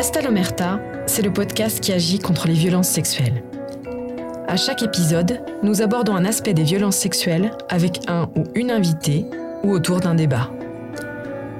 Basta 0.00 0.22
l'Omerta, 0.22 0.80
c'est 1.04 1.20
le 1.20 1.30
podcast 1.30 1.78
qui 1.78 1.92
agit 1.92 2.20
contre 2.20 2.46
les 2.46 2.54
violences 2.54 2.88
sexuelles. 2.88 3.44
À 4.48 4.56
chaque 4.56 4.82
épisode, 4.82 5.42
nous 5.62 5.82
abordons 5.82 6.14
un 6.14 6.24
aspect 6.24 6.54
des 6.54 6.62
violences 6.62 6.96
sexuelles 6.96 7.50
avec 7.68 8.00
un 8.08 8.30
ou 8.34 8.44
une 8.54 8.70
invitée 8.70 9.26
ou 9.62 9.72
autour 9.72 10.00
d'un 10.00 10.14
débat. 10.14 10.48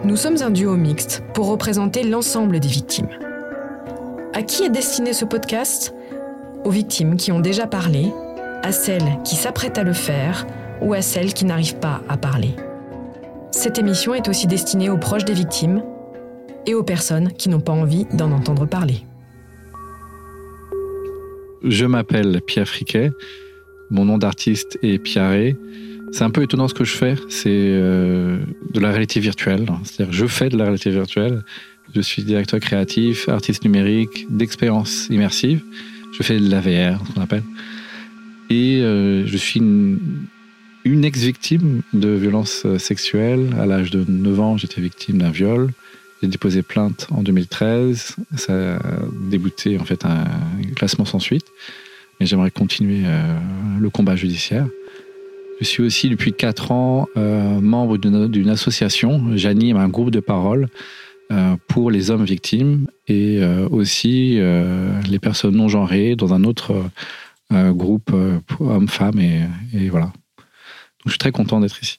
Nous 0.04 0.16
sommes 0.16 0.38
un 0.40 0.48
duo 0.48 0.74
mixte 0.74 1.22
pour 1.34 1.48
représenter 1.48 2.02
l'ensemble 2.02 2.60
des 2.60 2.68
victimes. 2.68 3.10
À 4.32 4.40
qui 4.40 4.64
est 4.64 4.70
destiné 4.70 5.12
ce 5.12 5.26
podcast? 5.26 5.94
Aux 6.64 6.70
victimes 6.70 7.18
qui 7.18 7.32
ont 7.32 7.40
déjà 7.40 7.66
parlé, 7.66 8.10
à 8.62 8.72
celles 8.72 9.18
qui 9.22 9.36
s'apprêtent 9.36 9.76
à 9.76 9.84
le 9.84 9.92
faire 9.92 10.46
ou 10.80 10.94
à 10.94 11.02
celles 11.02 11.34
qui 11.34 11.44
n'arrivent 11.44 11.76
pas 11.76 12.00
à 12.08 12.16
parler. 12.16 12.56
Cette 13.50 13.78
émission 13.78 14.14
est 14.14 14.28
aussi 14.30 14.46
destinée 14.46 14.88
aux 14.88 14.96
proches 14.96 15.26
des 15.26 15.34
victimes 15.34 15.82
et 16.70 16.74
aux 16.74 16.84
personnes 16.84 17.32
qui 17.32 17.48
n'ont 17.48 17.60
pas 17.60 17.72
envie 17.72 18.06
d'en 18.12 18.30
entendre 18.30 18.64
parler. 18.64 19.02
Je 21.64 21.84
m'appelle 21.84 22.40
Pierre 22.46 22.68
Friquet, 22.68 23.10
mon 23.90 24.04
nom 24.04 24.18
d'artiste 24.18 24.78
est 24.82 24.98
Pierre. 24.98 25.56
C'est 26.12 26.24
un 26.24 26.30
peu 26.30 26.42
étonnant 26.42 26.68
ce 26.68 26.74
que 26.74 26.84
je 26.84 26.92
fais, 26.92 27.16
c'est 27.28 27.50
euh, 27.50 28.38
de 28.72 28.80
la 28.80 28.90
réalité 28.90 29.18
virtuelle. 29.20 29.66
C'est-à-dire 29.84 30.12
je 30.12 30.26
fais 30.26 30.48
de 30.48 30.56
la 30.56 30.64
réalité 30.64 30.90
virtuelle. 30.90 31.42
Je 31.94 32.00
suis 32.00 32.22
directeur 32.22 32.60
créatif, 32.60 33.28
artiste 33.28 33.64
numérique, 33.64 34.26
d'expérience 34.30 35.08
immersive. 35.10 35.62
Je 36.16 36.22
fais 36.22 36.38
de 36.38 36.48
la 36.48 36.60
VR, 36.60 37.02
qu'on 37.02 37.20
appelle. 37.20 37.42
Et 38.48 38.80
euh, 38.80 39.26
je 39.26 39.36
suis 39.36 39.58
une, 39.58 39.98
une 40.84 41.04
ex-victime 41.04 41.82
de 41.92 42.10
violences 42.10 42.64
sexuelles. 42.78 43.50
À 43.58 43.66
l'âge 43.66 43.90
de 43.90 44.04
9 44.08 44.40
ans, 44.40 44.56
j'étais 44.56 44.80
victime 44.80 45.18
d'un 45.18 45.30
viol. 45.30 45.72
J'ai 46.22 46.28
déposé 46.28 46.62
plainte 46.62 47.06
en 47.10 47.22
2013. 47.22 48.16
Ça 48.36 48.76
a 48.76 48.78
débouté 49.30 49.78
en 49.78 49.84
fait 49.84 50.04
un 50.04 50.26
classement 50.76 51.04
sans 51.04 51.18
suite. 51.18 51.46
Mais 52.18 52.26
j'aimerais 52.26 52.50
continuer 52.50 53.02
euh, 53.06 53.38
le 53.78 53.90
combat 53.90 54.14
judiciaire. 54.14 54.68
Je 55.60 55.64
suis 55.64 55.82
aussi 55.82 56.08
depuis 56.10 56.32
4 56.32 56.72
ans 56.72 57.08
euh, 57.16 57.60
membre 57.60 57.96
d'une 57.96 58.48
association. 58.48 59.36
J'anime 59.36 59.76
un 59.78 59.88
groupe 59.88 60.10
de 60.10 60.20
parole 60.20 60.68
euh, 61.32 61.56
pour 61.68 61.90
les 61.90 62.10
hommes 62.10 62.24
victimes 62.24 62.88
et 63.08 63.42
aussi 63.70 64.38
les 65.08 65.18
personnes 65.18 65.56
non 65.56 65.68
genrées 65.68 66.16
dans 66.16 66.34
un 66.34 66.44
autre 66.44 66.84
groupe 67.50 68.12
hommes-femmes. 68.60 69.18
Et, 69.18 69.42
et, 69.72 69.88
voilà. 69.88 70.06
Donc, 70.06 71.06
je 71.06 71.10
suis 71.10 71.18
très 71.18 71.32
content 71.32 71.60
d'être 71.60 71.82
ici. 71.82 71.98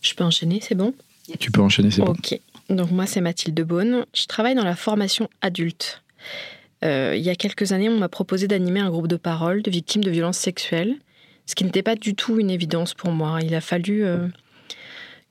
Je 0.00 0.14
peux 0.14 0.24
enchaîner, 0.24 0.60
c'est 0.62 0.74
bon? 0.74 0.94
Tu 1.38 1.50
peux 1.50 1.60
enchaîner, 1.60 1.90
c'est 1.90 2.02
bon. 2.02 2.12
Ok. 2.12 2.40
Donc 2.68 2.90
moi, 2.90 3.06
c'est 3.06 3.20
Mathilde 3.20 3.60
Beaune. 3.60 4.06
Je 4.14 4.26
travaille 4.26 4.54
dans 4.54 4.64
la 4.64 4.76
formation 4.76 5.28
adulte. 5.40 6.02
Euh, 6.84 7.14
il 7.16 7.22
y 7.22 7.30
a 7.30 7.34
quelques 7.34 7.72
années, 7.72 7.88
on 7.88 7.98
m'a 7.98 8.08
proposé 8.08 8.48
d'animer 8.48 8.80
un 8.80 8.90
groupe 8.90 9.08
de 9.08 9.16
parole 9.16 9.62
de 9.62 9.70
victimes 9.70 10.02
de 10.02 10.10
violences 10.10 10.38
sexuelles, 10.38 10.96
ce 11.46 11.54
qui 11.54 11.64
n'était 11.64 11.82
pas 11.82 11.94
du 11.94 12.14
tout 12.14 12.40
une 12.40 12.50
évidence 12.50 12.94
pour 12.94 13.12
moi. 13.12 13.40
Il 13.42 13.54
a 13.54 13.60
fallu 13.60 14.04
euh, 14.04 14.26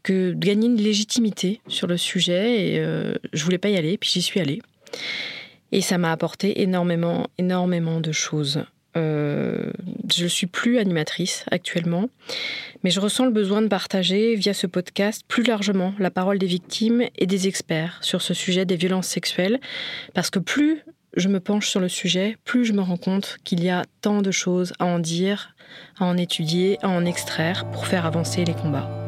que 0.03 0.31
gagner 0.31 0.67
une 0.67 0.77
légitimité 0.77 1.59
sur 1.67 1.87
le 1.87 1.97
sujet 1.97 2.69
et 2.69 2.79
euh, 2.79 3.15
je 3.33 3.43
voulais 3.43 3.57
pas 3.57 3.69
y 3.69 3.75
aller, 3.75 3.97
puis 3.97 4.09
j'y 4.13 4.21
suis 4.21 4.39
allée. 4.39 4.61
Et 5.73 5.81
ça 5.81 5.97
m'a 5.97 6.11
apporté 6.11 6.61
énormément, 6.61 7.27
énormément 7.37 7.99
de 7.99 8.11
choses. 8.11 8.63
Euh, 8.97 9.71
je 10.13 10.23
ne 10.23 10.29
suis 10.29 10.47
plus 10.47 10.77
animatrice 10.77 11.45
actuellement, 11.49 12.09
mais 12.83 12.89
je 12.89 12.99
ressens 12.99 13.25
le 13.25 13.31
besoin 13.31 13.61
de 13.61 13.67
partager 13.67 14.35
via 14.35 14.53
ce 14.53 14.67
podcast 14.67 15.23
plus 15.27 15.43
largement 15.43 15.93
la 15.99 16.11
parole 16.11 16.39
des 16.39 16.47
victimes 16.47 17.03
et 17.17 17.25
des 17.25 17.47
experts 17.47 17.99
sur 18.01 18.21
ce 18.21 18.33
sujet 18.33 18.65
des 18.65 18.75
violences 18.75 19.07
sexuelles, 19.07 19.59
parce 20.13 20.29
que 20.29 20.39
plus 20.39 20.83
je 21.15 21.27
me 21.27 21.39
penche 21.39 21.69
sur 21.69 21.79
le 21.79 21.89
sujet, 21.89 22.37
plus 22.45 22.65
je 22.65 22.73
me 22.73 22.81
rends 22.81 22.97
compte 22.97 23.37
qu'il 23.43 23.63
y 23.63 23.69
a 23.69 23.83
tant 24.01 24.21
de 24.21 24.31
choses 24.31 24.73
à 24.79 24.85
en 24.85 24.99
dire, 24.99 25.55
à 25.99 26.05
en 26.05 26.17
étudier, 26.17 26.77
à 26.81 26.89
en 26.89 27.05
extraire 27.05 27.69
pour 27.71 27.85
faire 27.85 28.05
avancer 28.05 28.45
les 28.45 28.53
combats. 28.53 29.00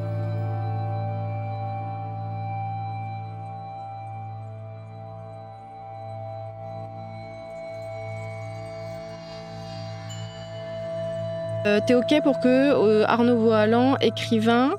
Euh, 11.66 11.80
T'es 11.86 11.96
OK 11.96 12.14
pour 12.24 12.40
que 12.42 12.48
euh, 12.48 13.06
Arnaud 13.08 13.38
Voalan, 13.38 13.98
écrivain, 14.00 14.76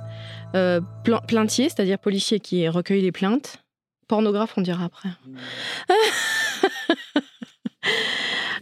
euh, 0.54 0.80
plaintier, 1.26 1.70
c'est-à-dire 1.70 1.98
policier 1.98 2.40
qui 2.40 2.68
recueille 2.68 3.00
les 3.00 3.12
plaintes, 3.12 3.64
pornographe, 4.06 4.52
on 4.56 4.60
dira 4.60 4.84
après. 4.84 5.08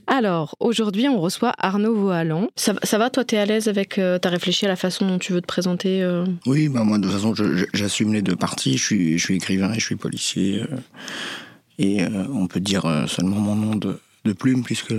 Alors, 0.06 0.56
aujourd'hui, 0.60 1.08
on 1.08 1.20
reçoit 1.20 1.52
Arnaud 1.58 1.94
Voalan. 1.94 2.48
Ça, 2.54 2.74
va, 2.98 3.10
toi, 3.10 3.24
tu 3.24 3.34
es 3.34 3.38
à 3.38 3.46
l'aise 3.46 3.66
avec. 3.68 3.98
Euh, 3.98 4.18
tu 4.20 4.28
as 4.28 4.30
réfléchi 4.30 4.66
à 4.66 4.68
la 4.68 4.76
façon 4.76 5.06
dont 5.06 5.18
tu 5.18 5.32
veux 5.32 5.40
te 5.40 5.46
présenter 5.46 6.06
Oui, 6.46 6.68
bah, 6.68 6.84
moi, 6.84 6.98
de 6.98 7.04
toute 7.04 7.12
façon, 7.12 7.34
j'assume 7.72 8.12
les 8.12 8.22
deux 8.22 8.36
parties. 8.36 8.76
Je 8.76 9.16
suis, 9.16 9.34
écrivain 9.34 9.72
et 9.72 9.80
je 9.80 9.84
suis 9.84 9.96
policier. 9.96 10.62
Et 11.78 12.04
on 12.04 12.46
peut 12.46 12.60
dire 12.60 13.04
seulement 13.08 13.36
mon 13.36 13.56
nom 13.56 13.74
de 13.76 14.32
plume, 14.32 14.62
puisque 14.62 14.94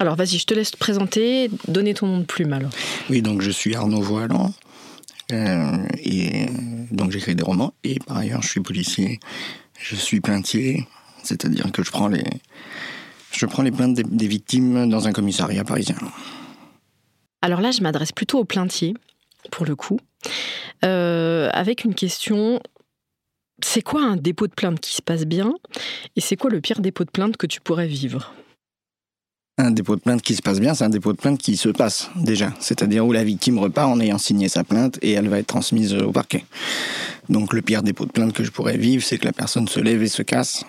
alors 0.00 0.16
vas-y, 0.16 0.38
je 0.38 0.46
te 0.46 0.54
laisse 0.54 0.70
te 0.70 0.78
présenter, 0.78 1.50
donner 1.68 1.92
ton 1.92 2.06
nom 2.06 2.18
de 2.20 2.24
plume 2.24 2.54
alors. 2.54 2.70
Oui, 3.10 3.20
donc 3.20 3.42
je 3.42 3.50
suis 3.50 3.74
Arnaud 3.74 4.00
Voilan, 4.00 4.50
euh, 5.30 5.76
et 6.02 6.46
donc 6.90 7.10
j'écris 7.10 7.34
des 7.34 7.44
romans, 7.44 7.74
et 7.84 7.98
par 8.00 8.16
ailleurs 8.16 8.40
je 8.42 8.48
suis 8.48 8.60
policier, 8.60 9.20
je 9.78 9.94
suis 9.94 10.22
plaintier, 10.22 10.88
c'est-à-dire 11.22 11.70
que 11.70 11.84
je 11.84 11.90
prends 11.90 12.08
les, 12.08 12.24
je 13.30 13.44
prends 13.44 13.62
les 13.62 13.70
plaintes 13.70 13.94
des, 13.94 14.26
victimes 14.26 14.88
dans 14.88 15.06
un 15.06 15.12
commissariat 15.12 15.64
parisien. 15.64 15.96
Alors 17.42 17.60
là, 17.60 17.70
je 17.70 17.82
m'adresse 17.82 18.12
plutôt 18.12 18.38
aux 18.38 18.44
plaintiers, 18.44 18.94
pour 19.50 19.66
le 19.66 19.76
coup, 19.76 20.00
euh, 20.82 21.50
avec 21.52 21.84
une 21.84 21.94
question 21.94 22.60
c'est 23.62 23.82
quoi 23.82 24.02
un 24.02 24.16
dépôt 24.16 24.46
de 24.46 24.54
plainte 24.54 24.80
qui 24.80 24.94
se 24.94 25.02
passe 25.02 25.26
bien 25.26 25.52
Et 26.16 26.22
c'est 26.22 26.36
quoi 26.36 26.48
le 26.48 26.62
pire 26.62 26.80
dépôt 26.80 27.04
de 27.04 27.10
plainte 27.10 27.36
que 27.36 27.46
tu 27.46 27.60
pourrais 27.60 27.86
vivre? 27.86 28.32
Un 29.60 29.70
dépôt 29.70 29.96
de 29.96 30.00
plainte 30.00 30.22
qui 30.22 30.34
se 30.34 30.42
passe 30.42 30.60
bien, 30.60 30.74
c'est 30.74 30.84
un 30.84 30.90
dépôt 30.90 31.12
de 31.12 31.18
plainte 31.18 31.38
qui 31.38 31.56
se 31.56 31.68
passe 31.68 32.10
déjà. 32.16 32.52
C'est-à-dire 32.60 33.06
où 33.06 33.12
la 33.12 33.24
victime 33.24 33.58
repart 33.58 33.88
en 33.88 34.00
ayant 34.00 34.18
signé 34.18 34.48
sa 34.48 34.64
plainte 34.64 34.98
et 35.02 35.12
elle 35.12 35.28
va 35.28 35.38
être 35.38 35.46
transmise 35.46 35.94
au 35.94 36.12
parquet. 36.12 36.44
Donc 37.28 37.52
le 37.52 37.62
pire 37.62 37.82
dépôt 37.82 38.06
de 38.06 38.10
plainte 38.10 38.32
que 38.32 38.44
je 38.44 38.50
pourrais 38.50 38.76
vivre, 38.76 39.04
c'est 39.04 39.18
que 39.18 39.24
la 39.24 39.32
personne 39.32 39.68
se 39.68 39.80
lève 39.80 40.02
et 40.02 40.08
se 40.08 40.22
casse. 40.22 40.64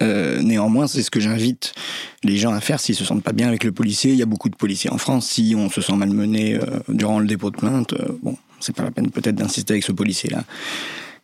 Euh, 0.00 0.40
néanmoins, 0.42 0.86
c'est 0.86 1.02
ce 1.02 1.10
que 1.10 1.20
j'invite 1.20 1.74
les 2.22 2.36
gens 2.36 2.52
à 2.52 2.60
faire 2.60 2.78
s'ils 2.78 2.94
se 2.94 3.04
sentent 3.04 3.24
pas 3.24 3.32
bien 3.32 3.48
avec 3.48 3.64
le 3.64 3.72
policier. 3.72 4.12
Il 4.12 4.18
y 4.18 4.22
a 4.22 4.26
beaucoup 4.26 4.48
de 4.48 4.56
policiers 4.56 4.90
en 4.90 4.98
France. 4.98 5.28
Si 5.28 5.54
on 5.56 5.68
se 5.68 5.80
sent 5.80 5.96
malmené 5.96 6.54
euh, 6.54 6.60
durant 6.88 7.18
le 7.18 7.26
dépôt 7.26 7.50
de 7.50 7.56
plainte, 7.56 7.92
euh, 7.94 8.18
bon, 8.22 8.36
c'est 8.60 8.74
pas 8.74 8.84
la 8.84 8.90
peine 8.90 9.10
peut-être 9.10 9.34
d'insister 9.34 9.74
avec 9.74 9.84
ce 9.84 9.92
policier-là. 9.92 10.44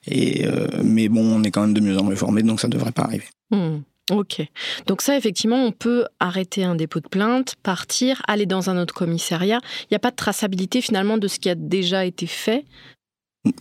Et 0.07 0.47
mais 0.83 1.09
bon, 1.09 1.23
on 1.23 1.43
est 1.45 1.51
quand 1.51 1.63
même 1.63 1.73
de 1.73 1.81
mieux 1.81 1.97
en 1.99 2.05
mieux 2.05 2.15
formé, 2.15 2.43
donc 2.43 2.61
ça 2.61 2.69
devrait 2.69 2.93
pas 2.93 3.05
arriver. 3.05 3.25
Hmm. 3.51 3.79
Ok. 4.11 4.43
Donc 4.87 5.01
ça, 5.01 5.17
effectivement, 5.17 5.65
on 5.65 5.73
peut 5.73 6.05
arrêter 6.21 6.65
un 6.65 6.75
dépôt 6.75 7.01
de 7.01 7.09
plainte, 7.09 7.55
partir, 7.63 8.21
aller 8.29 8.45
dans 8.45 8.69
un 8.69 8.81
autre 8.81 8.93
commissariat. 8.93 9.61
Il 9.83 9.87
n'y 9.93 9.97
a 9.97 10.01
pas 10.01 10.11
de 10.11 10.17
traçabilité 10.17 10.81
finalement 10.83 11.17
de 11.17 11.27
ce 11.27 11.39
qui 11.39 11.49
a 11.49 11.55
déjà 11.55 12.05
été 12.05 12.27
fait? 12.27 12.65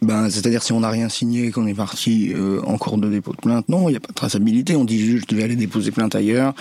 Ben, 0.01 0.29
c'est-à-dire 0.29 0.63
si 0.63 0.71
on 0.71 0.79
n'a 0.79 0.89
rien 0.89 1.09
signé 1.09 1.51
qu'on 1.51 1.67
est 1.67 1.73
parti 1.73 2.31
euh, 2.33 2.61
en 2.65 2.77
cours 2.77 2.97
de 2.97 3.09
dépôt 3.09 3.31
de 3.31 3.37
plainte, 3.37 3.67
non, 3.67 3.89
il 3.89 3.91
n'y 3.91 3.97
a 3.97 3.99
pas 3.99 4.09
de 4.09 4.13
traçabilité. 4.13 4.75
On 4.75 4.85
dit 4.85 4.99
juste 4.99 5.27
je 5.29 5.35
vais 5.35 5.43
aller 5.43 5.57
déposer 5.57 5.91
plainte 5.91 6.15
ailleurs 6.15 6.53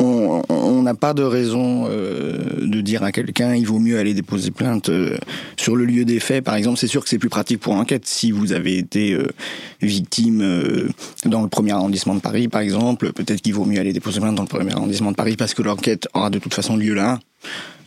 on 0.00 0.82
n'a 0.82 0.94
pas 0.94 1.14
de 1.14 1.22
raison 1.22 1.86
euh, 1.88 2.38
de 2.66 2.80
dire 2.80 3.02
à 3.02 3.12
quelqu'un 3.12 3.54
il 3.54 3.66
vaut 3.66 3.78
mieux 3.78 3.98
aller 3.98 4.14
déposer 4.14 4.50
plainte 4.50 4.88
euh, 4.88 5.18
sur 5.56 5.76
le 5.76 5.84
lieu 5.84 6.04
des 6.04 6.20
faits. 6.20 6.44
Par 6.44 6.54
exemple, 6.54 6.78
c'est 6.78 6.86
sûr 6.86 7.02
que 7.02 7.08
c'est 7.08 7.18
plus 7.18 7.28
pratique 7.28 7.60
pour 7.60 7.74
l'enquête. 7.74 8.06
Si 8.06 8.30
vous 8.30 8.52
avez 8.52 8.78
été 8.78 9.12
euh, 9.12 9.26
victime 9.82 10.88
dans 11.24 11.42
le 11.42 11.48
premier 11.48 11.72
arrondissement 11.72 12.14
de 12.14 12.20
Paris, 12.20 12.48
par 12.48 12.62
exemple, 12.62 13.12
peut-être 13.12 13.42
qu'il 13.42 13.54
vaut 13.54 13.64
mieux 13.64 13.78
aller 13.78 13.92
déposer 13.92 14.20
plainte 14.20 14.34
dans 14.34 14.42
le 14.42 14.48
premier 14.48 14.72
arrondissement 14.72 15.10
de 15.10 15.16
Paris 15.16 15.36
parce 15.36 15.54
que 15.54 15.62
l'enquête 15.62 16.08
aura 16.14 16.30
de 16.30 16.38
toute 16.38 16.54
façon 16.54 16.76
lieu 16.76 16.94
là. 16.94 17.18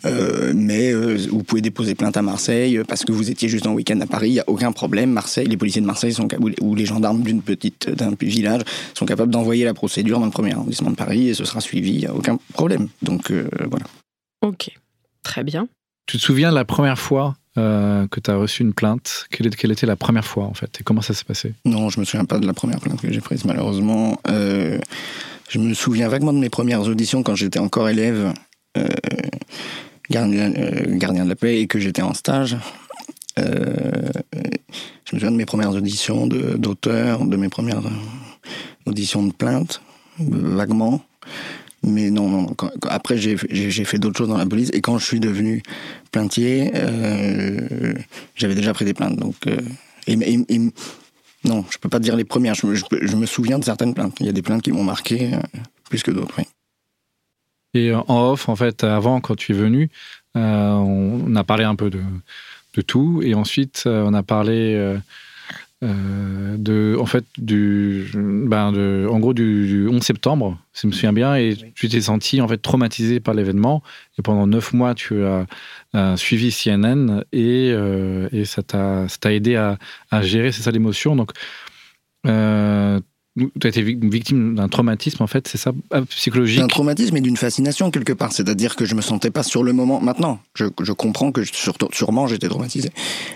Euh, 0.06 0.52
mais 0.54 0.92
euh, 0.92 1.18
vous 1.30 1.44
pouvez 1.44 1.62
déposer 1.62 1.96
plainte 1.96 2.18
à 2.18 2.22
Marseille 2.22 2.78
euh, 2.78 2.84
parce 2.84 3.06
que 3.06 3.12
vous 3.12 3.32
étiez 3.32 3.48
juste 3.48 3.66
en 3.66 3.74
week-end 3.74 4.00
à 4.02 4.06
Paris, 4.06 4.30
il 4.30 4.34
n'y 4.34 4.40
a 4.40 4.44
aucun 4.48 4.72
problème. 4.72 5.12
Marseille, 5.12 5.48
les 5.48 5.58
policiers 5.58 5.82
de 5.82 5.86
Marseille 5.86 6.14
sont, 6.14 6.28
ou 6.62 6.76
les 6.76 6.86
gendarmes 6.86 7.22
d'une 7.22 7.42
petite, 7.42 7.90
d'un 7.90 8.14
village 8.20 8.62
sont 8.94 9.06
capables 9.06 9.32
d'envoyer 9.32 9.66
la 9.66 9.74
procédure 9.74 10.20
dans 10.20 10.26
le 10.26 10.32
premier 10.32 10.54
arrondissement 10.54 10.92
de 10.92 10.96
Paris 10.96 11.30
et 11.30 11.34
ce 11.34 11.46
sera 11.46 11.62
suivi, 11.62 11.92
il 11.92 12.00
n'y 12.00 12.06
a 12.06 12.14
aucun 12.14 12.38
problème. 12.54 12.90
Donc 13.02 13.32
voilà. 13.32 13.86
Ok, 14.42 14.70
très 15.24 15.44
bien. 15.44 15.68
Tu 16.06 16.18
te 16.18 16.22
souviens 16.22 16.50
de 16.50 16.56
la 16.56 16.66
première 16.66 17.00
fois 17.00 17.36
que 17.56 18.20
tu 18.20 18.32
as 18.32 18.36
reçu 18.36 18.64
une 18.64 18.74
plainte? 18.74 19.28
Quelle, 19.30 19.72
était 19.72 19.86
la 19.86 19.96
première 19.96 20.26
fois 20.26 20.46
en 20.46 20.54
fait? 20.54 20.82
Et 20.82 20.84
comment 20.84 21.02
ça 21.02 21.14
s'est 21.14 21.24
passé? 21.24 21.54
Non, 21.66 21.90
je 21.90 22.00
me 22.00 22.06
souviens 22.06 22.26
pas 22.26 22.40
de 22.40 22.48
la 22.48 22.54
première 22.54 22.80
plainte 22.80 23.02
que 23.02 23.12
j'ai 23.12 23.22
prise 23.22 23.46
malheureusement. 23.46 24.18
je 24.28 25.60
me 25.60 25.74
souviens 25.74 26.08
vaguement 26.08 26.34
de 26.34 26.40
mes 26.40 26.50
premières 26.50 26.82
auditions 26.82 27.24
quand 27.24 27.36
j'étais 27.36 27.60
encore 27.60 27.90
élève 27.90 28.34
gardien, 30.10 30.54
euh, 30.56 30.98
gardien 30.98 31.24
de 31.24 31.30
la 31.30 31.36
paix 31.36 31.60
et 31.60 31.68
que 31.68 31.80
j'étais 31.80 32.02
en 32.02 32.14
stage, 32.14 32.58
euh, 33.40 34.12
je 34.34 35.16
me 35.16 35.20
souviens 35.20 35.32
de 35.32 35.38
mes 35.38 35.46
premières 35.46 35.72
auditions 35.72 36.28
d'auteur, 36.28 37.26
de, 37.26 37.38
mes 37.38 37.50
premières 37.50 37.82
audition 38.86 39.24
de 39.24 39.32
plainte, 39.32 39.82
vaguement. 40.20 41.04
Mais 41.86 42.10
non, 42.10 42.48
après, 42.88 43.18
j'ai 43.18 43.36
fait 43.38 43.98
d'autres 43.98 44.18
choses 44.18 44.30
dans 44.30 44.38
la 44.38 44.46
police. 44.46 44.70
Et 44.74 44.80
quand 44.80 44.98
je 44.98 45.06
suis 45.06 45.20
devenu 45.20 45.62
plaintier, 46.12 46.72
euh, 46.76 47.94
j'avais 48.36 48.56
déjà 48.56 48.74
pris 48.74 48.86
des 48.86 48.94
plaintes. 48.94 49.18
Donc, 49.18 49.36
euh, 49.48 49.58
non, 51.44 51.66
je 51.70 51.78
peux 51.78 51.90
pas 51.90 52.00
dire 52.00 52.16
les 52.16 52.24
premières. 52.24 52.56
Je 52.56 52.68
me, 52.68 52.76
je 52.76 53.16
me 53.18 53.26
souviens 53.26 53.60
de 53.60 53.66
certaines 53.66 53.94
plaintes. 53.94 54.16
Il 54.22 54.28
y 54.28 54.30
a 54.30 54.32
des 54.32 54.42
plaintes 54.42 54.62
qui 54.62 54.72
m'ont 54.72 54.84
marqué 54.84 55.34
euh, 55.34 55.40
plus 55.90 56.04
que 56.04 56.12
d'autres. 56.12 56.36
oui. 56.38 56.46
Et 57.74 57.92
euh, 57.92 58.00
en 58.08 58.32
off, 58.32 58.50
en 58.50 58.56
fait, 58.56 58.84
avant, 58.84 59.22
quand 59.22 59.36
tu 59.36 59.52
es 59.52 59.56
venu, 59.56 59.90
euh, 60.36 60.72
on 60.72 61.36
a 61.36 61.44
parlé 61.44 61.64
un 61.64 61.76
peu 61.76 61.90
de, 61.90 62.02
de 62.76 62.82
tout. 62.82 63.22
Et 63.24 63.34
ensuite, 63.34 63.84
euh, 63.88 64.04
on 64.06 64.14
a 64.14 64.24
parlé 64.24 64.76
euh, 65.84 66.58
de, 66.58 66.96
en 67.00 67.06
fait, 67.06 67.26
du, 67.38 68.10
ben 68.14 68.72
de, 68.72 69.08
en 69.10 69.20
gros, 69.20 69.34
du, 69.34 69.68
du 69.68 69.88
11 69.88 70.02
septembre, 70.02 70.58
si 70.74 70.84
je 70.84 70.88
me 70.88 70.92
souviens 70.94 71.14
bien. 71.14 71.36
Et 71.36 71.56
tu 71.76 71.90
t'es 71.90 72.02
senti, 72.02 72.42
en 72.42 72.48
fait, 72.48 72.58
traumatisé 72.58 73.20
par 73.20 73.34
l'événement. 73.34 73.84
Et 74.18 74.22
pendant 74.22 74.48
neuf 74.48 74.74
mois, 74.74 74.96
tu 74.96 75.24
as 75.24 75.46
suivi 76.18 76.52
CNN 76.52 77.24
et, 77.32 77.72
euh, 77.74 78.30
et 78.32 78.46
ça 78.46 78.64
t'a 78.64 79.08
ça 79.08 79.18
t'a 79.20 79.34
aidé 79.34 79.56
à, 79.56 79.78
à 80.10 80.22
gérer, 80.22 80.52
c'est 80.52 80.64
ça, 80.64 80.72
l'émotion. 80.72 81.16
Donc, 81.16 81.32
tu 83.38 83.50
as 83.64 83.70
été 83.70 83.82
vic- 83.82 84.04
victime 84.04 84.56
d'un 84.56 84.68
traumatisme, 84.68 85.24
en 85.24 85.28
fait, 85.28 85.48
c'est 85.48 85.58
ça, 85.58 85.72
euh, 85.94 86.02
psychologique? 86.06 86.60
d'un 86.60 86.68
traumatisme 86.68 87.18
et 87.18 87.22
d'une 87.22 87.38
fascination 87.38 87.90
quelque 87.90 88.14
part. 88.14 88.32
C'est-à-dire 88.32 88.76
que 88.76 88.86
je 88.86 88.94
me 88.94 89.02
sentais 89.02 89.32
pas 89.32 89.44
sur 89.44 89.64
le 89.64 89.74
moment. 89.74 90.00
Maintenant, 90.02 90.40
je, 90.56 90.66
comprends 90.92 91.32
que 91.32 91.42
sûrement 91.92 92.28
j'étais 92.28 92.48
traumatisé, 92.48 92.92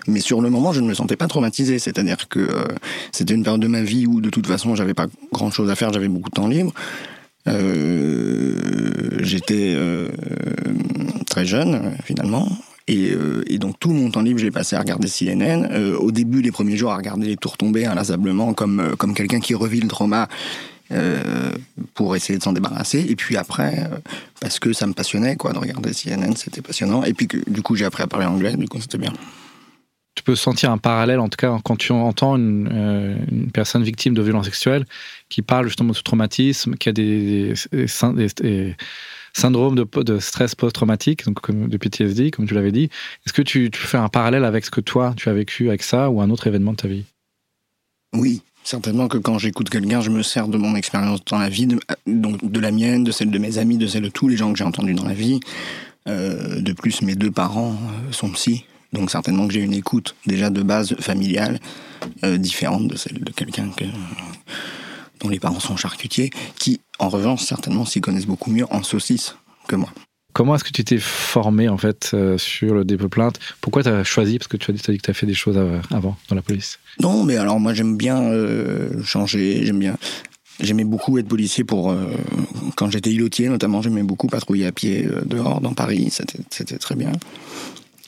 mais 0.08 0.20
sur 0.20 0.42
le 0.42 0.50
moment 0.50 0.72
je 0.72 0.82
ne 0.82 0.88
me 0.88 0.94
sentais 0.94 1.16
pas 1.16 1.28
traumatisé. 1.28 1.80
C'est-à-dire 1.80 2.28
que 2.30 2.40
euh, 2.40 2.64
c'était 3.12 3.34
une 3.34 3.44
période 3.44 3.62
de 3.62 3.68
ma 3.68 3.82
vie 3.82 4.06
où 4.06 4.22
de 4.22 4.30
toute 4.30 4.46
façon 4.46 4.76
j'avais 4.76 4.94
pas 4.94 5.08
grand-chose 5.34 5.70
à 5.72 5.76
faire, 5.76 5.92
j'avais 5.92 6.08
beaucoup 6.08 6.30
de 6.30 6.36
temps 6.36 6.48
libre. 6.48 6.74
Euh, 7.48 9.18
j'étais 9.22 9.74
euh, 9.76 10.10
très 11.26 11.46
jeune 11.46 11.96
finalement. 12.04 12.48
Et, 12.88 13.12
euh, 13.12 13.44
et 13.48 13.60
donc 13.60 13.80
tout 13.80 13.92
mon 13.92 14.10
temps 14.10 14.22
libre, 14.22 14.40
j'ai 14.40 14.52
passé 14.52 14.76
à 14.76 14.80
regarder 14.80 15.08
CNN. 15.08 15.68
Euh, 15.72 15.98
au 15.98 16.12
début, 16.12 16.42
les 16.42 16.52
premiers 16.52 16.78
jours, 16.78 16.92
à 16.92 16.98
regarder 16.98 17.28
les 17.28 17.38
tours 17.38 17.58
tomber 17.58 17.86
inlassablement, 17.86 18.54
comme 18.54 18.80
euh, 18.80 18.96
comme 18.96 19.14
quelqu'un 19.14 19.40
qui 19.40 19.54
revit 19.54 19.82
le 19.82 19.88
trauma 19.88 20.28
pour 21.96 22.16
essayer 22.16 22.40
de 22.40 22.44
s'en 22.44 22.54
débarrasser. 22.54 23.06
Et 23.10 23.18
puis 23.18 23.36
après, 23.36 23.90
parce 24.40 24.58
que 24.58 24.72
ça 24.72 24.88
me 24.88 24.94
passionnait, 24.94 25.36
quoi, 25.36 25.52
de 25.52 25.58
regarder 25.58 25.92
CNN, 25.92 26.34
c'était 26.38 26.62
passionnant. 26.62 27.04
Et 27.04 27.14
puis 27.14 27.28
que, 27.28 27.38
du 27.50 27.62
coup, 27.62 27.76
j'ai 27.76 27.84
appris 27.84 28.04
à 28.04 28.08
parler 28.08 28.26
anglais, 28.26 28.56
du 28.56 28.70
coup, 28.70 28.80
c'était 28.80 28.98
bien. 28.98 29.12
tu 30.16 30.24
peux 30.24 30.38
sentir 30.38 30.72
un 30.72 30.78
parallèle, 30.78 31.20
en 31.20 31.28
tout 31.28 31.36
cas, 31.36 31.60
quand 31.62 31.76
tu 31.76 31.92
entends 31.92 32.38
une, 32.38 33.50
personne 33.54 33.84
victime 33.84 34.14
de 34.14 34.22
violences 34.22 34.46
sexuelles 34.46 34.86
qui 35.28 35.42
parle 35.42 35.68
justement 35.68 35.92
de 35.92 35.98
ce 35.98 36.04
traumatisme, 36.04 36.76
qui 36.76 36.88
a 36.88 36.94
des 36.94 37.54
syndromes 39.38 39.76
de, 39.76 40.20
stress 40.20 40.56
post-traumatique, 40.56 41.26
donc 41.26 41.52
de 41.52 41.78
PTSD, 41.78 42.32
comme 42.32 42.48
tu 42.48 42.54
l'avais 42.54 42.72
dit. 42.72 42.90
Est-ce 43.26 43.34
que 43.34 43.42
tu, 43.42 43.70
faire 43.74 44.02
un 44.02 44.10
parallèle 44.10 44.44
avec 44.44 44.66
ce 44.66 44.72
que 44.72 44.82
toi, 44.82 45.14
tu 45.16 45.30
as 45.30 45.34
vécu 45.34 45.68
avec 45.68 45.84
ça 45.84 46.10
ou 46.10 46.22
un 46.22 46.30
autre 46.30 46.48
événement 46.48 46.72
de 46.72 46.78
ta 46.78 46.88
vie? 46.88 47.06
Oui, 48.14 48.42
certainement 48.64 49.08
que 49.08 49.18
quand 49.18 49.38
j'écoute 49.38 49.70
quelqu'un, 49.70 50.02
je 50.02 50.10
me 50.10 50.24
sers 50.24 50.48
de 50.48 50.58
mon 50.58 50.76
expérience 50.76 51.24
dans 51.26 51.38
la 51.38 51.50
vie, 51.50 51.68
de, 51.68 51.80
donc 52.08 52.44
de 52.44 52.60
la 52.60 52.72
mienne, 52.72 53.04
de 53.04 53.12
celle 53.12 53.30
de 53.30 53.38
mes 53.38 53.60
amis, 53.60 53.78
de 53.78 53.88
celle 53.88 54.04
de 54.04 54.10
tous 54.10 54.28
les 54.28 54.38
gens 54.38 54.52
que 54.52 54.58
j'ai 54.58 54.64
entendus 54.64 54.96
dans 54.96 55.06
la 55.06 55.14
vie. 55.14 55.40
Euh, 56.08 56.62
de 56.62 56.74
plus, 56.74 57.02
mes 57.02 57.16
deux 57.16 57.32
parents 57.32 57.74
euh, 57.74 58.12
sont 58.12 58.30
psy, 58.32 58.66
donc 58.94 59.12
certainement 59.12 59.48
que 59.48 59.54
j'ai 59.54 59.62
une 59.62 59.74
écoute 59.74 60.16
déjà 60.26 60.50
de 60.50 60.64
base 60.64 60.96
familiale 61.00 61.60
euh, 62.24 62.38
différente 62.38 62.88
de 62.88 62.96
celle 62.96 63.20
de 63.20 63.32
quelqu'un 63.32 63.70
que, 63.76 63.84
dont 65.20 65.30
les 65.30 65.40
parents 65.40 65.60
sont 65.60 65.78
charcutiers, 65.78 66.30
qui 66.60 66.80
en 67.00 67.10
revanche 67.10 67.44
certainement 67.44 67.86
s'y 67.86 68.02
connaissent 68.02 68.26
beaucoup 68.28 68.52
mieux 68.52 68.66
en 68.72 68.84
saucisse 68.84 69.36
que 69.68 69.76
moi. 69.76 69.90
Comment 70.34 70.54
est-ce 70.54 70.64
que 70.64 70.72
tu 70.72 70.84
t'es 70.84 71.00
formé 71.00 71.68
en 71.68 71.78
fait 71.78 72.12
euh, 72.14 72.38
sur 72.38 72.76
le 72.76 72.86
dépôt 72.86 73.10
plainte? 73.10 73.40
Pourquoi 73.60 73.82
tu 73.82 73.90
as 73.90 74.04
choisi? 74.04 74.38
Parce 74.38 74.48
que 74.48 74.58
tu 74.58 74.70
as 74.70 74.74
dit, 74.74 74.80
que 74.80 75.04
tu 75.04 75.10
as 75.10 75.14
fait 75.16 75.26
des 75.26 75.34
choses 75.34 75.58
av- 75.58 75.82
avant 75.90 76.16
dans 76.30 76.36
la 76.36 76.44
police. 76.44 76.78
Non, 77.00 77.24
mais 77.24 77.38
alors 77.38 77.60
moi 77.60 77.74
j'aime 77.74 77.98
bien 77.98 78.22
euh, 78.22 79.02
changer, 79.04 79.66
j'aime 79.66 79.80
bien. 79.80 79.98
J'aimais 80.60 80.84
beaucoup 80.84 81.18
être 81.18 81.28
policier 81.28 81.64
pour 81.64 81.92
euh, 81.92 82.06
quand 82.76 82.92
j'étais 82.92 83.12
îlotier 83.12 83.50
notamment. 83.50 83.82
J'aimais 83.82 84.04
beaucoup 84.04 84.28
patrouiller 84.28 84.68
à 84.68 84.72
pied 84.72 85.08
euh, 85.08 85.22
dehors 85.26 85.60
dans 85.60 85.74
Paris. 85.74 86.12
C'était 86.52 86.78
très 86.78 86.96
bien. 86.96 87.12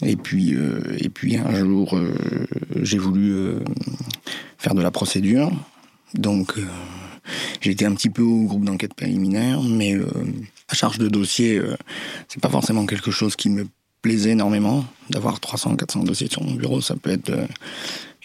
Et 0.03 0.15
puis 0.15 0.53
euh, 0.53 0.81
et 0.99 1.09
puis 1.09 1.37
un 1.37 1.55
jour 1.65 1.97
euh, 1.97 2.13
j'ai 2.81 2.99
voulu 2.99 3.31
euh, 3.31 3.59
faire 4.59 4.75
de 4.75 4.81
la 4.81 4.91
procédure. 4.91 5.51
Donc 6.13 6.57
euh, 6.57 6.65
été 7.61 7.85
un 7.85 7.93
petit 7.93 8.09
peu 8.09 8.23
au 8.23 8.45
groupe 8.45 8.65
d'enquête 8.65 8.93
préliminaire, 8.93 9.61
mais 9.61 9.93
euh, 9.93 10.05
la 10.69 10.75
charge 10.75 10.97
de 10.97 11.07
dossier 11.07 11.57
euh, 11.57 11.75
c'est 12.27 12.41
pas 12.41 12.49
forcément 12.49 12.85
quelque 12.85 13.11
chose 13.11 13.35
qui 13.35 13.49
me 13.49 13.67
plaisait 14.01 14.31
énormément. 14.31 14.85
D'avoir 15.09 15.39
300 15.39 15.75
400 15.75 16.03
dossiers 16.03 16.29
sur 16.29 16.43
mon 16.43 16.53
bureau, 16.53 16.81
ça 16.81 16.95
peut 16.95 17.09
être 17.09 17.29
euh, 17.31 17.45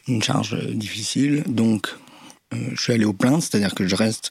une 0.06 0.22
charge 0.22 0.54
euh, 0.54 0.72
difficile. 0.72 1.42
Donc, 1.46 1.88
je 2.52 2.80
suis 2.80 2.92
allé 2.92 3.04
aux 3.04 3.12
plaintes, 3.12 3.42
c'est-à-dire 3.42 3.74
que 3.74 3.88
je 3.88 3.96
reste 3.96 4.30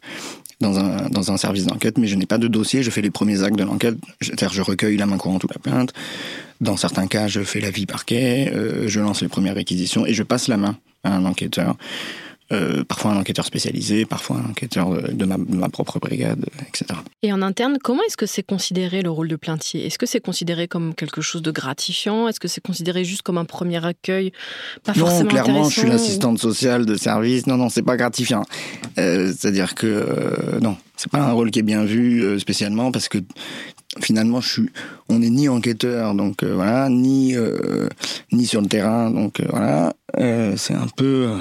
dans 0.61 0.79
un, 0.79 1.09
dans 1.09 1.33
un 1.33 1.35
service 1.35 1.65
d'enquête, 1.65 1.97
mais 1.97 2.07
je 2.07 2.15
n'ai 2.15 2.25
pas 2.25 2.37
de 2.37 2.47
dossier. 2.47 2.81
Je 2.81 2.89
fais 2.89 3.01
les 3.01 3.09
premiers 3.09 3.43
actes 3.43 3.57
de 3.57 3.65
l'enquête, 3.65 3.97
c'est-à-dire 4.21 4.53
je 4.53 4.61
recueille 4.61 4.95
la 4.95 5.05
main 5.05 5.17
courante 5.17 5.43
ou 5.43 5.47
la 5.51 5.59
plainte. 5.59 5.91
Dans 6.61 6.77
certains 6.77 7.07
cas, 7.07 7.27
je 7.27 7.41
fais 7.41 7.59
l'avis 7.59 7.85
parquet, 7.85 8.49
je 8.87 8.99
lance 9.01 9.21
les 9.21 9.27
premières 9.27 9.55
réquisitions 9.55 10.05
et 10.05 10.13
je 10.13 10.23
passe 10.23 10.47
la 10.47 10.55
main 10.55 10.77
à 11.03 11.13
un 11.13 11.25
enquêteur. 11.25 11.75
Euh, 12.53 12.83
parfois 12.83 13.11
un 13.11 13.17
enquêteur 13.17 13.45
spécialisé, 13.45 14.05
parfois 14.05 14.37
un 14.37 14.51
enquêteur 14.51 14.89
de, 15.11 15.25
ma, 15.25 15.37
de 15.37 15.55
ma 15.55 15.69
propre 15.69 15.99
brigade, 15.99 16.45
etc. 16.67 16.99
Et 17.21 17.33
en 17.33 17.41
interne, 17.41 17.77
comment 17.83 18.01
est-ce 18.07 18.17
que 18.17 18.25
c'est 18.25 18.43
considéré 18.43 19.01
le 19.01 19.09
rôle 19.09 19.27
de 19.27 19.35
plaintier? 19.35 19.85
Est-ce 19.85 19.97
que 19.97 20.05
c'est 20.05 20.19
considéré 20.19 20.67
comme 20.67 20.93
quelque 20.93 21.21
chose 21.21 21.41
de 21.41 21.51
gratifiant? 21.51 22.27
Est-ce 22.27 22.39
que 22.39 22.47
c'est 22.47 22.61
considéré 22.61 23.03
juste 23.03 23.23
comme 23.23 23.37
un 23.37 23.45
premier 23.45 23.83
accueil? 23.83 24.31
Pas 24.83 24.93
Non, 24.93 25.05
forcément 25.05 25.29
clairement, 25.29 25.69
je 25.69 25.79
suis 25.79 25.89
l'assistante 25.89 26.39
sociale 26.39 26.85
de 26.85 26.95
service. 26.95 27.47
Non, 27.47 27.57
non, 27.57 27.69
c'est 27.69 27.81
pas 27.81 27.97
gratifiant. 27.97 28.43
Euh, 28.97 29.33
C'est-à-dire 29.35 29.75
que 29.75 29.87
euh, 29.87 30.59
non, 30.61 30.77
c'est 30.95 31.11
pas 31.11 31.21
un 31.21 31.31
rôle 31.31 31.49
qui 31.51 31.59
est 31.59 31.63
bien 31.63 31.83
vu 31.83 32.23
euh, 32.23 32.39
spécialement 32.39 32.91
parce 32.91 33.09
que 33.09 33.17
finalement, 34.01 34.41
je 34.41 34.49
suis, 34.49 34.69
on 35.09 35.19
n'est 35.19 35.29
ni 35.29 35.49
enquêteur, 35.49 36.15
donc 36.15 36.43
euh, 36.43 36.53
voilà, 36.55 36.89
ni 36.89 37.35
euh, 37.35 37.87
ni 38.31 38.45
sur 38.45 38.61
le 38.61 38.67
terrain, 38.67 39.11
donc 39.11 39.39
euh, 39.39 39.45
voilà. 39.49 39.93
C'est 40.55 40.75
un 40.75 40.87
peu, 40.95 41.31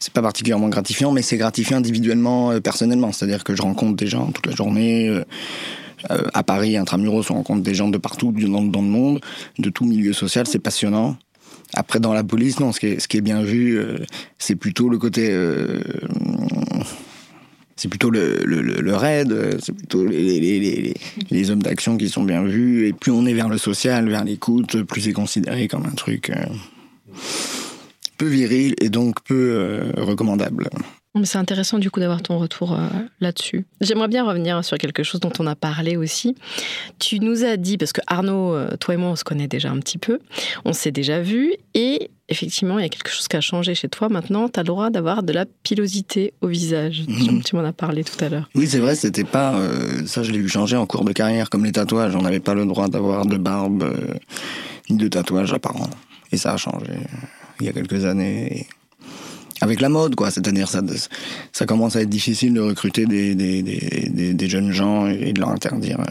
c'est 0.00 0.14
pas 0.14 0.22
particulièrement 0.22 0.70
gratifiant, 0.70 1.12
mais 1.12 1.20
c'est 1.20 1.36
gratifiant 1.36 1.76
individuellement, 1.76 2.50
euh, 2.50 2.60
personnellement. 2.60 3.12
C'est-à-dire 3.12 3.44
que 3.44 3.54
je 3.54 3.60
rencontre 3.60 3.96
des 3.96 4.06
gens 4.06 4.32
toute 4.32 4.46
la 4.46 4.54
journée. 4.54 5.08
euh, 5.08 5.24
euh, 6.10 6.22
à 6.32 6.42
Paris, 6.42 6.78
intramuros, 6.78 7.30
on 7.30 7.34
rencontre 7.34 7.62
des 7.62 7.74
gens 7.74 7.88
de 7.88 7.98
partout 7.98 8.32
dans, 8.32 8.62
le 8.62 8.88
monde, 8.88 9.20
de 9.58 9.68
tout 9.68 9.84
milieu 9.84 10.14
social, 10.14 10.46
c'est 10.46 10.58
passionnant. 10.58 11.18
Après, 11.74 12.00
dans 12.00 12.14
la 12.14 12.24
police, 12.24 12.58
non, 12.58 12.72
ce 12.72 12.80
qui 12.80 12.86
est, 12.86 13.20
bien 13.20 13.42
vu, 13.42 13.78
c'est 14.38 14.56
plutôt 14.56 14.88
le 14.88 14.96
côté. 14.96 15.30
c'est 17.76 17.88
plutôt 17.88 18.08
le, 18.08 18.94
raid, 18.94 19.60
c'est 19.60 19.74
plutôt 19.74 20.06
les, 20.06 20.94
hommes 21.50 21.62
d'action 21.62 21.98
qui 21.98 22.08
sont 22.08 22.24
bien 22.24 22.42
vus. 22.44 22.88
Et 22.88 22.94
plus 22.94 23.12
on 23.12 23.26
est 23.26 23.34
vers 23.34 23.50
le 23.50 23.58
social, 23.58 24.08
vers 24.08 24.24
l'écoute, 24.24 24.82
plus 24.84 25.02
c'est 25.02 25.12
considéré 25.12 25.68
comme 25.68 25.84
un 25.84 25.94
truc 25.94 26.32
peu 28.20 28.26
viril 28.26 28.74
et 28.82 28.90
donc 28.90 29.22
peu 29.24 29.34
euh, 29.34 29.92
recommandable. 29.96 30.68
C'est 31.24 31.38
intéressant 31.38 31.78
du 31.78 31.90
coup 31.90 32.00
d'avoir 32.00 32.20
ton 32.22 32.38
retour 32.38 32.74
euh, 32.74 32.86
là-dessus. 33.20 33.64
J'aimerais 33.80 34.08
bien 34.08 34.24
revenir 34.24 34.62
sur 34.62 34.76
quelque 34.76 35.02
chose 35.02 35.20
dont 35.20 35.32
on 35.38 35.46
a 35.46 35.56
parlé 35.56 35.96
aussi. 35.96 36.36
Tu 36.98 37.18
nous 37.18 37.44
as 37.44 37.56
dit, 37.56 37.78
parce 37.78 37.94
que 37.94 38.02
Arnaud, 38.06 38.54
euh, 38.54 38.76
toi 38.78 38.94
et 38.94 38.96
moi, 38.98 39.08
on 39.08 39.16
se 39.16 39.24
connaît 39.24 39.48
déjà 39.48 39.70
un 39.70 39.78
petit 39.78 39.96
peu, 39.96 40.18
on 40.66 40.74
s'est 40.74 40.92
déjà 40.92 41.20
vu, 41.22 41.54
et 41.72 42.10
effectivement, 42.28 42.78
il 42.78 42.82
y 42.82 42.84
a 42.84 42.90
quelque 42.90 43.10
chose 43.10 43.26
qui 43.26 43.36
a 43.36 43.40
changé 43.40 43.74
chez 43.74 43.88
toi. 43.88 44.10
Maintenant, 44.10 44.50
tu 44.50 44.60
as 44.60 44.62
le 44.62 44.68
droit 44.68 44.90
d'avoir 44.90 45.22
de 45.22 45.32
la 45.32 45.46
pilosité 45.46 46.34
au 46.42 46.46
visage. 46.46 47.04
Mhm. 47.08 47.42
Tu 47.42 47.56
m'en 47.56 47.64
as 47.64 47.72
parlé 47.72 48.04
tout 48.04 48.22
à 48.22 48.28
l'heure. 48.28 48.50
Oui, 48.54 48.66
c'est 48.68 48.80
vrai, 48.80 48.94
c'était 48.96 49.24
pas. 49.24 49.54
euh, 49.54 50.06
ça, 50.06 50.22
je 50.22 50.30
l'ai 50.30 50.38
vu 50.38 50.48
changer 50.48 50.76
en 50.76 50.84
cours 50.84 51.06
de 51.06 51.12
carrière, 51.12 51.48
comme 51.48 51.64
les 51.64 51.72
tatouages. 51.72 52.14
On 52.14 52.22
n'avait 52.22 52.38
pas 52.38 52.54
le 52.54 52.66
droit 52.66 52.88
d'avoir 52.88 53.24
de 53.24 53.38
barbe 53.38 53.82
euh, 53.82 54.14
ni 54.90 54.96
de 54.98 55.08
tatouage 55.08 55.54
apparent. 55.54 55.88
Et 56.32 56.36
ça 56.36 56.52
a 56.52 56.56
changé 56.58 56.92
il 57.60 57.66
y 57.66 57.68
a 57.70 57.72
quelques 57.72 58.04
années. 58.04 58.58
Et 58.60 58.66
Avec 59.60 59.80
la 59.80 59.88
mode, 59.88 60.14
quoi. 60.14 60.30
C'est-à-dire, 60.30 60.68
ça, 60.68 60.80
ça 61.52 61.66
commence 61.66 61.96
à 61.96 62.02
être 62.02 62.08
difficile 62.08 62.54
de 62.54 62.60
recruter 62.60 63.06
des, 63.06 63.34
des, 63.34 63.62
des, 63.62 64.32
des- 64.34 64.48
jeunes 64.48 64.72
gens 64.72 65.06
et 65.06 65.32
de 65.32 65.40
leur 65.40 65.50
interdire. 65.50 66.00
euh, 66.00 66.04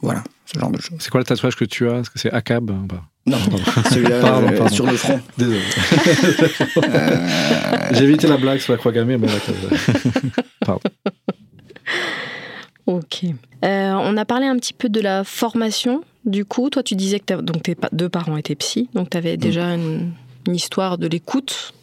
voilà, 0.00 0.24
ce 0.46 0.58
genre 0.58 0.70
de 0.72 0.80
choses. 0.80 0.98
C'est 1.00 1.10
quoi 1.10 1.20
le 1.20 1.24
tatouage 1.26 1.54
que 1.56 1.64
tu 1.64 1.88
as? 1.88 1.98
Est-ce 2.00 2.10
que 2.10 2.18
c'est 2.18 2.32
ACAB 2.32 2.70
ou 2.70 2.86
pas? 2.86 3.02
Non, 3.24 3.38
celui-là 3.90 4.20
Pardon, 4.20 4.48
euh, 4.48 4.58
pardon. 4.58 4.74
sur 4.74 4.84
le 4.86 4.96
front. 4.96 5.20
Désolé. 5.38 5.60
Euh, 6.78 7.88
J'ai 7.92 8.02
évité 8.04 8.26
la 8.26 8.36
blague 8.36 8.58
sur 8.58 8.72
la 8.72 8.78
croix 8.78 8.90
gammée, 8.90 9.16
mais 9.16 9.28
d'accord. 9.28 10.80
Ok. 12.86 13.24
Euh, 13.64 13.92
on 13.92 14.16
a 14.16 14.24
parlé 14.24 14.46
un 14.46 14.56
petit 14.56 14.72
peu 14.72 14.88
de 14.88 15.00
la 15.00 15.24
formation. 15.24 16.02
Du 16.24 16.44
coup, 16.44 16.70
toi, 16.70 16.82
tu 16.82 16.94
disais 16.94 17.20
que 17.20 17.34
donc 17.40 17.62
tes 17.62 17.76
deux 17.92 18.08
parents 18.08 18.36
étaient 18.36 18.54
psy, 18.54 18.88
donc 18.94 19.10
tu 19.10 19.16
avais 19.16 19.36
déjà 19.36 19.74
une, 19.74 20.12
une 20.46 20.54
histoire 20.54 20.98
de 20.98 21.06
l'écoute 21.06 21.74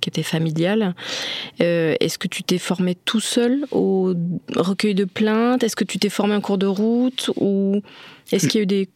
qui 0.00 0.08
était 0.08 0.22
familiale. 0.22 0.94
Est-ce 1.58 2.18
que 2.18 2.28
tu 2.28 2.42
t'es 2.44 2.58
formé 2.58 2.94
tout 2.94 3.20
seul 3.20 3.66
au 3.72 4.14
recueil 4.54 4.94
de 4.94 5.04
plaintes? 5.04 5.64
Est-ce 5.64 5.76
que 5.76 5.84
tu 5.84 5.98
t'es 5.98 6.08
formé 6.08 6.34
en 6.34 6.40
cours 6.40 6.58
de 6.58 6.66
route? 6.66 7.30
Ou 7.36 7.82
est-ce 8.30 8.46
qu'il 8.46 8.58
y 8.58 8.60
a 8.60 8.62
eu 8.62 8.66
des 8.66 8.88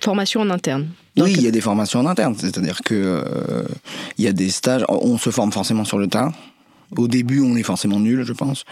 formations 0.00 0.42
en 0.42 0.50
interne? 0.50 0.88
Oui, 1.16 1.32
il 1.34 1.42
y 1.42 1.48
a 1.48 1.50
des 1.50 1.62
formations 1.62 2.00
en 2.00 2.06
interne, 2.06 2.34
c'est-à-dire 2.36 2.82
que 2.82 3.24
il 4.18 4.24
y 4.24 4.28
a 4.28 4.32
des 4.32 4.50
stages. 4.50 4.84
On 4.88 5.18
se 5.18 5.30
forme 5.30 5.50
forcément 5.50 5.84
sur 5.84 5.98
le 5.98 6.08
tas. 6.08 6.30
Au 6.96 7.08
début, 7.08 7.40
on 7.40 7.56
est 7.56 7.62
forcément 7.62 7.98
nul, 7.98 8.22
je 8.22 8.32
pense. 8.32 8.64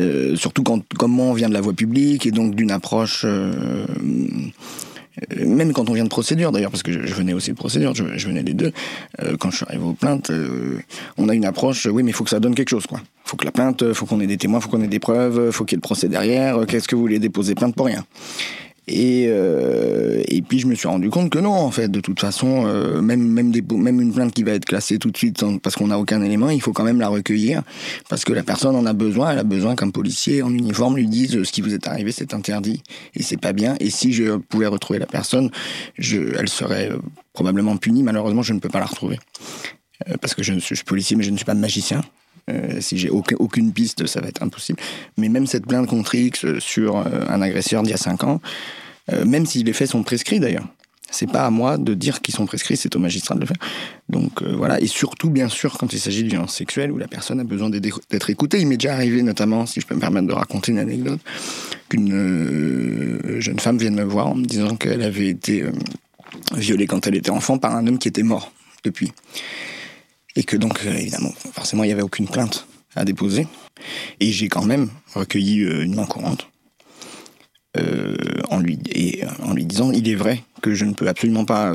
Euh, 0.00 0.34
surtout 0.36 0.62
quand, 0.62 0.82
comme 0.94 1.12
moi, 1.12 1.26
on 1.26 1.32
vient 1.34 1.48
de 1.48 1.54
la 1.54 1.60
voie 1.60 1.72
publique 1.72 2.26
et 2.26 2.30
donc 2.30 2.54
d'une 2.54 2.70
approche. 2.70 3.22
Euh, 3.24 3.86
même 5.38 5.72
quand 5.72 5.88
on 5.88 5.92
vient 5.92 6.04
de 6.04 6.08
procédure 6.08 6.50
d'ailleurs, 6.50 6.72
parce 6.72 6.82
que 6.82 6.90
je, 6.90 7.14
venais 7.14 7.32
aussi 7.32 7.50
de 7.50 7.56
procédure, 7.56 7.94
je, 7.94 8.26
venais 8.26 8.42
des 8.42 8.54
deux. 8.54 8.72
Euh, 9.22 9.36
quand 9.38 9.50
je 9.50 9.58
suis 9.58 9.66
arrivé 9.68 9.84
aux 9.84 9.92
plaintes, 9.92 10.32
on 11.16 11.28
a 11.28 11.34
une 11.34 11.44
approche. 11.44 11.86
Oui, 11.86 12.02
mais 12.02 12.10
il 12.10 12.14
faut 12.14 12.24
que 12.24 12.30
ça 12.30 12.40
donne 12.40 12.54
quelque 12.54 12.70
chose, 12.70 12.86
quoi. 12.86 13.00
Faut 13.24 13.36
que 13.36 13.44
la 13.44 13.52
plainte, 13.52 13.92
faut 13.92 14.06
qu'on 14.06 14.20
ait 14.20 14.26
des 14.26 14.36
témoins, 14.36 14.60
faut 14.60 14.68
qu'on 14.68 14.82
ait 14.82 14.88
des 14.88 14.98
preuves, 14.98 15.50
faut 15.50 15.64
qu'il 15.64 15.76
y 15.76 15.78
ait 15.78 15.82
le 15.82 15.82
procès 15.82 16.08
derrière. 16.08 16.66
Qu'est-ce 16.66 16.88
que 16.88 16.96
vous 16.96 17.02
voulez 17.02 17.20
déposer 17.20 17.54
plainte 17.54 17.74
pour 17.74 17.86
rien 17.86 18.04
et, 18.86 19.26
euh, 19.28 20.22
et 20.28 20.42
puis 20.42 20.58
je 20.58 20.66
me 20.66 20.74
suis 20.74 20.88
rendu 20.88 21.08
compte 21.08 21.30
que 21.30 21.38
non, 21.38 21.52
en 21.52 21.70
fait, 21.70 21.88
de 21.88 22.00
toute 22.00 22.20
façon, 22.20 22.66
euh, 22.66 23.00
même 23.00 23.22
même, 23.22 24.00
une 24.00 24.12
plainte 24.12 24.32
qui 24.32 24.42
va 24.42 24.52
être 24.52 24.66
classée 24.66 24.98
tout 24.98 25.10
de 25.10 25.16
suite 25.16 25.42
parce 25.62 25.76
qu'on 25.76 25.86
n'a 25.86 25.98
aucun 25.98 26.22
élément, 26.22 26.50
il 26.50 26.60
faut 26.60 26.72
quand 26.72 26.84
même 26.84 27.00
la 27.00 27.08
recueillir 27.08 27.62
parce 28.08 28.24
que 28.24 28.32
la 28.32 28.42
personne 28.42 28.76
en 28.76 28.84
a 28.84 28.92
besoin. 28.92 29.32
Elle 29.32 29.38
a 29.38 29.44
besoin 29.44 29.74
qu'un 29.74 29.90
policier 29.90 30.42
en 30.42 30.52
uniforme 30.52 30.96
lui 30.96 31.06
dise 31.06 31.42
ce 31.42 31.52
qui 31.52 31.62
vous 31.62 31.72
est 31.72 31.86
arrivé, 31.86 32.12
c'est 32.12 32.34
interdit 32.34 32.82
et 33.14 33.22
c'est 33.22 33.40
pas 33.40 33.52
bien. 33.52 33.76
Et 33.80 33.88
si 33.90 34.12
je 34.12 34.36
pouvais 34.36 34.66
retrouver 34.66 34.98
la 34.98 35.06
personne, 35.06 35.50
elle 35.98 36.48
serait 36.48 36.90
euh, 36.90 36.98
probablement 37.32 37.76
punie. 37.78 38.02
Malheureusement, 38.02 38.42
je 38.42 38.52
ne 38.52 38.58
peux 38.58 38.68
pas 38.68 38.80
la 38.80 38.86
retrouver 38.86 39.18
euh, 40.08 40.16
parce 40.20 40.34
que 40.34 40.42
je, 40.42 40.54
je 40.58 40.74
suis 40.74 40.84
policier, 40.84 41.16
mais 41.16 41.24
je 41.24 41.30
ne 41.30 41.36
suis 41.36 41.46
pas 41.46 41.54
magicien. 41.54 42.02
Euh, 42.50 42.80
si 42.80 42.98
j'ai 42.98 43.10
aucun, 43.10 43.36
aucune 43.38 43.72
piste, 43.72 44.06
ça 44.06 44.20
va 44.20 44.28
être 44.28 44.42
impossible. 44.42 44.78
Mais 45.16 45.28
même 45.28 45.46
cette 45.46 45.66
plainte 45.66 45.86
contre 45.86 46.14
X 46.14 46.58
sur 46.58 46.96
euh, 46.98 47.24
un 47.28 47.40
agresseur 47.40 47.82
d'il 47.82 47.90
y 47.90 47.94
a 47.94 47.98
5 47.98 48.24
ans, 48.24 48.40
euh, 49.12 49.24
même 49.24 49.46
si 49.46 49.62
les 49.62 49.72
faits 49.72 49.90
sont 49.90 50.02
prescrits 50.02 50.40
d'ailleurs, 50.40 50.66
c'est 51.10 51.30
pas 51.30 51.46
à 51.46 51.50
moi 51.50 51.78
de 51.78 51.94
dire 51.94 52.20
qu'ils 52.20 52.34
sont 52.34 52.44
prescrits, 52.44 52.76
c'est 52.76 52.96
au 52.96 52.98
magistrat 52.98 53.36
de 53.36 53.40
le 53.40 53.46
faire. 53.46 53.56
Donc 54.08 54.42
voilà, 54.42 54.80
et 54.80 54.88
surtout 54.88 55.30
bien 55.30 55.48
sûr 55.48 55.78
quand 55.78 55.92
il 55.92 56.00
s'agit 56.00 56.24
de 56.24 56.28
violence 56.28 56.56
sexuelle 56.56 56.90
où 56.90 56.98
la 56.98 57.06
personne 57.06 57.38
a 57.38 57.44
besoin 57.44 57.70
d'être 57.70 58.30
écoutée. 58.30 58.58
Il 58.58 58.66
m'est 58.66 58.76
déjà 58.76 58.94
arrivé 58.94 59.22
notamment, 59.22 59.64
si 59.64 59.80
je 59.80 59.86
peux 59.86 59.94
me 59.94 60.00
permettre 60.00 60.26
de 60.26 60.32
raconter 60.32 60.72
une 60.72 60.78
anecdote, 60.78 61.20
qu'une 61.88 63.38
jeune 63.38 63.60
femme 63.60 63.78
vienne 63.78 63.94
me 63.94 64.02
voir 64.02 64.26
en 64.26 64.34
me 64.34 64.44
disant 64.44 64.74
qu'elle 64.74 65.02
avait 65.02 65.28
été 65.28 65.64
violée 66.56 66.88
quand 66.88 67.06
elle 67.06 67.14
était 67.14 67.30
enfant 67.30 67.58
par 67.58 67.76
un 67.76 67.86
homme 67.86 67.98
qui 67.98 68.08
était 68.08 68.24
mort 68.24 68.50
depuis. 68.82 69.12
Et 70.36 70.44
que 70.44 70.56
donc, 70.56 70.80
euh, 70.84 70.94
évidemment, 70.94 71.32
forcément, 71.52 71.84
il 71.84 71.88
n'y 71.88 71.92
avait 71.92 72.02
aucune 72.02 72.28
plainte 72.28 72.66
à 72.96 73.04
déposer. 73.04 73.46
Et 74.20 74.30
j'ai 74.30 74.48
quand 74.48 74.64
même 74.64 74.90
recueilli 75.14 75.62
euh, 75.62 75.84
une 75.84 75.94
main 75.94 76.06
courante. 76.06 76.48
Euh, 77.76 78.16
en, 78.50 78.60
lui, 78.60 78.78
et, 78.94 79.22
en 79.42 79.52
lui 79.52 79.64
disant, 79.64 79.90
il 79.90 80.08
est 80.08 80.14
vrai 80.14 80.42
que 80.62 80.74
je 80.74 80.84
ne 80.84 80.92
peux 80.92 81.08
absolument 81.08 81.44
pas 81.44 81.74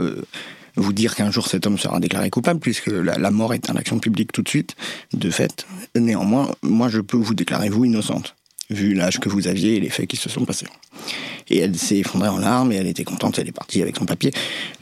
vous 0.78 0.94
dire 0.94 1.14
qu'un 1.14 1.30
jour 1.30 1.46
cet 1.48 1.68
homme 1.68 1.78
sera 1.78 2.00
déclaré 2.00 2.30
coupable, 2.30 2.62
puisque 2.62 2.88
la, 2.88 3.32
mort 3.32 3.54
est 3.54 3.68
une 3.68 3.78
action 3.78 4.00
publique 4.00 4.32
tout 4.32 4.42
de 4.42 4.48
suite, 4.48 4.78
de 5.12 5.30
fait. 5.30 5.68
Néanmoins, 5.98 6.56
moi, 6.64 6.88
je 6.88 7.02
peux 7.02 7.18
vous 7.18 7.34
déclarer, 7.34 7.68
vous, 7.68 7.84
innocente, 7.84 8.36
vu 8.70 8.94
l'âge 8.94 9.20
que 9.20 9.28
vous 9.28 9.50
aviez 9.50 9.76
et 9.76 9.80
les 9.82 9.90
faits 9.90 10.08
qui 10.08 10.16
se 10.16 10.30
sont 10.30 10.46
passés. 10.46 10.68
Et 11.50 11.58
elle 11.58 11.78
s'est 11.78 11.98
effondrée 11.98 12.30
en 12.30 12.38
larmes 12.38 12.72
et 12.72 12.76
elle 12.76 12.88
était 12.88 13.04
contente, 13.04 13.38
elle 13.38 13.50
est 13.50 13.52
partie 13.52 13.82
avec 13.82 13.98
son 13.98 14.06
papier. 14.06 14.32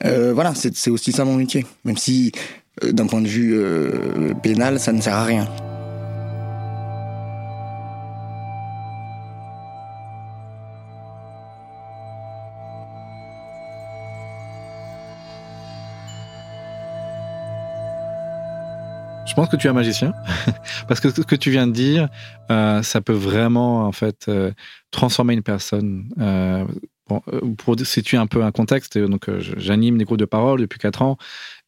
voilà, 0.03 0.53
c'est 0.53 0.91
aussi 0.91 1.12
ça 1.12 1.25
mon 1.25 1.36
métier. 1.36 1.65
Même 1.84 1.98
si 1.98 2.31
d'un 2.84 3.07
point 3.07 3.22
de 3.22 3.27
vue 3.27 3.55
euh, 3.57 4.34
pénal, 4.41 4.79
ça 4.79 4.91
ne 4.91 5.01
sert 5.01 5.15
à 5.15 5.25
rien. 5.25 5.48
Je 19.25 19.34
pense 19.34 19.50
que 19.50 19.55
tu 19.55 19.67
es 19.67 19.69
un 19.69 19.74
magicien, 19.74 20.13
parce 20.88 21.00
que 21.00 21.12
ce 21.12 21.22
que 21.22 21.36
tu 21.36 21.51
viens 21.51 21.67
de 21.67 21.72
dire, 21.72 22.10
euh, 22.50 22.81
ça 22.81 23.01
peut 23.01 23.13
vraiment 23.13 23.86
en 23.86 23.91
fait 23.91 24.31
transformer 24.91 25.36
une 25.36 25.43
personne. 25.43 26.10
Bon, 27.10 27.22
pour 27.58 27.80
situer 27.80 28.18
un 28.18 28.28
peu 28.28 28.44
un 28.44 28.52
contexte, 28.52 28.98
donc 28.98 29.30
j'anime 29.40 29.98
des 29.98 30.04
groupes 30.04 30.18
de 30.18 30.26
parole 30.26 30.60
depuis 30.60 30.78
4 30.78 31.02
ans 31.02 31.18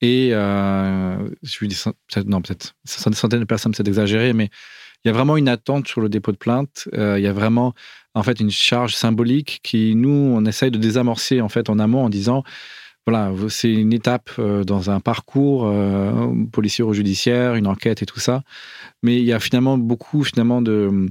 et 0.01 0.31
euh, 0.34 1.17
je 1.43 1.65
dis, 1.65 1.81
non, 2.25 2.41
peut-être 2.41 2.75
des 2.86 3.15
centaines 3.15 3.39
de 3.39 3.46
personnes, 3.46 3.74
c'est 3.74 3.88
exagéré, 3.88 4.34
mais 4.34 4.50
il 5.03 5.08
y 5.08 5.12
a 5.12 5.13
vraiment 5.13 5.38
une 5.38 5.48
attente 5.48 5.88
sur 5.88 6.01
le 6.01 6.10
dépôt 6.10 6.31
de 6.31 6.38
plainte. 6.38 6.88
Euh, 6.93 7.17
il 7.17 7.24
y 7.24 7.27
a 7.27 7.34
vraiment, 7.34 7.74
en 8.15 8.24
fait, 8.24 8.39
une 8.39 8.51
charge 8.51 8.96
symbolique 8.96 9.60
qui, 9.63 9.96
nous, 9.96 10.10
on 10.10 10.46
essaye 10.46 10.72
de 10.72 10.77
désamorcer, 10.77 11.41
en 11.41 11.50
fait, 11.50 11.69
en 11.69 11.79
amont, 11.79 12.03
en 12.03 12.10
disant, 12.10 12.43
voilà, 13.08 13.31
c'est 13.50 13.72
une 13.74 13.93
étape 13.93 14.29
euh, 14.39 14.63
dans 14.63 14.89
un 14.91 15.00
parcours 15.00 15.65
euh, 15.67 16.34
policier 16.51 16.84
ou 16.84 16.93
judiciaire, 16.93 17.55
une 17.55 17.67
enquête 17.67 18.01
et 18.01 18.05
tout 18.05 18.19
ça. 18.19 18.43
Mais 19.01 19.17
il 19.17 19.25
y 19.25 19.34
a 19.34 19.39
finalement 19.39 19.77
beaucoup, 19.77 20.24
finalement, 20.24 20.62
de, 20.62 21.08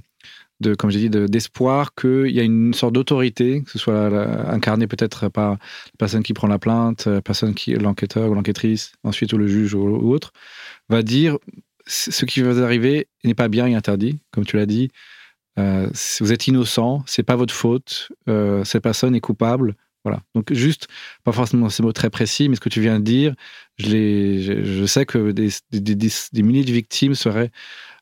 de, 0.60 0.74
comme 0.74 0.90
j'ai 0.90 1.08
dit, 1.08 1.10
d'espoir 1.10 1.94
qu'il 1.94 2.30
y 2.30 2.40
a 2.40 2.42
une 2.42 2.74
sorte 2.74 2.92
d'autorité, 2.94 3.62
que 3.62 3.70
ce 3.70 3.78
soit 3.78 4.06
incarnée 4.50 4.86
peut-être 4.86 5.28
par 5.28 5.52
la 5.52 5.58
personne 5.98 6.22
qui 6.22 6.34
prend 6.34 6.48
la 6.48 6.58
plainte, 6.58 7.06
la 7.06 7.22
personne 7.22 7.54
qui, 7.54 7.74
l'enquêteur 7.74 8.30
ou 8.30 8.34
l'enquêtrice, 8.34 8.92
ensuite 9.04 9.32
ou 9.32 9.38
le 9.38 9.46
juge 9.46 9.74
ou, 9.74 10.12
autre, 10.12 10.32
va 10.88 11.02
dire 11.02 11.38
ce 11.86 12.24
qui 12.24 12.42
va 12.42 12.62
arriver 12.62 13.08
n'est 13.24 13.34
pas 13.34 13.48
bien 13.48 13.66
et 13.66 13.74
interdit, 13.74 14.18
comme 14.30 14.44
tu 14.44 14.56
l'as 14.56 14.66
dit. 14.66 14.90
Euh, 15.58 15.88
vous 16.20 16.32
êtes 16.32 16.46
innocent, 16.46 17.02
c'est 17.06 17.22
pas 17.22 17.36
votre 17.36 17.54
faute, 17.54 18.10
euh, 18.28 18.62
cette 18.64 18.82
personne 18.82 19.14
est 19.14 19.20
coupable. 19.20 19.74
Voilà. 20.04 20.22
Donc 20.34 20.52
juste, 20.52 20.86
pas 21.24 21.32
forcément 21.32 21.68
ces 21.68 21.82
mots 21.82 21.92
très 21.92 22.10
précis, 22.10 22.48
mais 22.48 22.56
ce 22.56 22.60
que 22.60 22.68
tu 22.68 22.80
viens 22.80 23.00
de 23.00 23.04
dire, 23.04 23.34
je, 23.78 24.84
sais 24.86 25.04
que 25.06 25.32
des 25.32 26.42
milliers 26.42 26.64
de 26.64 26.72
victimes 26.72 27.14
seraient 27.14 27.50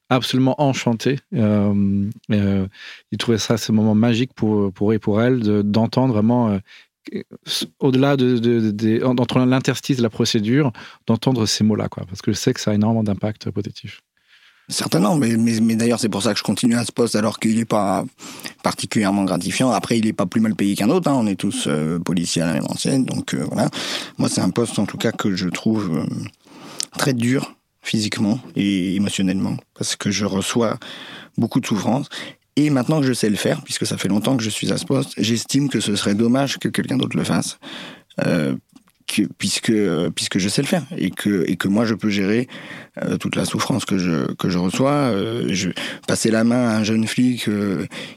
absolument 0.08 0.60
enchanté. 0.60 1.18
Euh, 1.34 2.08
euh, 2.30 2.66
il 3.12 3.18
trouvait 3.18 3.38
ça 3.38 3.56
ce 3.56 3.72
moment 3.72 3.94
magique 3.94 4.32
pour, 4.34 4.72
pour 4.72 4.92
eux 4.92 4.94
et 4.94 4.98
pour 4.98 5.20
elle 5.20 5.40
d'entendre 5.64 6.14
vraiment, 6.14 6.50
euh, 6.50 7.22
au-delà 7.80 8.16
de, 8.16 8.38
de, 8.38 9.44
l'interstice 9.44 9.96
de 9.96 10.02
la 10.02 10.10
procédure, 10.10 10.72
d'entendre 11.06 11.46
ces 11.46 11.64
mots-là, 11.64 11.88
quoi, 11.88 12.04
parce 12.06 12.22
que 12.22 12.32
je 12.32 12.36
sais 12.36 12.52
que 12.52 12.60
ça 12.60 12.70
a 12.70 12.75
énormément 12.75 13.02
d'impact 13.02 13.50
positif. 13.50 14.00
Certainement, 14.68 15.14
mais, 15.14 15.36
mais, 15.36 15.76
d'ailleurs 15.76 16.00
c'est 16.00 16.08
pour 16.08 16.25
ça 16.25 16.32
que 16.32 16.40
je 16.40 16.42
continue 16.42 16.75
à 16.75 16.84
ce 16.84 16.90
poste 16.90 17.14
alors 17.14 17.38
qu'il 17.38 17.54
n'est 17.54 17.64
pas 17.64 18.04
particulièrement 18.64 19.22
gratifiant. 19.22 19.70
Après, 19.70 19.96
il 19.96 20.04
n'est 20.04 20.12
pas 20.12 20.26
plus 20.26 20.40
mal 20.40 20.56
payé 20.56 20.75
qu'un 20.75 20.90
autre, 20.90 21.08
hein. 21.08 21.14
on 21.16 21.28
est 21.28 21.36
tous 21.36 21.68
policiers 22.04 22.42
à 22.42 22.46
la 22.46 22.52
même 22.54 22.66
ancienne, 22.68 23.04
donc 23.04 23.36
voilà. 23.36 23.70
Moi, 24.18 24.28
c'est 24.28 24.40
un 24.40 24.50
poste 24.50 24.80
en 24.80 24.86
tout 24.86 24.98
cas 24.98 25.12
que 25.12 25.36
je 25.36 25.48
trouve 25.48 26.04
très 26.98 27.12
dur 27.12 27.55
physiquement 27.87 28.40
et 28.57 28.97
émotionnellement, 28.97 29.57
parce 29.75 29.97
que 29.97 30.11
je 30.11 30.25
reçois 30.25 30.78
beaucoup 31.38 31.61
de 31.61 31.66
souffrance. 31.66 32.09
Et 32.57 32.71
maintenant 32.71 33.00
que 33.00 33.07
je 33.07 33.12
sais 33.12 33.31
le 33.31 33.37
faire, 33.37 33.62
puisque 33.62 33.87
ça 33.87 33.97
fait 33.99 34.09
longtemps 34.09 34.37
que 34.37 34.43
je 34.43 34.50
suis 34.50 34.73
à 34.73 34.78
ce 34.78 34.85
poste, 34.85 35.12
j'estime 35.19 35.69
que 35.69 35.81
ce 35.81 35.95
serait 35.95 36.14
dommage 36.14 36.59
que 36.59 36.69
quelqu'un 36.69 36.97
d'autre 36.97 37.16
le 37.16 37.25
fasse, 37.25 37.59
euh, 38.25 38.57
que, 39.07 39.23
puisque, 39.38 39.73
puisque 40.14 40.38
je 40.38 40.49
sais 40.49 40.62
le 40.62 40.66
faire 40.66 40.85
et 40.97 41.11
que, 41.11 41.45
et 41.49 41.57
que 41.57 41.69
moi 41.69 41.85
je 41.85 41.95
peux 41.95 42.09
gérer 42.09 42.49
euh, 43.05 43.19
toute 43.19 43.37
la 43.37 43.45
souffrance 43.45 43.85
que 43.85 43.99
je, 43.99 44.33
que 44.33 44.49
je 44.49 44.59
reçois. 44.59 44.90
Euh, 44.90 45.47
je, 45.50 45.69
passer 46.09 46.31
la 46.31 46.45
main 46.45 46.66
à 46.69 46.76
un 46.78 46.83
jeune 46.83 47.07
flic 47.07 47.49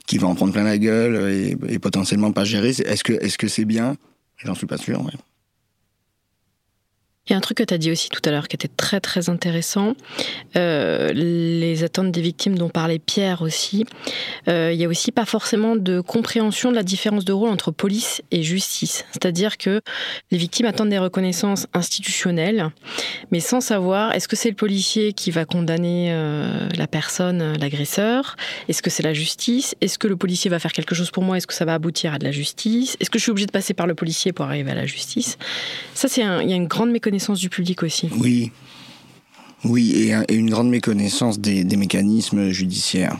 qui 0.08 0.18
va 0.18 0.28
en 0.28 0.36
prendre 0.36 0.54
plein 0.54 0.64
la 0.64 0.78
gueule 0.78 1.58
et, 1.68 1.80
potentiellement 1.80 2.32
pas 2.32 2.46
gérer, 2.46 2.70
est-ce 2.70 3.04
que 3.04 3.14
est-ce 3.14 3.38
que 3.38 3.48
c'est 3.48 3.66
bien? 3.66 3.98
J'en 4.38 4.56
suis 4.56 4.68
pas 4.68 4.78
sûr. 4.78 5.04
Ouais. 5.04 5.12
Il 7.30 7.34
y 7.34 7.36
a 7.36 7.38
un 7.38 7.42
truc 7.42 7.60
que 7.60 7.64
tu 7.64 7.74
as 7.76 7.78
dit 7.78 7.92
aussi 7.92 8.10
tout 8.10 8.22
à 8.26 8.32
l'heure 8.32 8.48
qui 8.48 8.56
était 8.56 8.70
très 8.76 9.00
très 9.00 9.30
intéressant, 9.30 9.94
euh, 10.56 11.14
les 11.14 11.84
attentes 11.84 12.12
des 12.12 12.22
victimes 12.22 12.58
dont 12.58 12.70
parlait 12.70 12.98
Pierre 12.98 13.44
aussi. 13.44 13.86
Euh, 14.48 14.72
il 14.74 14.80
y 14.80 14.86
a 14.86 14.88
aussi 14.88 15.12
pas 15.12 15.26
forcément 15.26 15.76
de 15.76 16.02
compréhension 16.02 16.72
de 16.72 16.76
la 16.76 16.82
différence 16.82 17.26
de 17.26 17.34
rôle 17.34 17.50
entre 17.50 17.70
police 17.70 18.24
et 18.32 18.42
justice. 18.42 19.06
C'est-à-dire 19.12 19.60
que 19.60 19.82
les 20.32 20.40
victimes 20.40 20.66
attendent 20.66 20.90
des 20.90 20.98
reconnaissances 20.98 21.68
institutionnelles, 21.76 22.72
mais 23.30 23.42
sans 23.42 23.62
savoir 23.62 24.16
est-ce 24.16 24.28
que 24.28 24.36
c'est 24.36 24.50
le 24.50 24.56
policier 24.56 25.14
qui 25.14 25.30
va 25.30 25.46
condamner 25.46 26.08
euh, 26.12 26.68
la 26.76 26.88
personne, 26.88 27.56
l'agresseur? 27.60 28.38
Est-ce 28.70 28.82
que 28.82 28.90
c'est 28.90 29.04
la 29.04 29.14
justice? 29.14 29.76
Est-ce 29.82 30.00
que 30.00 30.08
le 30.08 30.18
policier 30.18 30.50
va 30.50 30.58
faire 30.58 30.74
quelque 30.74 30.96
chose 30.96 31.12
pour 31.12 31.22
moi? 31.22 31.38
Est-ce 31.38 31.46
que 31.48 31.54
ça 31.54 31.66
va 31.66 31.76
aboutir 31.76 32.12
à 32.12 32.18
de 32.18 32.24
la 32.24 32.32
justice? 32.32 32.98
Est-ce 33.00 33.12
que 33.12 33.20
je 33.20 33.24
suis 33.24 33.32
obligé 33.32 33.46
de 33.46 33.52
passer 33.52 33.76
par 33.76 33.86
le 33.86 33.94
policier 33.94 34.34
pour 34.34 34.46
arriver 34.46 34.72
à 34.72 34.76
la 34.76 34.88
justice? 34.88 35.38
Ça, 35.94 36.08
c'est 36.08 36.22
il 36.22 36.50
y 36.50 36.54
a 36.54 36.56
une 36.56 36.68
grande 36.68 36.90
méconnaissance 36.90 37.19
du 37.28 37.50
public 37.50 37.84
aussi. 37.84 38.10
Oui. 38.18 38.52
Oui, 39.66 39.92
et, 39.92 40.34
une 40.34 40.50
grande 40.50 40.70
méconnaissance 40.70 41.40
des, 41.40 41.64
mécanismes 41.76 42.50
judiciaires. 42.50 43.18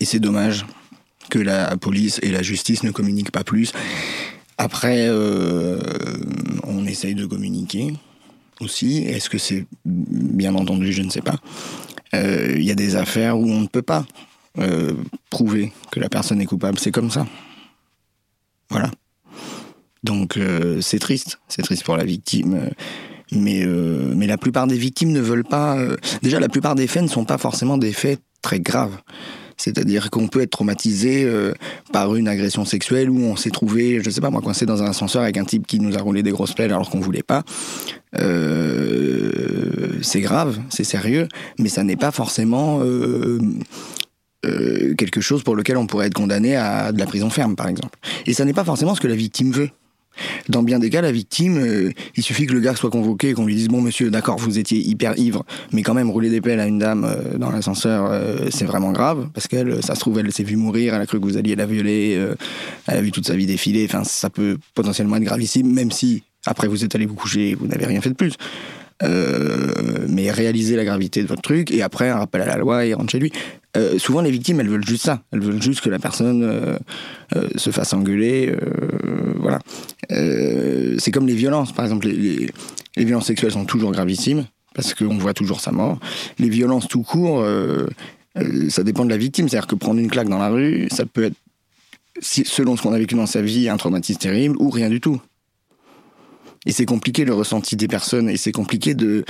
Et 0.00 0.04
c'est 0.04 0.18
dommage 0.18 0.66
que 1.30 1.38
la 1.38 1.76
police 1.76 2.18
et 2.22 2.30
la 2.30 2.42
justice 2.42 2.82
ne 2.82 2.90
communiquent 2.90 3.30
pas 3.30 3.44
plus. 3.44 3.72
Après, 4.58 5.06
euh, 5.08 5.80
on 6.64 6.86
essaye 6.86 7.14
de 7.14 7.26
communiquer. 7.26 7.94
aussi. 8.60 8.98
Est-ce 8.98 9.30
que 9.30 9.38
c'est 9.38 9.66
bien 9.84 10.54
entendu, 10.54 10.92
je 10.92 11.02
ne 11.02 11.10
sais 11.10 11.22
pas. 11.22 11.36
Il 12.12 12.62
y 12.62 12.70
a 12.70 12.76
des 12.76 12.94
affaires 12.94 13.38
où 13.38 13.48
on 13.48 13.60
ne 13.60 13.66
peut 13.66 13.82
pas 13.82 14.06
prouver 15.30 15.72
que 15.90 16.00
la 16.00 16.08
personne 16.08 16.40
est 16.40 16.46
coupable. 16.46 16.78
C'est 16.78 16.92
comme 16.92 17.10
ça. 17.10 17.26
Voilà. 18.70 18.90
Donc 20.04 20.38
c'est 20.80 21.00
triste, 21.00 21.40
c'est 21.48 21.62
triste 21.62 21.82
pour 21.84 21.96
la 21.96 22.04
victime. 22.04 22.70
Mais, 23.32 23.66
mais 23.66 24.26
la 24.26 24.36
plupart 24.36 24.66
des 24.66 24.76
victimes 24.76 25.10
ne 25.10 25.20
veulent 25.20 25.44
pas. 25.44 25.78
déjà, 26.22 26.38
la 26.38 26.48
plupart 26.48 26.74
des 26.74 26.86
faits 26.86 27.02
ne 27.02 27.08
sont 27.08 27.24
pas 27.24 27.38
forcément 27.38 27.78
des 27.78 27.92
faits 27.92 28.20
très 28.42 28.60
graves. 28.60 28.96
C'est-à-dire 29.56 30.10
qu'on 30.10 30.28
peut 30.28 30.40
être 30.40 30.50
traumatisé 30.50 31.24
euh, 31.24 31.52
par 31.92 32.14
une 32.16 32.28
agression 32.28 32.64
sexuelle 32.64 33.10
où 33.10 33.20
on 33.20 33.36
s'est 33.36 33.50
trouvé, 33.50 34.00
je 34.02 34.10
sais 34.10 34.20
pas 34.20 34.30
moi, 34.30 34.40
coincé 34.40 34.66
dans 34.66 34.82
un 34.82 34.86
ascenseur 34.86 35.22
avec 35.22 35.36
un 35.36 35.44
type 35.44 35.66
qui 35.66 35.80
nous 35.80 35.96
a 35.96 36.00
roulé 36.00 36.22
des 36.22 36.30
grosses 36.30 36.52
plaies 36.52 36.64
alors 36.64 36.90
qu'on 36.90 37.00
voulait 37.00 37.22
pas. 37.22 37.42
Euh, 38.18 39.98
c'est 40.02 40.20
grave, 40.20 40.58
c'est 40.70 40.84
sérieux, 40.84 41.28
mais 41.58 41.68
ça 41.68 41.84
n'est 41.84 41.96
pas 41.96 42.10
forcément 42.10 42.80
euh, 42.82 43.38
quelque 44.98 45.20
chose 45.20 45.42
pour 45.42 45.56
lequel 45.56 45.76
on 45.76 45.86
pourrait 45.86 46.08
être 46.08 46.14
condamné 46.14 46.56
à 46.56 46.92
de 46.92 46.98
la 46.98 47.06
prison 47.06 47.30
ferme, 47.30 47.56
par 47.56 47.68
exemple. 47.68 47.98
Et 48.26 48.34
ça 48.34 48.44
n'est 48.44 48.52
pas 48.52 48.64
forcément 48.64 48.94
ce 48.94 49.00
que 49.00 49.08
la 49.08 49.16
victime 49.16 49.52
veut. 49.52 49.70
Dans 50.48 50.62
bien 50.62 50.78
des 50.78 50.90
cas, 50.90 51.00
la 51.00 51.12
victime, 51.12 51.58
euh, 51.58 51.92
il 52.16 52.22
suffit 52.22 52.46
que 52.46 52.52
le 52.52 52.60
gars 52.60 52.74
soit 52.74 52.90
convoqué 52.90 53.30
et 53.30 53.34
qu'on 53.34 53.46
lui 53.46 53.54
dise 53.54 53.68
bon 53.68 53.80
monsieur, 53.80 54.10
d'accord, 54.10 54.38
vous 54.38 54.58
étiez 54.58 54.78
hyper 54.78 55.18
ivre, 55.18 55.44
mais 55.72 55.82
quand 55.82 55.94
même 55.94 56.10
rouler 56.10 56.30
des 56.30 56.40
pelles 56.40 56.60
à 56.60 56.66
une 56.66 56.78
dame 56.78 57.04
euh, 57.04 57.38
dans 57.38 57.50
l'ascenseur, 57.50 58.06
euh, 58.10 58.48
c'est 58.50 58.64
vraiment 58.64 58.92
grave 58.92 59.28
parce 59.32 59.48
qu'elle, 59.48 59.82
ça 59.82 59.94
se 59.94 60.00
trouve, 60.00 60.18
elle 60.18 60.30
s'est 60.32 60.44
vue 60.44 60.56
mourir, 60.56 60.94
elle 60.94 61.00
a 61.00 61.06
cru 61.06 61.20
que 61.20 61.24
vous 61.24 61.36
alliez 61.36 61.56
la 61.56 61.66
violer, 61.66 62.20
elle 62.86 62.96
a 62.96 63.00
vu 63.00 63.10
toute 63.10 63.26
sa 63.26 63.34
vie 63.34 63.46
défiler. 63.46 63.86
Enfin, 63.88 64.04
ça 64.04 64.30
peut 64.30 64.58
potentiellement 64.74 65.16
être 65.16 65.22
gravissime, 65.22 65.72
même 65.72 65.90
si 65.90 66.22
après 66.46 66.68
vous 66.68 66.84
êtes 66.84 66.94
allé 66.94 67.06
vous 67.06 67.14
coucher, 67.14 67.50
et 67.50 67.54
vous 67.54 67.66
n'avez 67.66 67.86
rien 67.86 68.00
fait 68.00 68.10
de 68.10 68.14
plus. 68.14 68.34
mais 70.08 70.30
réaliser 70.30 70.76
la 70.76 70.84
gravité 70.84 71.22
de 71.22 71.28
votre 71.28 71.42
truc 71.42 71.70
et 71.70 71.82
après 71.82 72.08
un 72.08 72.18
rappel 72.18 72.42
à 72.42 72.46
la 72.46 72.56
loi 72.56 72.84
et 72.84 72.94
rentre 72.94 73.12
chez 73.12 73.18
lui. 73.18 73.32
Euh, 73.76 73.98
souvent, 73.98 74.20
les 74.20 74.30
victimes, 74.30 74.60
elles 74.60 74.68
veulent 74.68 74.86
juste 74.86 75.04
ça. 75.04 75.22
Elles 75.32 75.40
veulent 75.40 75.62
juste 75.62 75.80
que 75.80 75.90
la 75.90 75.98
personne 75.98 76.42
euh, 76.42 76.78
euh, 77.34 77.48
se 77.56 77.70
fasse 77.70 77.92
engueuler. 77.92 78.54
voilà. 79.38 79.58
c'est 80.08 81.10
comme 81.10 81.26
les 81.26 81.34
violences. 81.34 81.72
Par 81.72 81.84
exemple, 81.84 82.06
les, 82.06 82.50
violences 82.96 83.26
sexuelles 83.26 83.52
sont 83.52 83.64
toujours 83.64 83.92
gravissimes 83.92 84.46
parce 84.74 84.94
qu'on 84.94 85.18
voit 85.18 85.34
toujours 85.34 85.60
sa 85.60 85.72
mort. 85.72 85.98
Les 86.38 86.48
violences 86.48 86.88
tout 86.88 87.02
court, 87.02 87.44
ça 88.68 88.82
dépend 88.82 89.04
de 89.04 89.10
la 89.10 89.16
victime. 89.16 89.48
C'est-à-dire 89.48 89.66
que 89.66 89.74
prendre 89.74 90.00
une 90.00 90.10
claque 90.10 90.28
dans 90.28 90.38
la 90.38 90.48
rue, 90.48 90.88
ça 90.90 91.04
peut 91.06 91.24
être, 91.24 91.36
selon 92.20 92.76
ce 92.76 92.82
qu'on 92.82 92.92
a 92.92 92.98
vécu 92.98 93.14
dans 93.14 93.26
sa 93.26 93.42
vie, 93.42 93.68
un 93.68 93.76
traumatisme 93.76 94.20
terrible 94.20 94.56
ou 94.58 94.70
rien 94.70 94.88
du 94.88 95.00
tout. 95.00 95.20
Et 96.66 96.72
c'est 96.72 96.86
compliqué 96.86 97.24
le 97.24 97.34
ressenti 97.34 97.76
des 97.76 97.88
personnes 97.88 98.30
et 98.30 98.36
c'est 98.36 98.52
compliqué 98.52 98.94
de 98.94 99.24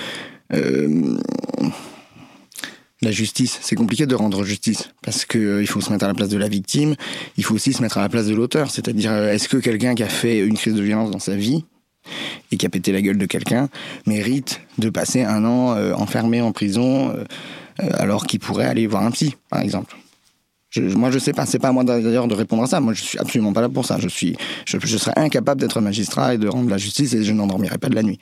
la 3.05 3.11
justice. 3.11 3.59
C'est 3.63 3.77
compliqué 3.77 4.07
de 4.07 4.15
rendre 4.15 4.45
justice 4.45 4.91
parce 5.03 5.25
que 5.25 5.39
euh, 5.39 5.63
il 5.63 5.67
faut 5.67 5.81
se 5.81 5.93
mettre 5.93 6.05
à 6.05 6.09
la 6.09 6.15
place 6.15 6.29
de 6.29 6.39
la 6.39 6.49
victime. 6.49 6.95
Il 7.37 7.45
faut 7.45 7.55
aussi 7.55 7.73
se 7.73 7.83
mettre 7.83 7.99
à 7.99 8.03
la 8.03 8.09
place 8.09 8.27
de 8.27 8.35
l'auteur. 8.35 8.71
C'est-à-dire, 8.71 9.13
euh, 9.13 9.33
est-ce 9.33 9.49
que 9.49 9.57
quelqu'un 9.57 9.95
qui 9.95 10.03
a 10.03 10.09
fait 10.09 10.39
une 10.39 10.57
crise 10.57 10.75
de 10.75 10.83
violence 10.83 11.11
dans 11.11 11.19
sa 11.19 11.37
vie 11.37 11.65
et 12.51 12.57
qui 12.57 12.67
a 12.67 12.69
pété 12.69 12.93
la 12.93 13.01
gueule 13.01 13.19
de 13.19 13.27
quelqu'un 13.27 13.69
mérite 14.07 14.61
de 14.79 14.91
passer 14.91 15.23
un 15.23 15.45
an 15.45 15.75
euh, 15.75 15.95
enfermé 15.95 16.41
en 16.41 16.53
prison 16.53 17.15
alors 17.79 18.27
qu'il 18.27 18.39
pourrait 18.39 18.67
aller 18.67 18.87
voir 18.87 19.03
un 19.03 19.11
psy, 19.11 19.35
par 19.51 19.61
exemple? 19.61 19.97
Moi, 20.77 21.11
je 21.11 21.19
sais 21.19 21.33
pas. 21.33 21.47
C'est 21.47 21.59
pas 21.59 21.69
à 21.69 21.73
moi 21.73 21.85
d'ailleurs 21.85 22.29
de 22.29 22.35
répondre 22.35 22.63
à 22.63 22.67
ça. 22.67 22.81
Moi, 22.81 22.95
je 22.95 23.03
suis 23.03 23.19
absolument 23.19 23.53
pas 23.53 23.61
là 23.61 23.69
pour 23.69 23.87
ça. 23.87 23.99
Je 24.01 24.09
suis, 24.09 24.37
je, 24.67 24.79
serais 24.97 25.13
incapable 25.17 25.61
d'être 25.61 25.81
magistrat 25.81 26.35
et 26.35 26.39
de 26.39 26.49
rendre 26.49 26.69
la 26.69 26.79
justice 26.79 27.15
et 27.15 27.23
je 27.23 27.33
n'endormirais 27.33 27.79
pas 27.79 27.89
de 27.89 27.95
la 27.95 28.03
nuit. 28.03 28.19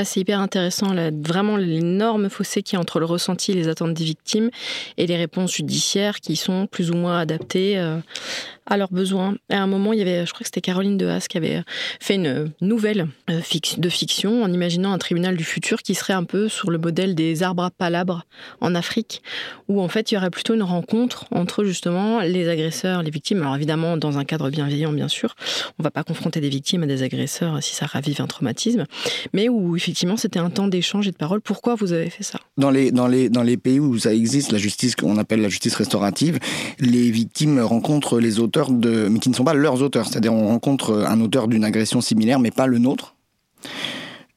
Ah, 0.00 0.04
c'est 0.04 0.20
hyper 0.20 0.38
intéressant, 0.38 0.94
vraiment 1.24 1.56
l'énorme 1.56 2.28
fossé 2.28 2.62
qui 2.62 2.76
est 2.76 2.78
entre 2.78 3.00
le 3.00 3.04
ressenti 3.04 3.50
et 3.50 3.54
les 3.56 3.66
attentes 3.66 3.94
des 3.94 4.04
victimes 4.04 4.48
et 4.96 5.08
les 5.08 5.16
réponses 5.16 5.56
judiciaires 5.56 6.20
qui 6.20 6.36
sont 6.36 6.68
plus 6.68 6.92
ou 6.92 6.94
moins 6.94 7.18
adaptées 7.18 7.76
euh, 7.80 7.98
à 8.68 8.76
leurs 8.76 8.92
besoins. 8.92 9.34
À 9.50 9.60
un 9.60 9.66
moment, 9.66 9.92
il 9.92 9.98
y 9.98 10.02
avait, 10.02 10.26
je 10.26 10.32
crois 10.32 10.40
que 10.40 10.46
c'était 10.46 10.60
Caroline 10.60 10.96
de 10.96 11.06
Haas 11.06 11.26
qui 11.28 11.36
avait 11.36 11.62
fait 12.00 12.14
une 12.14 12.52
nouvelle 12.60 13.08
euh, 13.30 13.40
de 13.78 13.88
fiction 13.88 14.42
en 14.42 14.52
imaginant 14.52 14.92
un 14.92 14.98
tribunal 14.98 15.36
du 15.36 15.44
futur 15.44 15.82
qui 15.82 15.94
serait 15.94 16.12
un 16.12 16.24
peu 16.24 16.48
sur 16.48 16.70
le 16.70 16.78
modèle 16.78 17.14
des 17.14 17.42
arbres 17.42 17.64
à 17.64 17.70
palabres 17.70 18.24
en 18.60 18.74
Afrique, 18.74 19.22
où 19.68 19.80
en 19.80 19.88
fait 19.88 20.12
il 20.12 20.14
y 20.14 20.18
aurait 20.18 20.30
plutôt 20.30 20.54
une 20.54 20.62
rencontre 20.62 21.26
entre 21.30 21.64
justement 21.64 22.20
les 22.20 22.48
agresseurs, 22.48 23.02
les 23.02 23.10
victimes. 23.10 23.40
Alors 23.40 23.56
évidemment, 23.56 23.96
dans 23.96 24.18
un 24.18 24.24
cadre 24.24 24.50
bienveillant, 24.50 24.92
bien 24.92 25.08
sûr, 25.08 25.34
on 25.78 25.82
va 25.82 25.90
pas 25.90 26.04
confronter 26.04 26.40
des 26.40 26.50
victimes 26.50 26.82
à 26.82 26.86
des 26.86 27.02
agresseurs 27.02 27.62
si 27.62 27.74
ça 27.74 27.86
ravive 27.86 28.20
un 28.20 28.26
traumatisme, 28.26 28.84
mais 29.32 29.48
où 29.48 29.76
effectivement 29.76 30.16
c'était 30.16 30.38
un 30.38 30.50
temps 30.50 30.68
d'échange 30.68 31.08
et 31.08 31.10
de 31.10 31.16
parole. 31.16 31.40
Pourquoi 31.40 31.74
vous 31.74 31.92
avez 31.92 32.10
fait 32.10 32.22
ça? 32.22 32.38
Dans, 32.58 32.70
les, 32.70 32.90
dans 32.90 33.06
les 33.08 33.56
pays 33.56 33.80
où 33.80 33.98
ça 33.98 34.12
existe, 34.12 34.52
la 34.52 34.58
justice 34.58 34.94
qu'on 34.94 35.16
appelle 35.16 35.40
la 35.40 35.48
justice 35.48 35.74
restaurative, 35.74 36.38
les 36.80 37.10
victimes 37.10 37.60
rencontrent 37.60 38.20
les 38.20 38.40
auteurs 38.40 38.57
mais 38.70 39.18
qui 39.18 39.30
ne 39.30 39.34
sont 39.34 39.44
pas 39.44 39.54
leurs 39.54 39.82
auteurs. 39.82 40.06
C'est-à-dire, 40.06 40.32
on 40.32 40.48
rencontre 40.48 41.04
un 41.08 41.20
auteur 41.20 41.48
d'une 41.48 41.64
agression 41.64 42.00
similaire, 42.00 42.40
mais 42.40 42.50
pas 42.50 42.66
le 42.66 42.78
nôtre. 42.78 43.14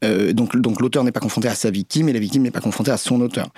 Euh, 0.03 0.33
donc, 0.33 0.57
donc 0.57 0.81
l'auteur 0.81 1.03
n'est 1.03 1.11
pas 1.11 1.19
confronté 1.19 1.47
à 1.47 1.53
sa 1.53 1.69
victime 1.69 2.09
et 2.09 2.13
la 2.13 2.19
victime 2.19 2.41
n'est 2.41 2.51
pas 2.51 2.59
confrontée 2.61 2.91
à 2.91 2.97
son 2.97 3.21
auteur. 3.21 3.49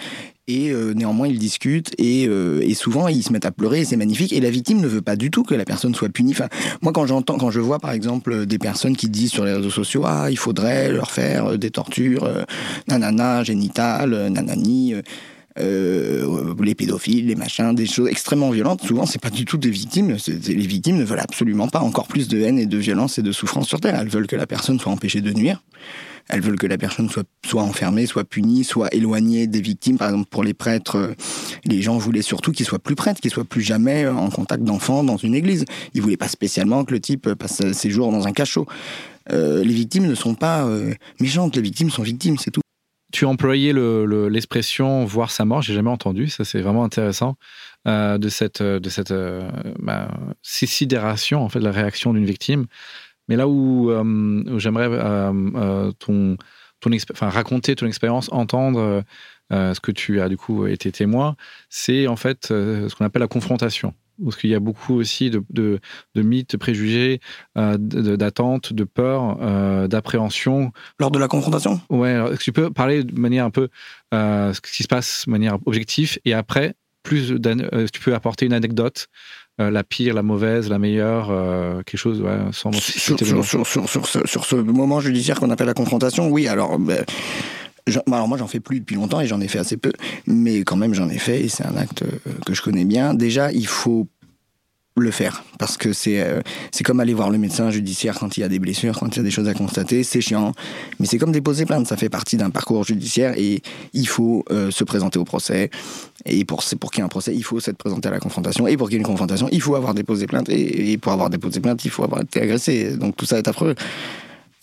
Et 0.48 0.72
euh, 0.72 0.94
néanmoins, 0.94 1.28
ils 1.28 1.40
discutent 1.40 1.94
et, 1.98 2.28
euh, 2.28 2.60
et, 2.62 2.74
souvent 2.74 3.08
ils 3.08 3.24
se 3.24 3.32
mettent 3.32 3.46
à 3.46 3.52
pleurer 3.52 3.86
c'est 3.86 3.96
magnifique. 3.96 4.34
Et 4.34 4.42
la 4.42 4.50
victime 4.50 4.82
ne 4.82 4.88
veut 4.88 5.02
pas 5.02 5.16
du 5.16 5.32
tout 5.32 5.44
que 5.44 5.56
la 5.56 5.64
personne 5.64 5.96
soit 5.96 6.10
punie. 6.10 6.36
Moi, 6.82 6.92
quand 6.92 7.06
j'entends, 7.06 7.38
quand 7.38 7.50
je 7.50 7.62
vois 7.62 7.80
par 7.80 7.92
exemple 7.92 8.46
des 8.46 8.58
personnes 8.58 8.98
qui 8.98 9.08
disent 9.08 9.32
sur 9.32 9.46
les 9.46 9.54
réseaux 9.54 9.70
sociaux, 9.70 10.04
ah, 10.06 10.28
il 10.30 10.38
faudrait 10.38 10.92
leur 10.92 11.12
faire 11.12 11.58
des 11.58 11.72
tortures, 11.72 12.30
nanana, 12.90 13.44
génitales, 13.44 14.28
nanani. 14.30 14.96
Euh, 15.60 16.56
les 16.64 16.74
pédophiles, 16.74 17.28
les 17.28 17.36
machins, 17.36 17.76
des 17.76 17.86
choses 17.86 18.10
extrêmement 18.10 18.50
violentes. 18.50 18.82
Souvent, 18.82 19.06
c'est 19.06 19.22
pas 19.22 19.30
du 19.30 19.46
tout 19.46 19.58
des 19.58 19.70
victimes. 19.70 20.16
Les 20.28 20.68
victimes 20.68 20.98
ne 20.98 21.04
veulent 21.04 21.20
absolument 21.20 21.68
pas 21.68 21.80
encore 21.80 22.08
plus 22.08 22.28
de 22.28 22.40
haine 22.40 22.58
et 22.58 22.66
de 22.66 22.78
violence 22.78 23.20
et 23.20 23.22
de 23.22 23.32
souffrance 23.32 23.68
sur 23.68 23.80
Terre. 23.80 23.96
Elles 24.00 24.08
veulent 24.08 24.28
que 24.28 24.36
la 24.36 24.48
personne 24.48 24.80
soit 24.80 24.92
empêchée 24.92 25.22
de 25.22 25.32
nuire. 25.32 25.62
Elles 26.30 26.42
veulent 26.42 26.58
que 26.58 26.68
la 26.68 26.78
personne 26.78 27.10
soit, 27.10 27.26
soit 27.46 27.62
enfermée, 27.62 28.06
soit 28.06 28.24
punie, 28.24 28.64
soit 28.64 28.92
éloignée 28.94 29.46
des 29.46 29.62
victimes. 29.62 29.98
Par 29.98 30.10
exemple, 30.10 30.30
pour 30.30 30.44
les 30.44 30.54
prêtres, 30.54 30.96
euh, 30.96 31.14
les 31.66 31.82
gens 31.82 31.98
voulaient 31.98 32.22
surtout 32.22 32.52
qu'ils 32.52 32.66
soient 32.66 32.80
plus 32.80 32.96
prêtres, 32.96 33.20
qu'ils 33.20 33.32
soient 33.32 33.44
plus 33.44 33.62
jamais 33.62 34.08
en 34.08 34.30
contact 34.30 34.64
d'enfants 34.64 35.04
dans 35.04 35.18
une 35.18 35.36
église. 35.36 35.66
Ils 35.94 36.02
voulaient 36.02 36.18
pas 36.18 36.30
spécialement 36.30 36.86
que 36.86 36.94
le 36.94 37.00
type 37.00 37.34
passe 37.34 37.62
ses 37.74 37.90
jours 37.90 38.12
dans 38.12 38.26
un 38.26 38.32
cachot. 38.32 38.66
Euh, 39.32 39.64
les 39.64 39.74
victimes 39.74 40.08
ne 40.08 40.16
sont 40.16 40.34
pas 40.34 40.68
méchantes, 41.20 41.56
les 41.56 41.62
victimes 41.62 41.92
sont 41.92 42.04
victimes, 42.04 42.38
c'est 42.38 42.52
tout. 42.52 42.63
Tu 43.14 43.26
employais 43.26 43.74
l'expression 43.74 45.06
voir 45.06 45.30
sa 45.30 45.46
mort, 45.46 45.62
j'ai 45.62 45.76
jamais 45.76 45.92
entendu, 45.92 46.30
ça 46.30 46.44
c'est 46.44 46.62
vraiment 46.62 46.84
intéressant, 46.84 47.36
euh, 47.88 48.18
de 48.18 48.28
cette, 48.28 48.64
de 48.64 48.90
cette 48.90 49.12
euh, 49.12 49.48
bah, 49.78 50.10
sidération, 50.42 51.44
en 51.44 51.48
fait, 51.48 51.60
la 51.60 51.72
réaction 51.72 52.14
d'une 52.14 52.26
victime. 52.26 52.66
Mais 53.28 53.36
là 53.36 53.48
où, 53.48 53.92
euh, 53.92 54.58
j'aimerais 54.58 54.90
ton, 56.00 56.38
ton 56.80 56.90
enfin, 57.12 57.30
raconter 57.30 57.76
ton 57.76 57.86
expérience, 57.86 58.30
entendre 58.32 59.04
ce 59.52 59.80
que 59.80 59.92
tu 59.92 60.20
as 60.20 60.28
du 60.28 60.36
coup 60.36 60.66
été 60.66 60.92
témoin, 60.92 61.36
c'est 61.70 62.08
en 62.08 62.16
fait 62.16 62.48
ce 62.48 62.96
qu'on 62.96 63.06
appelle 63.06 63.22
la 63.22 63.28
confrontation 63.28 63.94
parce 64.24 64.36
qu'il 64.38 64.50
y 64.50 64.56
a 64.56 64.60
beaucoup 64.60 64.96
aussi 64.96 65.30
de, 65.30 65.44
de, 65.50 65.80
de 66.16 66.22
mythes, 66.22 66.52
de 66.52 66.58
préjugés, 66.58 67.20
euh, 67.58 67.78
d'attentes, 67.78 68.74
de 68.74 68.84
peurs, 68.84 69.38
euh, 69.42 69.88
d'appréhension. 69.88 70.72
Lors 71.00 71.12
de 71.12 71.20
la 71.20 71.28
confrontation? 71.28 71.82
Ouais, 71.90 72.24
que 72.32 72.44
tu 72.44 72.52
peux 72.52 72.72
parler 72.72 73.04
de 73.04 73.20
manière 73.20 73.46
un 73.46 73.50
peu 73.50 73.70
euh, 74.14 74.54
ce 74.54 74.62
qui 74.62 74.84
se 74.84 74.88
passe 74.88 75.24
de 75.26 75.32
manière 75.32 75.58
objective 75.66 76.20
et 76.26 76.34
après, 76.34 76.76
plus 77.04 77.34
tu 77.92 78.00
peux 78.00 78.16
apporter 78.16 78.46
une 78.46 78.54
anecdote 78.54 79.08
la 79.60 79.84
pire, 79.84 80.16
la 80.16 80.24
mauvaise, 80.24 80.68
la 80.68 80.80
meilleure, 80.80 81.28
quelque 81.86 82.00
chose 82.00 82.22
ouais, 82.22 82.40
sans... 82.52 82.72
Sur, 82.72 83.20
sur, 83.20 83.68
sur, 83.68 84.08
sur, 84.26 84.46
ce 84.46 84.56
moment 84.56 85.00
judiciaire 85.00 85.40
qu'on 85.40 85.52
appelle 85.52 85.68
la 85.68 85.76
confrontation, 85.76 86.28
oui, 86.30 86.48
alors... 86.48 86.80
Ben, 86.80 87.06
alors 88.12 88.28
moi 88.28 88.38
j'en 88.38 88.48
fais 88.48 88.60
plus 88.60 88.80
depuis 88.80 88.96
longtemps 88.96 89.20
et 89.20 89.28
j'en 89.28 89.42
ai 89.42 89.48
fait 89.48 89.60
assez 89.60 89.78
peu, 89.78 89.92
mais 90.26 90.60
quand 90.64 90.76
même 90.76 90.94
j'en 90.94 91.10
ai 91.10 91.18
fait 91.18 91.42
et 91.42 91.50
c'est 91.50 91.66
un 91.66 91.76
acte 91.76 92.04
euh, 92.04 92.32
que 92.46 92.54
je 92.54 92.62
connais 92.62 92.86
bien. 92.86 93.14
Déjà 93.14 93.52
il 93.52 93.68
faut 93.68 94.08
le 94.96 95.12
faire 95.12 95.44
parce 95.58 95.78
que 95.78 95.92
c'est 95.92 96.22
euh, 96.22 96.42
c'est 96.72 96.84
comme 96.84 97.00
aller 97.00 97.14
voir 97.14 97.32
le 97.32 97.38
médecin 97.38 97.72
judiciaire 97.72 98.18
quand 98.20 98.38
il 98.38 98.42
y 98.42 98.44
a 98.44 98.50
des 98.50 98.60
blessures, 98.60 98.98
quand 99.00 99.16
il 99.16 99.18
y 99.18 99.20
a 99.22 99.24
des 99.24 99.32
choses 99.32 99.48
à 99.48 99.54
constater, 99.54 100.04
c'est 100.04 100.22
chiant, 100.22 100.52
mais 101.00 101.08
c'est 101.08 101.18
comme 101.18 101.32
déposer 101.32 101.66
plainte, 101.66 101.88
ça 101.88 101.98
fait 101.98 102.10
partie 102.10 102.38
d'un 102.38 102.52
parcours 102.52 102.84
judiciaire 102.84 103.34
et 103.38 103.62
il 103.94 104.08
faut 104.08 104.46
euh, 104.52 104.70
se 104.70 104.84
présenter 104.84 105.18
au 105.18 105.24
procès 105.24 105.72
et 106.26 106.46
pour 106.46 106.64
pour 106.80 106.92
qu'il 106.92 107.00
y 107.00 107.02
ait 107.02 107.06
un 107.06 107.10
procès, 107.10 107.34
il 107.36 107.44
faut 107.44 107.60
s'être 107.60 107.78
présenté 107.78 108.08
à 108.08 108.12
la 108.12 108.20
confrontation 108.20 108.68
et 108.68 108.78
pour 108.78 108.88
qu'il 108.88 108.96
y 108.96 108.98
ait 108.98 109.02
une 109.02 109.08
confrontation, 109.08 109.48
il 109.52 109.62
faut 109.62 109.76
avoir 109.76 109.94
déposé 109.94 110.28
plainte 110.28 110.50
et, 110.50 110.98
pour 110.98 111.12
avoir 111.12 111.30
déposé 111.30 111.60
plainte, 111.60 111.84
il 111.86 111.92
faut 111.92 112.04
avoir 112.04 112.22
été 112.22 112.42
agressé. 112.42 112.96
Donc 112.96 113.16
tout 113.16 113.26
ça 113.26 113.38
est 113.38 113.48
affreux. 113.48 113.76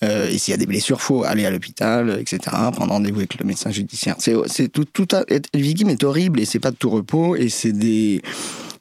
Euh, 0.03 0.31
et 0.31 0.39
s'il 0.39 0.53
y 0.53 0.55
a 0.55 0.57
des 0.57 0.67
blessures, 0.67 1.03
faut 1.03 1.25
aller 1.25 1.45
à 1.45 1.51
l'hôpital, 1.51 2.19
etc. 2.19 2.39
Prendre 2.73 2.93
rendez-vous 2.93 3.19
avec 3.19 3.39
le 3.39 3.45
médecin 3.45 3.71
judiciaire. 3.71 4.17
C'est, 4.19 4.69
tout, 4.69 4.87
tout 4.87 5.07
victime 5.53 5.91
est 5.91 6.03
horrible 6.05 6.41
et 6.41 6.47
c'est 6.47 6.59
pas 6.59 6.71
de 6.71 6.77
tout 6.77 6.89
repos 6.89 7.37
et 7.37 7.51
c'est 7.51 7.73
des 7.73 8.23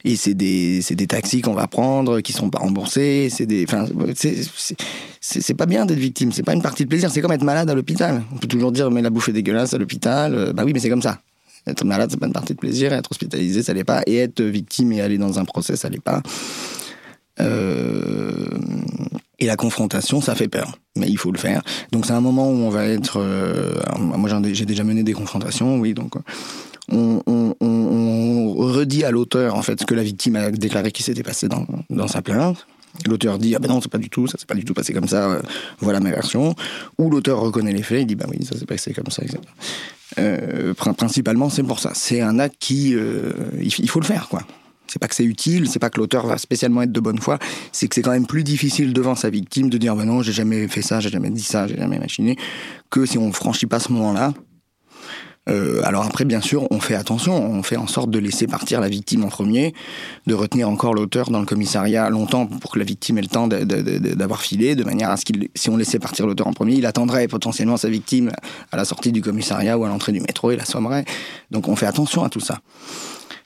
et 0.04 0.16
c'est 0.16 0.34
des 0.34 0.80
des 0.90 1.06
taxis 1.06 1.42
qu'on 1.42 1.54
va 1.54 1.66
prendre 1.66 2.20
qui 2.20 2.32
sont 2.32 2.50
pas 2.50 2.58
remboursés. 2.58 3.28
C'est 3.30 3.46
des 3.46 3.66
c'est, 5.20 5.54
pas 5.54 5.66
bien 5.66 5.84
d'être 5.84 5.98
victime, 5.98 6.32
c'est 6.32 6.42
pas 6.42 6.54
une 6.54 6.62
partie 6.62 6.84
de 6.84 6.88
plaisir, 6.88 7.10
c'est 7.10 7.20
comme 7.20 7.32
être 7.32 7.44
malade 7.44 7.68
à 7.68 7.74
l'hôpital. 7.74 8.22
On 8.32 8.38
peut 8.38 8.48
toujours 8.48 8.72
dire, 8.72 8.90
mais 8.90 9.02
la 9.02 9.10
bouffe 9.10 9.28
est 9.28 9.32
dégueulasse 9.32 9.74
à 9.74 9.78
l'hôpital. 9.78 10.34
Euh, 10.34 10.52
bah 10.52 10.62
oui, 10.64 10.72
mais 10.72 10.80
c'est 10.80 10.88
comme 10.88 11.02
ça. 11.02 11.20
Être 11.66 11.84
malade, 11.84 12.08
c'est 12.10 12.18
pas 12.18 12.26
une 12.26 12.32
partie 12.32 12.54
de 12.54 12.58
plaisir, 12.58 12.92
être 12.94 13.10
hospitalisé, 13.10 13.62
ça 13.62 13.74
l'est 13.74 13.84
pas. 13.84 14.02
Et 14.06 14.16
être 14.16 14.42
victime 14.42 14.92
et 14.92 15.02
aller 15.02 15.18
dans 15.18 15.38
un 15.38 15.44
procès, 15.44 15.76
ça 15.76 15.90
l'est 15.90 16.00
pas. 16.02 16.22
Euh, 17.38 18.46
et 19.38 19.46
la 19.46 19.56
confrontation, 19.56 20.20
ça 20.20 20.34
fait 20.34 20.48
peur, 20.48 20.78
mais 20.96 21.08
il 21.08 21.18
faut 21.18 21.32
le 21.32 21.38
faire. 21.38 21.62
Donc 21.92 22.06
c'est 22.06 22.12
un 22.12 22.20
moment 22.20 22.48
où 22.48 22.54
on 22.54 22.70
va 22.70 22.86
être. 22.86 23.18
Euh, 23.18 23.74
moi, 23.98 24.30
j'ai 24.52 24.66
déjà 24.66 24.84
mené 24.84 25.02
des 25.02 25.12
confrontations, 25.12 25.78
oui. 25.78 25.92
Donc 25.92 26.14
on, 26.90 27.22
on, 27.26 27.54
on 27.60 28.29
redit 28.54 29.04
à 29.04 29.10
l'auteur 29.10 29.54
en 29.54 29.62
fait 29.62 29.80
ce 29.80 29.86
que 29.86 29.94
la 29.94 30.02
victime 30.02 30.36
a 30.36 30.50
déclaré 30.50 30.92
qui 30.92 31.02
s'était 31.02 31.22
passé 31.22 31.48
dans, 31.48 31.66
dans 31.88 32.08
sa 32.08 32.22
plainte. 32.22 32.66
L'auteur 33.06 33.38
dit 33.38 33.54
ah 33.54 33.58
ben 33.60 33.68
non 33.68 33.80
c'est 33.80 33.90
pas 33.90 33.98
du 33.98 34.10
tout 34.10 34.26
ça 34.26 34.36
s'est 34.36 34.46
pas 34.46 34.54
du 34.54 34.64
tout 34.64 34.74
passé 34.74 34.92
comme 34.92 35.06
ça 35.06 35.30
euh, 35.30 35.42
voilà 35.78 36.00
ma 36.00 36.10
version 36.10 36.54
ou 36.98 37.08
l'auteur 37.08 37.38
reconnaît 37.38 37.72
les 37.72 37.84
faits 37.84 38.02
il 38.02 38.06
dit 38.06 38.16
bah 38.16 38.26
oui 38.28 38.44
ça 38.44 38.58
s'est 38.58 38.66
passé 38.66 38.92
comme 38.92 39.10
ça 39.10 39.22
etc. 39.22 39.38
Euh, 40.18 40.74
principalement 40.74 41.50
c'est 41.50 41.62
pour 41.62 41.78
ça 41.78 41.92
c'est 41.94 42.20
un 42.20 42.40
acte 42.40 42.56
qui 42.58 42.94
euh, 42.96 43.32
il, 43.60 43.88
faut 43.88 44.00
le 44.00 44.06
faire 44.06 44.28
quoi 44.28 44.42
c'est 44.88 44.98
pas 44.98 45.06
que 45.06 45.14
c'est 45.14 45.24
utile, 45.24 45.68
c'est 45.68 45.78
pas 45.78 45.88
que 45.88 46.00
l'auteur 46.00 46.26
va 46.26 46.36
spécialement 46.36 46.82
être 46.82 46.90
de 46.90 46.98
bonne 46.98 47.20
foi, 47.20 47.38
c'est 47.70 47.86
que 47.86 47.94
c'est 47.94 48.02
quand 48.02 48.10
même 48.10 48.26
plus 48.26 48.42
difficile 48.42 48.92
devant 48.92 49.14
sa 49.14 49.30
victime 49.30 49.70
de 49.70 49.78
dire 49.78 49.94
ben 49.94 50.04
non, 50.04 50.20
j'ai 50.20 50.32
jamais 50.32 50.66
fait 50.66 50.82
ça, 50.82 50.98
j'ai 50.98 51.10
jamais 51.10 51.30
dit 51.30 51.44
ça, 51.44 51.68
j'ai 51.68 51.76
jamais 51.76 52.00
machiné, 52.00 52.36
que 52.90 53.06
si 53.06 53.16
on 53.16 53.30
franchit 53.30 53.66
pas 53.66 53.78
ce 53.78 53.92
moment-là, 53.92 54.34
euh, 55.48 55.80
alors 55.84 56.04
après, 56.04 56.24
bien 56.24 56.40
sûr, 56.40 56.66
on 56.70 56.80
fait 56.80 56.94
attention, 56.94 57.34
on 57.34 57.62
fait 57.62 57.76
en 57.76 57.86
sorte 57.86 58.10
de 58.10 58.18
laisser 58.18 58.46
partir 58.46 58.80
la 58.80 58.88
victime 58.88 59.24
en 59.24 59.28
premier, 59.28 59.74
de 60.26 60.34
retenir 60.34 60.68
encore 60.68 60.94
l'auteur 60.94 61.30
dans 61.30 61.40
le 61.40 61.46
commissariat 61.46 62.10
longtemps 62.10 62.46
pour 62.46 62.70
que 62.70 62.78
la 62.78 62.84
victime 62.84 63.18
ait 63.18 63.22
le 63.22 63.28
temps 63.28 63.48
d'avoir 63.48 64.42
filé, 64.42 64.74
de 64.74 64.84
manière 64.84 65.10
à 65.10 65.16
ce 65.16 65.24
qu'il, 65.24 65.48
si 65.54 65.70
on 65.70 65.76
laissait 65.76 65.98
partir 65.98 66.26
l'auteur 66.26 66.46
en 66.46 66.52
premier, 66.52 66.74
il 66.74 66.86
attendrait 66.86 67.26
potentiellement 67.26 67.78
sa 67.78 67.88
victime 67.88 68.30
à 68.70 68.76
la 68.76 68.84
sortie 68.84 69.12
du 69.12 69.22
commissariat 69.22 69.78
ou 69.78 69.84
à 69.84 69.88
l'entrée 69.88 70.12
du 70.12 70.20
métro, 70.20 70.52
il 70.52 70.64
sommerait. 70.64 71.04
Donc 71.50 71.68
on 71.68 71.74
fait 71.74 71.86
attention 71.86 72.22
à 72.22 72.28
tout 72.28 72.40
ça. 72.40 72.60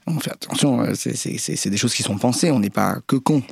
On 0.06 0.18
fait 0.18 0.32
attention, 0.32 0.82
euh, 0.82 0.92
c'est 0.94 1.70
des 1.70 1.76
choses 1.76 1.94
qui 1.94 2.02
sont 2.02 2.18
pensées, 2.18 2.50
on 2.50 2.58
n'est 2.58 2.70
pas 2.70 2.98
que 3.06 3.16
cons. 3.16 3.42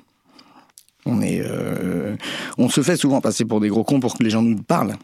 On, 1.06 1.22
est, 1.22 1.40
euh, 1.44 2.16
on 2.58 2.68
se 2.68 2.82
fait 2.82 2.96
souvent 2.96 3.20
passer 3.20 3.44
pour 3.44 3.60
des 3.60 3.68
gros 3.68 3.82
cons 3.82 4.00
pour 4.00 4.16
que 4.16 4.22
les 4.22 4.30
gens 4.30 4.42
nous 4.42 4.62
parlent. 4.62 4.96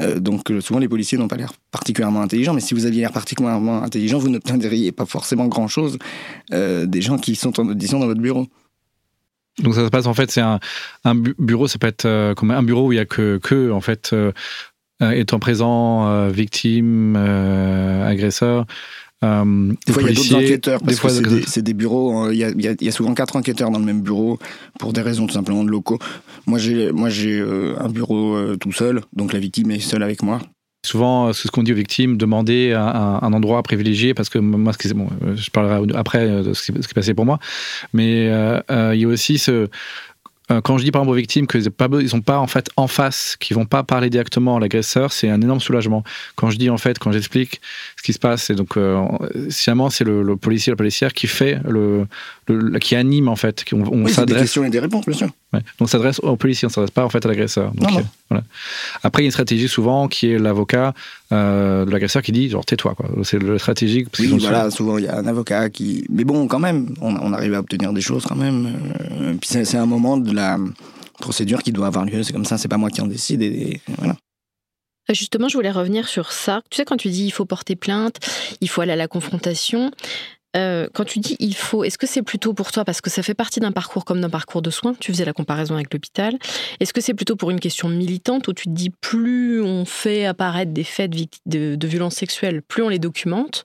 Euh, 0.00 0.20
donc 0.20 0.50
euh, 0.50 0.60
souvent 0.60 0.78
les 0.78 0.88
policiers 0.88 1.18
n'ont 1.18 1.28
pas 1.28 1.36
l'air 1.36 1.52
particulièrement 1.70 2.22
intelligents, 2.22 2.54
mais 2.54 2.60
si 2.60 2.74
vous 2.74 2.86
aviez 2.86 3.00
l'air 3.00 3.12
particulièrement 3.12 3.82
intelligent, 3.82 4.18
vous 4.18 4.28
n'obtiendriez 4.28 4.92
pas 4.92 5.06
forcément 5.06 5.46
grand-chose 5.46 5.98
euh, 6.52 6.86
des 6.86 7.00
gens 7.00 7.18
qui 7.18 7.34
sont 7.34 7.58
en 7.58 7.66
audition 7.68 7.98
dans 7.98 8.06
votre 8.06 8.20
bureau. 8.20 8.46
Donc 9.60 9.74
ça 9.74 9.84
se 9.84 9.90
passe 9.90 10.06
en 10.06 10.14
fait, 10.14 10.30
c'est 10.30 10.40
un, 10.40 10.60
bureau, 11.14 11.66
ça 11.66 11.78
peut 11.78 11.88
être 11.88 12.34
comme 12.34 12.52
un 12.52 12.62
bureau 12.62 12.88
où 12.88 12.92
il 12.92 12.96
n'y 12.96 13.00
a 13.00 13.06
que, 13.06 13.40
que 13.42 13.72
en 13.72 13.80
fait 13.80 14.14
étant 15.00 15.40
présent, 15.40 16.28
victime, 16.28 17.16
agresseur. 17.16 18.66
Euh, 19.24 19.72
des 19.86 19.92
fois, 19.92 20.02
il 20.02 20.08
y 20.08 20.10
a 20.10 20.14
d'autres 20.14 20.34
enquêteurs, 20.36 20.80
parce 20.80 21.00
que 21.00 21.46
c'est 21.46 21.62
des, 21.62 21.74
bureaux, 21.74 22.16
hein. 22.16 22.32
il 22.32 22.38
y, 22.38 22.88
a, 22.88 22.92
souvent 22.92 23.14
quatre 23.14 23.34
enquêteurs 23.36 23.70
dans 23.70 23.80
le 23.80 23.84
même 23.84 24.00
bureau, 24.00 24.38
pour 24.78 24.92
des 24.92 25.00
raisons 25.00 25.26
tout 25.26 25.34
simplement 25.34 25.64
de 25.64 25.70
locaux. 25.70 25.98
Moi, 26.46 26.58
j'ai 26.58 26.90
euh, 27.40 27.74
un 27.80 27.88
bureau 27.88 28.36
euh, 28.36 28.56
tout 28.56 28.72
seul, 28.72 29.00
donc 29.14 29.32
la 29.32 29.40
victime 29.40 29.72
est 29.72 29.80
seule 29.80 30.02
avec 30.04 30.22
moi. 30.22 30.40
Souvent, 30.86 31.32
c'est 31.32 31.48
ce 31.48 31.50
qu'on 31.50 31.64
dit 31.64 31.72
aux 31.72 31.76
victimes, 31.76 32.16
demander 32.16 32.72
un, 32.72 33.18
un, 33.20 33.32
endroit 33.32 33.60
privilégié, 33.64 34.14
parce 34.14 34.28
que 34.28 34.38
moi, 34.38 34.72
bon, 34.94 35.08
je 35.34 35.50
parlerai 35.50 35.84
après 35.96 36.28
de 36.44 36.52
ce 36.52 36.62
qui, 36.62 36.80
ce 36.80 36.86
qui 36.86 36.92
est 36.92 36.94
passé 36.94 37.14
pour 37.14 37.26
moi, 37.26 37.40
mais 37.92 38.26
il 38.26 39.00
y 39.00 39.04
a 39.04 39.08
aussi 39.08 39.38
ce 39.38 39.50
euh, 39.50 39.66
quand 40.64 40.78
je 40.78 40.84
dis 40.84 40.90
par 40.90 41.02
exemple 41.02 41.12
aux 41.12 41.18
victimes 41.18 41.46
qu'ils 41.46 41.60
ne 41.60 42.06
sont 42.08 42.20
pas 42.20 42.38
en 42.38 42.46
fait 42.46 42.70
en 42.76 42.86
face, 42.86 43.36
qu'ils 43.38 43.56
vont 43.56 43.66
pas 43.66 43.82
parler 43.82 44.10
directement 44.10 44.56
à 44.56 44.60
l'agresseur, 44.60 45.12
c'est 45.12 45.28
un 45.28 45.40
énorme 45.40 45.60
soulagement. 45.60 46.04
Quand 46.36 46.50
je 46.50 46.58
dis 46.58 46.70
en 46.70 46.78
fait, 46.78 46.98
quand 46.98 47.12
j'explique 47.12 47.60
ce 47.96 48.02
qui 48.02 48.12
se 48.12 48.18
passe, 48.18 48.44
c'est 48.44 48.54
donc 48.54 48.76
euh, 48.76 49.04
sciemment 49.50 49.90
c'est 49.90 50.04
le, 50.04 50.36
policier, 50.36 50.72
la 50.72 50.76
policière 50.76 51.12
qui 51.12 51.26
fait 51.26 51.60
le, 51.68 52.06
qui 52.80 52.96
anime 52.96 53.28
en 53.28 53.36
fait, 53.36 53.64
on, 53.72 53.82
on 53.82 54.04
oui, 54.04 54.12
s'adresse. 54.12 54.36
Des 54.36 54.42
questions 54.42 54.64
et 54.64 54.70
des 54.70 54.80
réponses, 54.80 55.06
bien 55.06 55.16
sûr. 55.16 55.28
Ouais. 55.52 55.60
Donc 55.78 55.88
s'adresse 55.88 56.20
au 56.20 56.36
policier, 56.36 56.66
on 56.66 56.68
ne 56.68 56.72
s'adresse 56.72 56.90
pas 56.90 57.04
en 57.04 57.08
fait 57.08 57.24
à 57.24 57.28
l'agresseur. 57.28 57.72
Euh, 57.80 58.02
voilà. 58.28 58.44
Après, 59.02 59.22
il 59.22 59.24
y 59.24 59.26
a 59.26 59.28
une 59.28 59.32
stratégie 59.32 59.68
souvent 59.68 60.06
qui 60.06 60.30
est 60.30 60.38
l'avocat 60.38 60.92
euh, 61.32 61.86
de 61.86 61.90
l'agresseur 61.90 62.22
qui 62.22 62.32
dit 62.32 62.50
genre 62.50 62.66
tais-toi 62.66 62.94
quoi. 62.94 63.08
C'est 63.22 63.38
le 63.38 63.58
stratégique. 63.58 64.08
oui, 64.18 64.36
voilà, 64.38 64.70
souvent 64.70 64.98
il 64.98 65.04
y 65.04 65.08
a 65.08 65.16
un 65.16 65.26
avocat 65.26 65.70
qui. 65.70 66.04
Mais 66.10 66.24
bon, 66.24 66.48
quand 66.48 66.58
même, 66.58 66.94
on, 67.00 67.14
on 67.16 67.32
arrive 67.32 67.54
à 67.54 67.60
obtenir 67.60 67.92
des 67.94 68.02
choses 68.02 68.24
quand 68.26 68.36
même. 68.36 68.76
puis 69.40 69.48
c'est 69.48 69.76
un 69.76 69.86
moment 69.86 70.18
de 70.18 70.32
la 70.32 70.58
procédure 71.18 71.62
qui 71.62 71.72
doit 71.72 71.86
avoir 71.86 72.04
lieu. 72.04 72.22
C'est 72.22 72.32
comme 72.32 72.44
ça, 72.44 72.58
c'est 72.58 72.68
pas 72.68 72.76
moi 72.76 72.90
qui 72.90 73.00
en 73.00 73.06
décide. 73.06 73.42
Et, 73.42 73.80
voilà. 73.98 74.16
Euh, 75.10 75.14
justement, 75.14 75.48
je 75.48 75.56
voulais 75.56 75.70
revenir 75.70 76.08
sur 76.08 76.32
ça. 76.32 76.62
Tu 76.70 76.76
sais, 76.76 76.84
quand 76.84 76.96
tu 76.96 77.08
dis 77.08 77.26
il 77.26 77.30
faut 77.30 77.44
porter 77.44 77.76
plainte, 77.76 78.18
il 78.60 78.68
faut 78.68 78.80
aller 78.80 78.92
à 78.92 78.96
la 78.96 79.08
confrontation, 79.08 79.90
euh, 80.56 80.88
quand 80.94 81.04
tu 81.04 81.18
dis 81.18 81.36
il 81.40 81.54
faut, 81.54 81.84
est-ce 81.84 81.98
que 81.98 82.06
c'est 82.06 82.22
plutôt 82.22 82.54
pour 82.54 82.72
toi 82.72 82.84
parce 82.84 83.00
que 83.00 83.10
ça 83.10 83.22
fait 83.22 83.34
partie 83.34 83.60
d'un 83.60 83.72
parcours 83.72 84.04
comme 84.04 84.20
d'un 84.20 84.30
parcours 84.30 84.62
de 84.62 84.70
soins 84.70 84.94
Tu 84.98 85.12
faisais 85.12 85.24
la 85.24 85.34
comparaison 85.34 85.74
avec 85.74 85.92
l'hôpital. 85.92 86.38
Est-ce 86.80 86.92
que 86.92 87.00
c'est 87.00 87.14
plutôt 87.14 87.36
pour 87.36 87.50
une 87.50 87.60
question 87.60 87.88
militante 87.88 88.48
où 88.48 88.54
tu 88.54 88.64
te 88.64 88.70
dis 88.70 88.90
plus 88.90 89.60
on 89.62 89.84
fait 89.84 90.24
apparaître 90.24 90.72
des 90.72 90.84
faits 90.84 91.12
de, 91.46 91.74
de, 91.74 91.86
violences 91.86 92.16
sexuelles, 92.16 92.62
plus 92.62 92.82
on 92.82 92.88
les 92.88 92.98
documente 92.98 93.64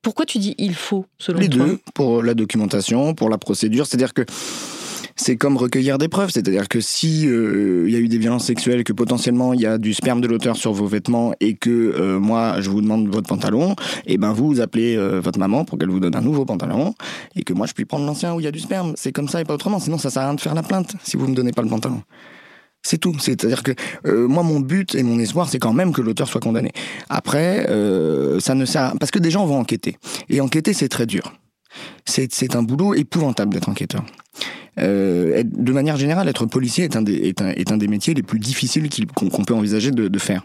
Pourquoi 0.00 0.24
tu 0.24 0.38
dis 0.38 0.54
il 0.56 0.74
faut 0.74 1.04
selon 1.18 1.40
les 1.40 1.48
toi? 1.48 1.66
Les 1.66 1.72
deux, 1.72 1.80
pour 1.94 2.22
la 2.22 2.34
documentation, 2.34 3.14
pour 3.14 3.28
la 3.28 3.38
procédure. 3.38 3.86
C'est-à-dire 3.86 4.14
que 4.14 4.24
c'est 5.16 5.36
comme 5.36 5.56
recueillir 5.56 5.98
des 5.98 6.08
preuves. 6.08 6.30
C'est-à-dire 6.30 6.68
que 6.68 6.80
si 6.80 7.26
euh, 7.26 7.84
il 7.86 7.92
y 7.92 7.96
a 7.96 8.00
eu 8.00 8.08
des 8.08 8.18
violences 8.18 8.44
sexuelles, 8.44 8.84
que 8.84 8.92
potentiellement 8.92 9.52
il 9.52 9.60
y 9.60 9.66
a 9.66 9.78
du 9.78 9.94
sperme 9.94 10.20
de 10.20 10.26
l'auteur 10.26 10.56
sur 10.56 10.72
vos 10.72 10.86
vêtements 10.86 11.34
et 11.40 11.54
que 11.54 11.70
euh, 11.70 12.18
moi 12.18 12.60
je 12.60 12.70
vous 12.70 12.80
demande 12.80 13.08
votre 13.08 13.28
pantalon, 13.28 13.72
et 14.06 14.14
eh 14.14 14.18
ben 14.18 14.32
vous, 14.32 14.60
appelez 14.60 14.96
euh, 14.96 15.20
votre 15.20 15.38
maman 15.38 15.64
pour 15.64 15.78
qu'elle 15.78 15.90
vous 15.90 16.00
donne 16.00 16.16
un 16.16 16.20
nouveau 16.20 16.44
pantalon 16.44 16.94
et 17.36 17.42
que 17.42 17.52
moi 17.52 17.66
je 17.66 17.72
puis 17.72 17.84
prendre 17.84 18.06
l'ancien 18.06 18.34
où 18.34 18.40
il 18.40 18.44
y 18.44 18.48
a 18.48 18.52
du 18.52 18.60
sperme. 18.60 18.94
C'est 18.96 19.12
comme 19.12 19.28
ça 19.28 19.40
et 19.40 19.44
pas 19.44 19.54
autrement. 19.54 19.78
Sinon 19.78 19.98
ça 19.98 20.10
sert 20.10 20.22
à 20.22 20.26
rien 20.26 20.34
de 20.34 20.40
faire 20.40 20.54
la 20.54 20.62
plainte 20.62 20.94
si 21.02 21.16
vous 21.16 21.26
me 21.28 21.34
donnez 21.34 21.52
pas 21.52 21.62
le 21.62 21.68
pantalon. 21.68 22.02
C'est 22.82 22.98
tout. 22.98 23.16
C'est-à-dire 23.18 23.62
que 23.62 23.72
moi, 24.26 24.42
mon 24.42 24.60
but 24.60 24.94
et 24.94 25.02
mon 25.02 25.18
espoir, 25.18 25.48
c'est 25.48 25.58
quand 25.58 25.72
même 25.72 25.94
que 25.94 26.02
l'auteur 26.02 26.28
soit 26.28 26.42
condamné. 26.42 26.70
Après, 27.08 27.66
ça 28.40 28.54
ne 28.54 28.66
sert 28.66 28.92
parce 29.00 29.10
que 29.10 29.18
des 29.18 29.30
gens 29.30 29.46
vont 29.46 29.58
enquêter 29.58 29.96
et 30.28 30.42
enquêter, 30.42 30.74
c'est 30.74 30.90
très 30.90 31.06
dur. 31.06 31.32
C'est 32.04 32.54
un 32.54 32.62
boulot 32.62 32.92
épouvantable 32.92 33.54
d'être 33.54 33.70
enquêteur. 33.70 34.04
Euh, 34.80 35.42
de 35.44 35.72
manière 35.72 35.96
générale, 35.96 36.28
être 36.28 36.46
policier 36.46 36.84
est 36.84 36.96
un 36.96 37.02
des, 37.02 37.88
métiers 37.88 38.14
les 38.14 38.22
plus 38.22 38.38
difficiles 38.38 38.88
qu'on 39.14 39.44
peut 39.44 39.54
envisager 39.54 39.90
de, 39.90 40.08
de, 40.08 40.18
faire. 40.18 40.42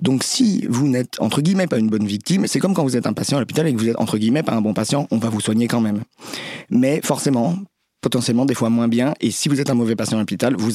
Donc 0.00 0.22
si 0.22 0.66
vous 0.68 0.88
n'êtes, 0.88 1.20
entre 1.20 1.42
guillemets, 1.42 1.66
pas 1.66 1.78
une 1.78 1.88
bonne 1.88 2.06
victime, 2.06 2.46
c'est 2.46 2.60
comme 2.60 2.74
quand 2.74 2.84
vous 2.84 2.96
êtes 2.96 3.06
un 3.06 3.12
patient 3.12 3.38
à 3.38 3.40
l'hôpital 3.40 3.66
et 3.66 3.74
que 3.74 3.78
vous 3.78 3.88
êtes, 3.88 3.98
entre 3.98 4.18
guillemets, 4.18 4.42
pas 4.42 4.54
un 4.54 4.60
bon 4.60 4.74
patient, 4.74 5.08
on 5.10 5.18
va 5.18 5.28
vous 5.28 5.40
soigner 5.40 5.66
quand 5.66 5.80
même. 5.80 6.02
Mais 6.70 7.00
forcément, 7.02 7.56
potentiellement 8.00 8.46
des 8.46 8.54
fois 8.54 8.70
moins 8.70 8.88
bien. 8.88 9.14
Et 9.20 9.30
si 9.30 9.48
vous 9.48 9.60
êtes 9.60 9.70
un 9.70 9.74
mauvais 9.74 9.96
patient 9.96 10.16
à 10.16 10.20
l'hôpital, 10.20 10.54
vous 10.56 10.72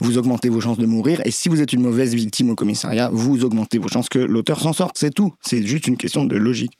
vous 0.00 0.18
augmentez 0.18 0.48
vos 0.48 0.60
chances 0.60 0.78
de 0.78 0.86
mourir. 0.86 1.20
Et 1.24 1.30
si 1.30 1.48
vous 1.48 1.60
êtes 1.60 1.72
une 1.72 1.82
mauvaise 1.82 2.14
victime 2.14 2.50
au 2.50 2.54
commissariat, 2.54 3.10
vous 3.12 3.44
augmentez 3.44 3.78
vos 3.78 3.88
chances 3.88 4.08
que 4.08 4.18
l'auteur 4.18 4.60
s'en 4.60 4.72
sorte. 4.72 4.96
C'est 4.98 5.12
tout. 5.12 5.34
C'est 5.42 5.62
juste 5.62 5.86
une 5.86 5.96
question 5.96 6.24
de 6.24 6.36
logique. 6.36 6.78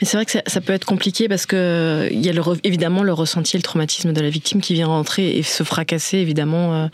Mais 0.00 0.06
c'est 0.06 0.16
vrai 0.16 0.26
que 0.26 0.32
ça, 0.32 0.60
peut 0.60 0.72
être 0.72 0.84
compliqué 0.84 1.28
parce 1.28 1.46
que 1.46 2.08
il 2.10 2.24
y 2.24 2.28
a 2.28 2.32
le, 2.32 2.42
évidemment 2.64 3.02
le 3.02 3.12
ressenti 3.12 3.56
et 3.56 3.58
le 3.58 3.62
traumatisme 3.62 4.12
de 4.12 4.20
la 4.20 4.30
victime 4.30 4.60
qui 4.60 4.74
vient 4.74 4.86
rentrer 4.86 5.36
et 5.36 5.42
se 5.42 5.62
fracasser 5.62 6.18
évidemment 6.18 6.74
euh, 6.74 6.86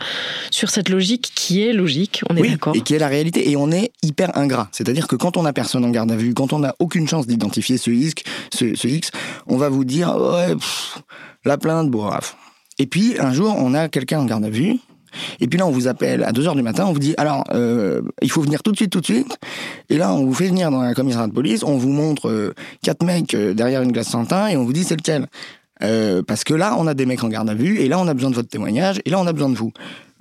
sur 0.49 0.69
cette 0.69 0.89
logique 0.89 1.31
qui 1.35 1.63
est 1.63 1.73
logique, 1.73 2.23
on 2.29 2.35
est 2.35 2.41
oui, 2.41 2.51
d'accord. 2.51 2.75
Et 2.75 2.81
qui 2.81 2.95
est 2.95 2.99
la 2.99 3.07
réalité. 3.07 3.49
Et 3.49 3.55
on 3.55 3.71
est 3.71 3.91
hyper 4.01 4.35
ingrat. 4.37 4.69
C'est-à-dire 4.71 5.07
que 5.07 5.15
quand 5.15 5.37
on 5.37 5.45
a 5.45 5.53
personne 5.53 5.85
en 5.85 5.89
garde 5.89 6.11
à 6.11 6.15
vue, 6.15 6.33
quand 6.33 6.53
on 6.53 6.59
n'a 6.59 6.75
aucune 6.79 7.07
chance 7.07 7.27
d'identifier 7.27 7.77
ce 7.77 7.91
X, 7.91 8.23
ce, 8.53 8.87
X, 8.87 9.11
on 9.47 9.57
va 9.57 9.69
vous 9.69 9.85
dire 9.85 10.15
ouais, 10.15 10.55
la 11.43 11.57
plainte, 11.57 11.91
bref. 11.91 12.35
Et 12.79 12.87
puis 12.87 13.15
un 13.19 13.33
jour, 13.33 13.55
on 13.57 13.73
a 13.73 13.87
quelqu'un 13.87 14.19
en 14.19 14.25
garde 14.25 14.45
à 14.45 14.49
vue 14.49 14.79
et 15.39 15.47
puis 15.47 15.59
là, 15.59 15.65
on 15.67 15.71
vous 15.71 15.87
appelle 15.87 16.23
à 16.23 16.31
2h 16.31 16.55
du 16.55 16.61
matin, 16.61 16.85
on 16.87 16.93
vous 16.93 16.99
dit, 16.99 17.13
alors, 17.17 17.43
euh, 17.53 18.01
il 18.21 18.31
faut 18.31 18.41
venir 18.41 18.63
tout 18.63 18.71
de 18.71 18.77
suite, 18.77 18.91
tout 18.91 19.01
de 19.01 19.05
suite. 19.05 19.37
Et 19.89 19.97
là, 19.97 20.13
on 20.13 20.25
vous 20.25 20.33
fait 20.33 20.47
venir 20.47 20.71
dans 20.71 20.81
un 20.81 20.93
commissariat 20.93 21.27
de 21.27 21.33
police, 21.33 21.63
on 21.63 21.77
vous 21.77 21.89
montre 21.89 22.29
euh, 22.29 22.53
quatre 22.81 23.03
mecs 23.03 23.33
euh, 23.33 23.53
derrière 23.53 23.81
une 23.81 23.91
glace 23.91 24.09
sans 24.09 24.25
et 24.49 24.57
on 24.57 24.63
vous 24.63 24.73
dit 24.73 24.83
c'est 24.83 24.95
lequel? 24.95 25.27
Parce 25.79 26.43
que 26.43 26.53
là, 26.53 26.75
on 26.77 26.87
a 26.87 26.93
des 26.93 27.05
mecs 27.05 27.23
en 27.23 27.29
garde 27.29 27.49
à 27.49 27.53
vue, 27.53 27.79
et 27.79 27.87
là, 27.87 27.99
on 27.99 28.07
a 28.07 28.13
besoin 28.13 28.29
de 28.29 28.35
votre 28.35 28.49
témoignage, 28.49 29.01
et 29.05 29.09
là, 29.09 29.19
on 29.19 29.27
a 29.27 29.33
besoin 29.33 29.49
de 29.49 29.57
vous. 29.57 29.71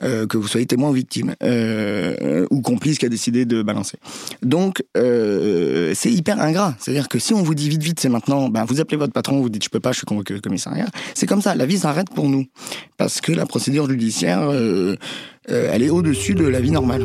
Euh, 0.03 0.27
que 0.27 0.37
vous 0.37 0.49
soyez 0.49 0.67
témoin 0.67 0.91
ou 0.91 0.93
victime, 0.93 1.37
euh, 1.45 2.47
ou 2.51 2.63
complice 2.63 2.99
qui 2.99 3.07
a 3.07 3.09
décidé 3.09 3.45
de 3.45 3.63
balancer. 3.63 3.97
Donc, 4.43 4.83
euh, 4.97 5.93
c'est 5.95 6.11
hyper 6.11 6.41
ingrat. 6.43 6.75
C'est-à-dire 6.81 7.09
que 7.09 7.21
si 7.21 7.33
on 7.33 7.45
vous 7.45 7.55
dit 7.55 7.69
vite, 7.69 7.83
vite, 7.83 8.01
c'est 8.01 8.09
maintenant, 8.09 8.49
ben, 8.49 8.65
vous 8.65 8.81
appelez 8.81 8.97
votre 8.97 9.13
patron, 9.13 9.41
vous 9.41 9.49
dites 9.49 9.63
je 9.63 9.71
peux 9.71 9.79
pas, 9.79 9.93
je 9.93 9.99
suis 9.99 10.07
convoqué 10.07 10.35
au 10.35 10.41
commissariat. 10.41 10.87
C'est 11.15 11.27
comme 11.27 11.43
ça, 11.43 11.55
la 11.55 11.65
vie 11.65 11.79
s'arrête 11.79 12.11
pour 12.11 12.29
nous. 12.29 12.45
Parce 12.97 13.21
que 13.21 13.31
la 13.31 13.47
procédure 13.47 13.89
judiciaire, 13.89 14.51
elle 15.49 15.83
est 15.83 15.91
au-dessus 15.91 16.35
de 16.35 16.45
la 16.45 16.61
vie 16.61 16.73
normale. 16.73 17.05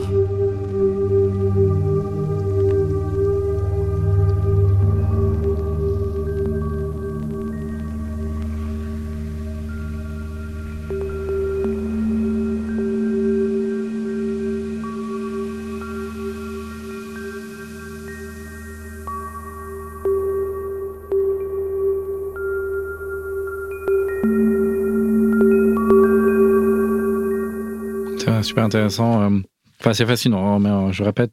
Super 28.59 28.65
intéressant. 28.65 29.21
euh, 29.23 29.39
Enfin, 29.81 29.93
c'est 29.93 30.05
fascinant, 30.05 30.59
mais 30.59 30.69
euh, 30.69 30.91
je 30.91 31.03
répète. 31.03 31.31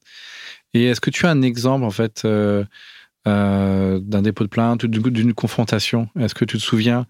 Et 0.72 0.84
est-ce 0.84 1.00
que 1.00 1.10
tu 1.10 1.26
as 1.26 1.30
un 1.30 1.42
exemple, 1.42 1.84
en 1.84 1.90
fait, 1.90 2.22
euh, 2.24 2.64
euh, 3.26 3.98
d'un 4.00 4.22
dépôt 4.22 4.44
de 4.44 4.48
plainte 4.48 4.84
ou 4.84 4.88
d'une 4.88 5.34
confrontation? 5.34 6.08
Est-ce 6.18 6.34
que 6.34 6.44
tu 6.44 6.56
te 6.58 6.62
souviens 6.62 7.06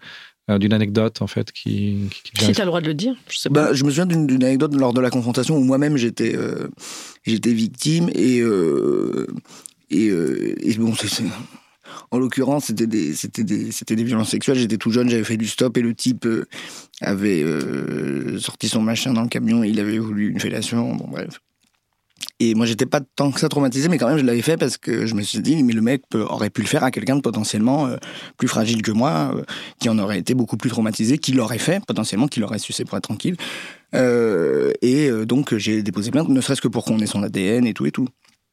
euh, 0.49 0.57
d'une 0.57 0.73
anecdote, 0.73 1.21
en 1.21 1.27
fait, 1.27 1.51
qui, 1.51 2.09
Si 2.39 2.53
t'as 2.53 2.63
le 2.63 2.67
droit 2.67 2.81
de 2.81 2.87
le 2.87 2.93
dire, 2.95 3.15
je 3.29 3.37
sais 3.37 3.49
pas. 3.49 3.65
Bah, 3.67 3.73
je 3.73 3.83
me 3.83 3.89
souviens 3.91 4.05
d'une 4.07 4.43
anecdote 4.43 4.73
lors 4.73 4.93
de 4.93 5.01
la 5.01 5.09
confrontation 5.11 5.57
où 5.57 5.63
moi-même 5.63 5.95
j'étais 5.97 6.35
euh, 6.35 6.69
j'étais 7.23 7.51
victime 7.53 8.09
et 8.15 8.39
euh, 8.39 9.27
et, 9.91 10.07
euh, 10.09 10.55
et 10.61 10.73
bon 10.75 10.95
c'est- 10.95 11.23
en 12.11 12.19
l'occurrence 12.19 12.65
c'était 12.65 12.87
des 12.87 13.13
c'était 13.13 13.43
des 13.43 13.71
c'était 13.71 13.95
des 13.95 14.03
violences 14.03 14.29
sexuelles 14.29 14.57
j'étais 14.57 14.77
tout 14.77 14.91
jeune 14.91 15.09
j'avais 15.09 15.23
fait 15.23 15.37
du 15.37 15.47
stop 15.47 15.77
et 15.77 15.81
le 15.81 15.93
type 15.93 16.25
euh, 16.25 16.45
avait 17.01 17.43
euh, 17.43 18.39
sorti 18.39 18.67
son 18.67 18.81
machin 18.81 19.13
dans 19.13 19.23
le 19.23 19.29
camion 19.29 19.63
il 19.63 19.79
avait 19.79 19.99
voulu 19.99 20.29
une 20.29 20.39
fellation 20.39 20.95
bon 20.95 21.07
bref 21.07 21.41
et 22.39 22.55
moi 22.55 22.65
j'étais 22.65 22.85
pas 22.85 23.01
tant 23.15 23.31
que 23.31 23.39
ça 23.39 23.49
traumatisé 23.49 23.89
mais 23.89 23.97
quand 23.97 24.07
même 24.07 24.17
je 24.17 24.23
l'avais 24.23 24.41
fait 24.41 24.57
parce 24.57 24.77
que 24.77 25.05
je 25.05 25.15
me 25.15 25.21
suis 25.21 25.39
dit 25.39 25.61
mais 25.63 25.73
le 25.73 25.81
mec 25.81 26.03
aurait 26.13 26.49
pu 26.49 26.61
le 26.61 26.67
faire 26.67 26.83
à 26.83 26.91
quelqu'un 26.91 27.15
de 27.15 27.21
potentiellement 27.21 27.87
euh, 27.87 27.97
plus 28.37 28.47
fragile 28.47 28.81
que 28.81 28.91
moi 28.91 29.33
qui 29.79 29.89
en 29.89 29.97
aurait 29.99 30.19
été 30.19 30.33
beaucoup 30.33 30.57
plus 30.57 30.69
traumatisé, 30.69 31.17
qui 31.17 31.31
l'aurait 31.31 31.57
fait 31.57 31.83
potentiellement, 31.85 32.27
qui 32.27 32.39
l'aurait 32.39 32.59
sucé 32.59 32.85
pour 32.85 32.97
être 32.97 33.03
tranquille. 33.03 33.37
Et 33.93 35.09
donc 35.25 35.55
j'ai 35.55 35.81
déposé 35.81 36.11
plainte, 36.11 36.29
ne 36.29 36.41
serait-ce 36.41 36.61
que 36.61 36.67
pour 36.67 36.85
qu'on 36.85 36.99
ait 36.99 37.07
son 37.07 37.23
ADN 37.23 37.65
et 37.65 37.73
tout 37.73 37.85
et 37.85 37.91
tout. 37.91 38.07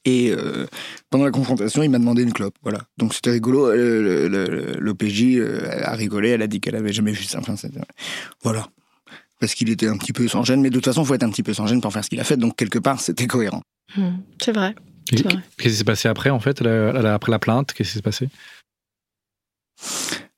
Et 0.07 0.31
euh, 0.33 0.67
pendant 1.11 1.25
la 1.25 1.31
confrontation, 1.31 1.83
il 1.83 1.89
m'a 1.91 1.99
demandé 1.99 2.23
une 2.23 2.33
clope. 2.33 2.55
Voilà. 2.63 2.81
Donc 2.99 3.15
c'était 3.15 3.31
rigolo. 3.31 3.69
Euh, 3.69 4.75
L'OPJ 4.79 5.23
euh, 5.39 5.81
a 5.83 5.95
rigolé. 5.95 6.31
Elle 6.31 6.43
a 6.43 6.47
dit 6.47 6.61
qu'elle 6.61 6.77
avait 6.77 6.93
jamais 6.93 7.13
vu 7.13 7.25
ça. 7.25 7.39
Enfin, 7.39 7.55
voilà. 8.43 8.69
Parce 9.41 9.55
qu'il 9.55 9.71
était 9.71 9.89
un 9.89 9.97
petit 9.97 10.13
peu 10.13 10.29
sans 10.29 10.45
gêne. 10.45 10.61
Mais 10.61 10.69
de 10.71 10.75
toute 10.75 10.85
façon, 10.85 11.03
il 11.03 11.07
faut 11.07 11.15
être 11.15 11.23
un 11.23 11.31
petit 11.31 11.43
peu 11.43 11.55
sans 11.55 11.67
gêne 11.67 11.81
pour 11.81 11.93
faire 11.93 12.05
ce 12.05 12.11
qu'il 12.11 12.21
a 12.21 12.25
fait. 12.25 12.37
Donc 12.37 12.55
quelque 12.57 12.79
part, 12.79 13.01
c'était 13.01 13.27
cohérent. 13.27 13.63
Hmm, 13.97 14.17
C'est 14.43 14.53
vrai. 14.53 14.75
Qu'est-ce 15.07 15.23
qui 15.59 15.71
s'est 15.71 15.85
passé 15.85 16.09
après, 16.09 16.31
en 16.31 16.41
fait, 16.41 16.61
la- 16.61 16.93
la- 16.93 17.15
après 17.15 17.31
la 17.31 17.39
plainte? 17.39 17.73
Qu'est-ce 17.73 17.91
qui 17.91 17.95
s'est 17.97 18.03
passé? 18.03 18.29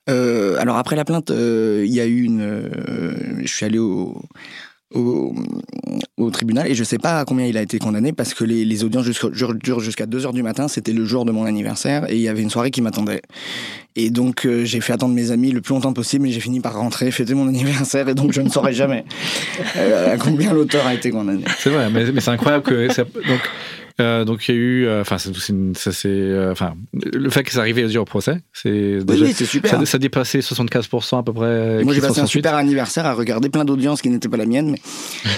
Euh, 0.09 0.57
alors 0.59 0.77
après 0.77 0.95
la 0.97 1.05
plainte, 1.05 1.31
euh, 1.31 1.83
il 1.87 1.93
y 1.93 2.01
a 2.01 2.07
eu 2.07 2.23
une. 2.23 2.41
euh, 2.41 3.41
je 3.43 3.47
suis 3.53 3.67
allé 3.67 3.79
au, 3.79 4.23
au, 4.95 5.35
tribunal 6.33 6.69
et 6.69 6.75
je 6.75 6.85
sais 6.85 6.99
pas 6.99 7.21
à 7.21 7.25
combien 7.25 7.47
il 7.47 7.57
a 7.57 7.63
été 7.63 7.79
condamné 7.79 8.13
parce 8.13 8.35
que 8.35 8.45
les, 8.45 8.85
audiences 8.85 9.07
durent 9.07 9.81
jusqu'à 9.81 10.07
2 10.07 10.27
heures 10.27 10.33
du 10.33 10.43
matin. 10.43 10.69
C'était 10.69 10.93
le 10.93 11.05
jour 11.05 11.25
de 11.25 11.33
mon 11.33 11.45
anniversaire 11.45 12.11
et 12.11 12.17
il 12.17 12.21
y 12.21 12.29
avait 12.29 12.43
une 12.43 12.51
soirée 12.51 12.71
qui 12.71 12.83
m'attendait. 12.83 13.23
Et 13.95 14.11
donc 14.11 14.45
euh, 14.45 14.65
j'ai 14.65 14.81
fait 14.81 14.93
attendre 14.93 15.15
mes 15.15 15.31
amis 15.31 15.53
le 15.53 15.61
plus 15.61 15.75
longtemps 15.75 15.93
possible 15.93 16.27
et 16.27 16.33
j'ai 16.33 16.41
fini 16.41 16.61
par 16.61 16.75
rentrer, 16.75 17.11
fêter 17.11 17.35
mon 17.35 17.49
anniversaire 17.49 18.09
et 18.09 18.15
donc 18.15 18.33
je 18.33 18.41
ne 18.41 18.49
saurais 18.49 18.75
jamais 18.75 19.05
euh, 19.77 20.15
à 20.15 20.19
combien 20.19 20.53
l'auteur 20.53 20.87
a 20.87 20.95
été 20.95 21.11
condamné. 21.11 21.45
C'est 21.59 21.71
vrai, 21.71 21.89
mais, 21.91 22.21
c'est 22.21 22.31
incroyable 22.31 22.65
que. 22.65 22.93
ça- 22.93 23.05
euh, 24.01 24.25
donc 24.25 24.47
il 24.49 24.55
y 24.55 24.59
a 24.59 24.61
eu. 24.61 24.87
euh, 24.87 25.01
Enfin, 25.01 25.17
une- 25.49 25.75
ça 25.75 25.93
c'est. 25.93 26.09
euh, 26.09 26.53
Enfin, 26.53 26.75
le 26.93 27.31
fait 27.31 27.43
que 27.45 27.53
ça 27.53 27.61
arrive 27.61 27.77
déjà 27.77 28.01
au 28.01 28.05
procès, 28.05 28.41
c'est. 28.53 28.99
Oui, 29.09 29.19
oui, 29.23 29.33
c'est 29.35 29.45
super. 29.47 29.71
Ça, 29.71 29.87
ça 29.87 29.99
dépassait 29.99 30.41
75% 30.41 31.19
à 31.19 31.23
peu 31.23 31.33
près. 31.33 31.83
Moi, 31.85 31.95
j'ai 31.95 32.01
passé 32.01 32.21
un 32.21 32.27
super 32.27 32.55
anniversaire 32.55 33.07
à 33.07 33.15
regarder 33.15 33.49
plein 33.49 33.65
d'audiences 33.65 34.03
qui 34.03 34.11
n'étaient 34.11 34.29
pas 34.29 34.37
la 34.37 34.47
mienne. 34.47 34.73
Mais, 34.73 34.81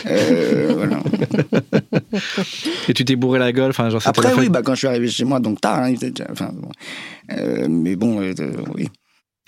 euh, 0.07 0.73
voilà. 0.77 1.01
Et 2.89 2.95
tu 2.95 3.05
t'es 3.05 3.17
bourré 3.17 3.39
la 3.39 3.53
gueule. 3.53 3.71
Enfin, 3.71 3.91
genre, 3.91 4.03
Après, 4.05 4.33
oui, 4.35 4.49
bah, 4.49 4.63
quand 4.63 4.75
je 4.75 4.79
suis 4.79 4.87
arrivé 4.89 5.09
chez 5.09 5.25
moi, 5.25 5.41
donc 5.41 5.61
tard, 5.61 5.79
hein, 5.81 5.93
déjà- 5.93 6.27
bon. 6.53 6.71
Euh, 7.33 7.67
mais 7.69 7.97
bon, 7.97 8.21
euh, 8.21 8.33
euh, 8.41 8.53
oui. 8.75 8.89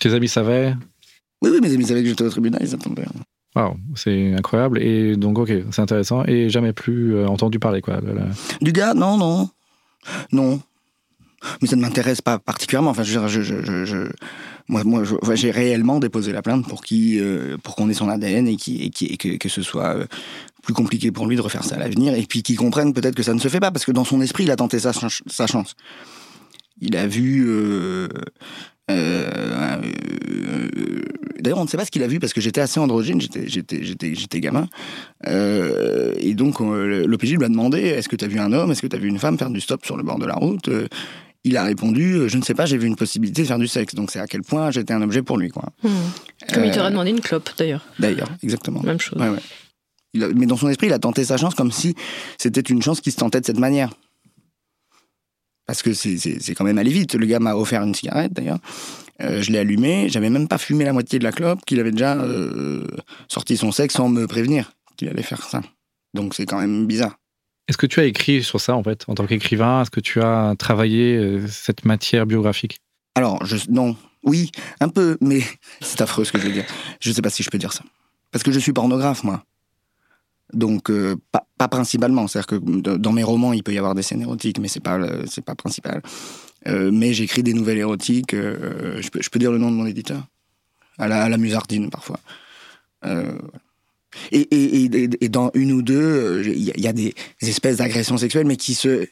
Tes 0.00 0.12
amis 0.14 0.28
savaient? 0.28 0.74
Oui, 1.42 1.50
oui, 1.52 1.58
mes 1.62 1.72
amis 1.72 1.84
savaient 1.86 2.02
que 2.02 2.08
j'étais 2.08 2.24
au 2.24 2.30
tribunal, 2.30 2.60
ils 2.62 2.74
attendaient. 2.74 3.04
Waouh, 3.56 3.76
c'est 3.96 4.34
incroyable. 4.34 4.80
Et 4.80 5.16
donc, 5.16 5.38
ok, 5.38 5.52
c'est 5.72 5.82
intéressant. 5.82 6.24
Et 6.26 6.48
jamais 6.50 6.72
plus 6.72 7.14
euh, 7.16 7.26
entendu 7.26 7.58
parler, 7.58 7.80
quoi. 7.80 8.00
Du 8.60 8.72
gars, 8.72 8.94
non, 8.94 9.16
non. 9.16 9.50
Non. 10.32 10.60
Mais 11.60 11.68
ça 11.68 11.74
ne 11.76 11.80
m'intéresse 11.80 12.20
pas 12.20 12.38
particulièrement. 12.38 12.90
Enfin, 12.90 13.02
je 13.02 13.18
je, 13.26 13.42
je, 13.42 14.10
moi, 14.68 14.84
moi 14.84 15.02
j'ai 15.34 15.50
réellement 15.50 15.98
déposé 15.98 16.32
la 16.32 16.42
plainte 16.42 16.68
pour 16.68 16.82
euh, 16.92 17.56
qu'on 17.74 17.88
ait 17.88 17.94
son 17.94 18.08
ADN 18.08 18.46
et, 18.46 18.56
que, 18.56 19.48
ce 19.48 19.62
soit 19.62 19.96
euh, 19.96 20.06
plus 20.62 20.74
compliqué 20.74 21.10
pour 21.10 21.26
lui 21.26 21.36
de 21.36 21.40
refaire 21.40 21.64
ça 21.64 21.76
à 21.76 21.78
l'avenir. 21.78 22.14
Et 22.14 22.26
puis 22.26 22.42
qu'il 22.42 22.56
comprenne 22.56 22.92
peut-être 22.92 23.14
que 23.14 23.22
ça 23.22 23.34
ne 23.34 23.40
se 23.40 23.48
fait 23.48 23.58
pas, 23.60 23.70
parce 23.70 23.84
que 23.84 23.92
dans 23.92 24.04
son 24.04 24.20
esprit, 24.20 24.44
il 24.44 24.50
a 24.50 24.56
tenté 24.56 24.78
sa, 24.78 24.92
ch- 24.92 25.22
sa 25.26 25.46
chance. 25.46 25.74
Il 26.80 26.96
a 26.96 27.06
vu. 27.06 27.46
euh, 27.48 28.08
euh, 28.90 29.80
euh, 30.10 31.02
D'ailleurs, 31.42 31.58
on 31.58 31.64
ne 31.64 31.68
sait 31.68 31.76
pas 31.76 31.84
ce 31.84 31.90
qu'il 31.90 32.02
a 32.02 32.06
vu 32.06 32.18
parce 32.18 32.32
que 32.32 32.40
j'étais 32.40 32.60
assez 32.60 32.80
androgyne, 32.80 33.20
j'étais, 33.20 34.40
gamin. 34.40 34.68
Euh, 35.26 36.14
et 36.18 36.34
donc, 36.34 36.60
euh, 36.60 37.06
l'OPJ 37.06 37.34
lui 37.36 37.44
a 37.44 37.48
demandé 37.48 37.78
Est-ce 37.80 38.08
que 38.08 38.16
tu 38.16 38.24
as 38.24 38.28
vu 38.28 38.38
un 38.38 38.52
homme 38.52 38.70
Est-ce 38.72 38.82
que 38.82 38.86
tu 38.86 38.96
as 38.96 38.98
vu 38.98 39.08
une 39.08 39.18
femme 39.18 39.38
faire 39.38 39.50
du 39.50 39.60
stop 39.60 39.84
sur 39.84 39.96
le 39.96 40.02
bord 40.02 40.18
de 40.18 40.26
la 40.26 40.34
route 40.34 40.68
Euh, 40.68 40.86
Il 41.44 41.56
a 41.56 41.64
répondu 41.64 42.28
Je 42.28 42.36
ne 42.36 42.42
sais 42.42 42.54
pas, 42.54 42.66
j'ai 42.66 42.76
vu 42.78 42.86
une 42.86 42.96
possibilité 42.96 43.42
de 43.42 43.46
faire 43.46 43.58
du 43.58 43.68
sexe. 43.68 43.94
Donc, 43.94 44.10
c'est 44.10 44.20
à 44.20 44.26
quel 44.26 44.42
point 44.42 44.70
j'étais 44.70 44.92
un 44.94 45.02
objet 45.02 45.22
pour 45.22 45.38
lui, 45.38 45.48
quoi. 45.48 45.64
Hmm. 45.82 45.88
Comme 46.52 46.64
il 46.64 46.70
t'aurait 46.72 46.90
demandé 46.90 47.10
une 47.10 47.20
clope, 47.20 47.50
d'ailleurs. 47.56 47.84
D'ailleurs, 47.98 48.28
exactement. 48.42 48.82
Même 48.82 49.00
chose. 49.00 49.18
Ouais, 49.20 49.28
ouais. 49.28 49.38
Il 50.12 50.24
a- 50.24 50.28
mais 50.28 50.46
dans 50.46 50.56
son 50.56 50.68
esprit, 50.68 50.88
il 50.88 50.92
a 50.92 50.98
tenté 50.98 51.24
sa 51.24 51.36
chance 51.36 51.54
comme 51.54 51.70
si 51.72 51.94
c'était 52.36 52.60
une 52.60 52.82
chance 52.82 53.00
qui 53.00 53.10
se 53.12 53.16
tentait 53.16 53.40
de 53.40 53.46
cette 53.46 53.58
manière. 53.60 53.90
Parce 55.66 55.82
que 55.82 55.92
c'est 55.94 56.54
quand 56.56 56.64
même 56.64 56.78
allé 56.78 56.90
vite. 56.90 57.14
Le 57.14 57.26
gars 57.26 57.38
m'a 57.38 57.54
offert 57.54 57.82
une 57.84 57.94
cigarette, 57.94 58.32
d'ailleurs. 58.32 58.58
Euh, 59.22 59.42
je 59.42 59.50
l'ai 59.52 59.58
allumée. 59.58 60.08
J'avais 60.08 60.30
même 60.30 60.48
pas 60.48 60.58
fumé 60.58 60.84
la 60.84 60.92
moitié 60.92 61.18
de 61.18 61.24
la 61.24 61.32
clope, 61.32 61.60
qu'il 61.66 61.80
avait 61.80 61.92
déjà 61.92 62.16
euh, 62.16 62.86
sorti 63.28 63.56
son 63.56 63.72
sexe 63.72 63.94
sans 63.94 64.08
me 64.08 64.26
prévenir 64.26 64.72
qu'il 64.96 65.08
allait 65.08 65.22
faire 65.22 65.42
ça. 65.42 65.62
Donc 66.14 66.34
c'est 66.34 66.46
quand 66.46 66.60
même 66.60 66.86
bizarre. 66.86 67.16
Est-ce 67.68 67.78
que 67.78 67.86
tu 67.86 68.00
as 68.00 68.04
écrit 68.04 68.42
sur 68.42 68.60
ça, 68.60 68.74
en 68.74 68.82
fait, 68.82 69.04
en 69.06 69.14
tant 69.14 69.26
qu'écrivain? 69.26 69.82
Est-ce 69.82 69.90
que 69.90 70.00
tu 70.00 70.20
as 70.20 70.54
travaillé 70.58 71.16
euh, 71.16 71.46
cette 71.46 71.84
matière 71.84 72.26
biographique? 72.26 72.80
Alors, 73.14 73.44
je, 73.46 73.56
non, 73.68 73.96
oui, 74.24 74.50
un 74.80 74.88
peu, 74.88 75.16
mais 75.20 75.40
c'est 75.80 76.00
affreux 76.00 76.24
ce 76.24 76.32
que 76.32 76.38
je 76.38 76.46
veux 76.46 76.52
dire. 76.52 76.66
Je 77.00 77.12
sais 77.12 77.22
pas 77.22 77.30
si 77.30 77.42
je 77.42 77.50
peux 77.50 77.58
dire 77.58 77.72
ça. 77.72 77.84
Parce 78.32 78.42
que 78.42 78.50
je 78.50 78.58
suis 78.58 78.72
pornographe, 78.72 79.24
moi. 79.24 79.44
Donc, 80.52 80.90
euh, 80.90 81.14
pas, 81.30 81.46
pas 81.58 81.68
principalement. 81.68 82.26
C'est-à-dire 82.26 82.58
que 82.58 82.96
dans 82.96 83.12
mes 83.12 83.22
romans, 83.22 83.52
il 83.52 83.62
peut 83.62 83.72
y 83.72 83.78
avoir 83.78 83.94
des 83.94 84.02
scènes 84.02 84.22
érotiques, 84.22 84.58
mais 84.58 84.66
c'est 84.68 84.80
pas, 84.80 84.98
c'est 85.26 85.44
pas 85.44 85.54
principal. 85.54 86.02
Euh, 86.68 86.90
mais 86.92 87.12
j'écris 87.12 87.42
des 87.42 87.54
nouvelles 87.54 87.78
érotiques. 87.78 88.34
euh, 88.34 89.00
je, 89.00 89.30
peux, 89.30 89.38
dire 89.38 89.52
le 89.52 89.58
nom 89.58 89.70
de 89.70 89.76
mon 89.76 89.86
éditeur 89.86 90.26
À 90.98 91.08
la, 91.08 91.38
musardine, 91.38 91.90
parfois. 91.90 92.20
Euh, 93.04 93.38
et, 94.32 95.28
dans 95.28 95.50
une 95.54 95.72
ou 95.72 95.82
deux, 95.82 96.42
il 96.44 96.58
y, 96.58 96.80
y 96.80 96.88
a 96.88 96.92
des 96.92 97.14
espèces 97.40 97.78
d'agressions 97.78 98.18
sexuelles, 98.18 98.46
mais 98.46 98.56
qui 98.56 98.74
se 98.74 99.06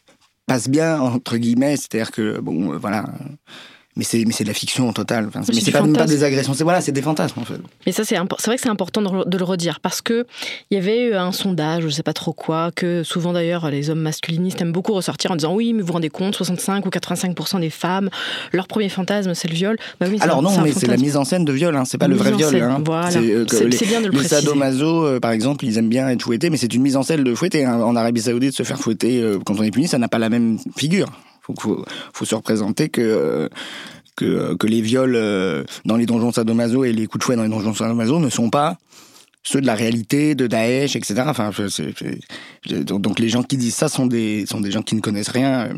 passent 0.46 0.68
bien, 0.68 1.00
entre 1.00 1.36
guillemets. 1.36 1.76
C'est-à-dire 1.76 2.10
que, 2.10 2.38
bon, 2.40 2.76
voilà. 2.76 3.06
Mais 3.98 4.04
c'est, 4.04 4.24
mais 4.24 4.32
c'est 4.32 4.44
de 4.44 4.48
la 4.48 4.54
fiction. 4.54 4.88
Enfin, 4.88 5.04
c'est- 5.08 5.18
C'est 5.46 5.54
mais 5.54 5.60
c'est 5.60 5.70
pas, 5.72 5.82
pas 5.82 6.06
des 6.06 6.24
agressions. 6.24 6.54
C'est, 6.54 6.62
voilà, 6.64 6.80
c'est 6.80 6.92
des 6.92 7.02
fantasmes, 7.02 7.40
en 7.40 7.44
fait. 7.44 7.58
Mais 7.84 7.92
ça, 7.92 8.04
c'est 8.04 8.16
c'est 8.38 8.46
vrai 8.46 8.56
que 8.56 8.62
c'est 8.62 8.68
important 8.68 9.02
de, 9.02 9.36
le 9.38 9.44
redire 9.44 9.80
parce 9.80 10.00
que 10.00 10.24
il 10.70 10.76
y 10.76 10.78
avait 10.80 11.08
eu 11.08 11.14
un 11.14 11.32
sondage, 11.32 11.82
je 11.82 11.88
sais 11.90 12.02
pas 12.02 12.12
trop 12.12 12.32
quoi, 12.32 12.70
que 12.74 13.02
souvent 13.02 13.32
d'ailleurs 13.32 13.70
les 13.70 13.90
hommes 13.90 14.00
masculinistes 14.00 14.60
aiment 14.62 14.72
beaucoup 14.72 14.92
ressortir 14.94 15.30
en 15.32 15.36
disant 15.36 15.54
oui, 15.54 15.72
mais 15.72 15.80
vous 15.82 15.88
vous 15.88 15.92
rendez 15.94 16.08
compte, 16.10 16.34
65 16.36 16.86
ou 16.86 16.88
85% 16.90 17.60
des 17.60 17.70
femmes, 17.70 18.08
leur 18.52 18.66
premier 18.68 18.88
fantasme 18.88 19.34
c'est 19.34 19.48
le 19.48 19.54
viol. 19.54 19.76
Bah 20.00 20.06
oui, 20.10 20.18
Alors 20.20 20.38
un- 20.38 20.42
non, 20.42 20.60
mais 20.62 20.72
c'est 20.72 20.86
la 20.86 20.96
mise 20.96 21.16
en 21.16 21.24
scène 21.24 21.44
de 21.44 21.52
viol, 21.52 21.74
hein. 21.76 21.84
c'est 21.84 21.98
pas 21.98 22.08
le 22.08 22.14
vrai 22.16 22.32
en 22.32 22.36
viol. 22.36 22.62
hein. 22.62 22.82
voilà. 22.84 23.10
C'est, 23.10 23.18
euh, 23.18 23.44
c'est 23.48 23.86
bien 23.86 24.00
de 24.00 24.06
le 24.06 24.12
les 24.12 24.18
préciser. 24.18 24.40
sadomaso, 24.42 25.04
euh, 25.06 25.20
par 25.20 25.32
exemple, 25.32 25.64
ils 25.64 25.76
aiment 25.78 25.88
bien 25.88 26.08
être 26.08 26.22
fouettés, 26.22 26.50
mais 26.50 26.56
c'est 26.56 26.72
une 26.74 26.82
mise 26.82 26.96
en 26.96 27.02
scène 27.02 27.24
de 27.24 27.34
fouetter. 27.34 27.64
hein. 27.64 27.80
En 27.80 27.96
Arabie 27.96 28.20
Saoudite, 28.20 28.54
se 28.54 28.62
faire 28.62 28.78
fouetter 28.78 29.20
euh, 29.22 29.38
quand 29.44 29.58
on 29.58 29.62
est 29.62 29.70
puni, 29.70 29.88
ça 29.88 29.98
n'a 29.98 30.08
pas 30.08 30.18
la 30.18 30.28
même 30.28 30.58
figure. 30.76 31.06
Faut, 31.48 31.54
faut, 31.58 31.84
faut 32.12 32.24
se 32.24 32.34
représenter 32.34 32.88
que 32.88 33.00
euh, 33.00 33.48
que, 34.16 34.54
que 34.54 34.66
les 34.66 34.80
viols 34.80 35.14
euh, 35.16 35.64
dans 35.84 35.96
les 35.96 36.06
donjons 36.06 36.32
sadomaso 36.32 36.84
et 36.84 36.92
les 36.92 37.06
coups 37.06 37.20
de 37.20 37.24
fouet 37.24 37.36
dans 37.36 37.44
les 37.44 37.48
donjons 37.48 37.74
sadomaso 37.74 38.18
ne 38.18 38.28
sont 38.28 38.50
pas 38.50 38.76
ceux 39.44 39.60
de 39.60 39.66
la 39.66 39.74
réalité, 39.74 40.34
de 40.34 40.46
Daesh, 40.46 40.96
etc. 40.96 41.22
Enfin, 41.26 41.50
donc, 42.68 43.00
donc 43.00 43.18
les 43.18 43.28
gens 43.28 43.42
qui 43.42 43.56
disent 43.56 43.74
ça 43.74 43.88
sont 43.88 44.06
des 44.06 44.44
sont 44.46 44.60
des 44.60 44.70
gens 44.70 44.82
qui 44.82 44.94
ne 44.94 45.00
connaissent 45.00 45.30
rien 45.30 45.68
euh, 45.68 45.74